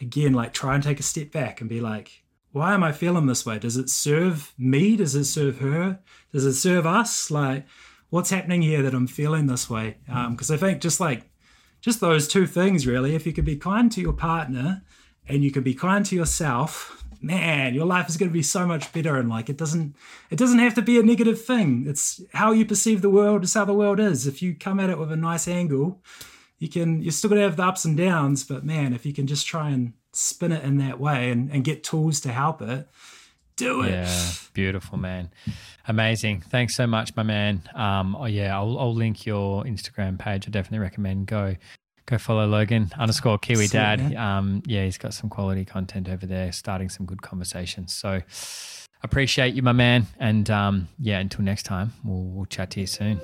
again, 0.01 0.33
like 0.33 0.53
try 0.53 0.75
and 0.75 0.83
take 0.83 1.01
a 1.01 1.05
step 1.05 1.31
back 1.31 1.61
and 1.61 1.71
be 1.71 1.81
like, 1.81 2.25
why 2.53 2.75
am 2.75 2.85
I 2.85 2.93
feeling 2.93 3.27
this 3.27 3.45
way? 3.45 3.59
Does 3.59 3.77
it 3.77 3.91
serve 3.91 4.53
me? 4.57 4.97
Does 4.97 5.15
it 5.15 5.25
serve 5.25 5.59
her? 5.59 5.99
Does 6.33 6.45
it 6.45 6.55
serve 6.55 6.87
us? 6.87 7.31
Like, 7.31 7.67
what's 8.11 8.31
happening 8.31 8.63
here 8.63 8.83
that 8.83 8.95
I'm 8.95 9.07
feeling 9.07 9.47
this 9.47 9.69
way? 9.69 9.97
Because 10.07 10.51
um, 10.51 10.55
I 10.55 10.59
think 10.59 10.81
just 10.81 11.01
like, 11.01 11.31
just 11.81 12.01
those 12.01 12.29
two 12.29 12.47
things 12.47 12.87
really, 12.87 13.15
if 13.15 13.27
you 13.27 13.33
could 13.33 13.45
be 13.45 13.57
kind 13.57 13.91
to 13.93 14.01
your 14.01 14.13
partner 14.13 14.83
and 15.29 15.43
you 15.43 15.51
can 15.51 15.63
be 15.63 15.75
kind 15.75 16.05
to 16.07 16.17
yourself, 16.17 17.05
man, 17.21 17.75
your 17.75 17.87
life 17.87 18.09
is 18.09 18.17
going 18.17 18.29
to 18.29 18.33
be 18.33 18.43
so 18.43 18.67
much 18.67 18.93
better. 18.93 19.17
And 19.17 19.29
like, 19.29 19.49
it 19.49 19.57
doesn't, 19.57 19.97
it 20.31 20.37
doesn't 20.37 20.59
have 20.59 20.75
to 20.75 20.83
be 20.83 20.99
a 20.99 21.03
negative 21.03 21.43
thing. 21.43 21.85
It's 21.87 22.23
how 22.33 22.53
you 22.53 22.67
perceive 22.67 23.03
the 23.03 23.11
world 23.11 23.45
is 23.45 23.55
how 23.55 23.65
the 23.65 23.75
world 23.75 23.99
is. 23.99 24.27
If 24.27 24.43
you 24.43 24.55
come 24.55 24.79
at 24.81 24.91
it 24.91 24.99
with 24.99 25.11
a 25.11 25.17
nice 25.17 25.49
angle, 25.49 26.03
you 26.59 26.69
can 26.69 27.03
you're 27.03 27.13
still 27.13 27.31
gonna 27.31 27.43
have 27.43 27.57
the 27.57 27.65
ups 27.65 27.85
and 27.85 27.97
downs, 27.97 28.45
but 28.45 28.65
man, 28.65 28.95
if 28.95 29.05
you 29.05 29.13
can 29.13 29.27
just 29.27 29.47
try 29.47 29.71
and 29.71 29.93
spin 30.13 30.53
it 30.53 30.65
in 30.65 30.79
that 30.79 31.01
way 31.01 31.31
and, 31.31 31.51
and 31.51 31.65
get 31.65 31.85
tools 31.85 32.21
to 32.21 32.33
help 32.33 32.63
it, 32.63 32.89
do 33.57 33.83
it. 33.83 33.91
Yeah, 33.91 34.31
beautiful, 34.53 34.97
man. 34.97 35.31
Amazing. 35.87 36.43
Thanks 36.49 36.75
so 36.75 36.87
much, 36.87 37.15
my 37.17 37.23
man. 37.23 37.63
Um, 37.75 38.17
oh 38.17 38.27
yeah, 38.27 38.57
I'll, 38.57 38.79
I'll 38.79 38.95
link 38.95 39.27
your 39.27 39.65
Instagram 39.65 40.19
page. 40.19 40.47
I 40.47 40.51
definitely 40.51 40.79
recommend 40.79 41.27
go 41.27 41.57
go 42.07 42.19
follow 42.19 42.47
Logan 42.47 42.93
underscore 42.99 43.39
Kiwi 43.39 43.69
Dad. 43.69 44.01
man. 44.01 44.17
Um, 44.17 44.63
yeah, 44.67 44.85
he's 44.85 44.99
got 44.99 45.15
some 45.15 45.31
quality 45.31 45.65
content 45.65 46.09
over 46.09 46.27
there, 46.27 46.53
starting 46.53 46.89
some 46.89 47.07
good 47.07 47.23
conversations. 47.23 47.95
So 47.95 48.21
appreciate 49.03 49.55
you, 49.55 49.63
my 49.63 49.73
man. 49.73 50.07
And 50.19 50.51
um, 50.51 50.89
yeah, 50.99 51.19
until 51.19 51.45
next 51.45 51.65
time, 51.65 51.93
we'll, 52.05 52.25
we'll 52.25 52.47
chat 52.47 52.71
to 52.71 52.81
you 52.81 52.87
soon. 52.87 53.21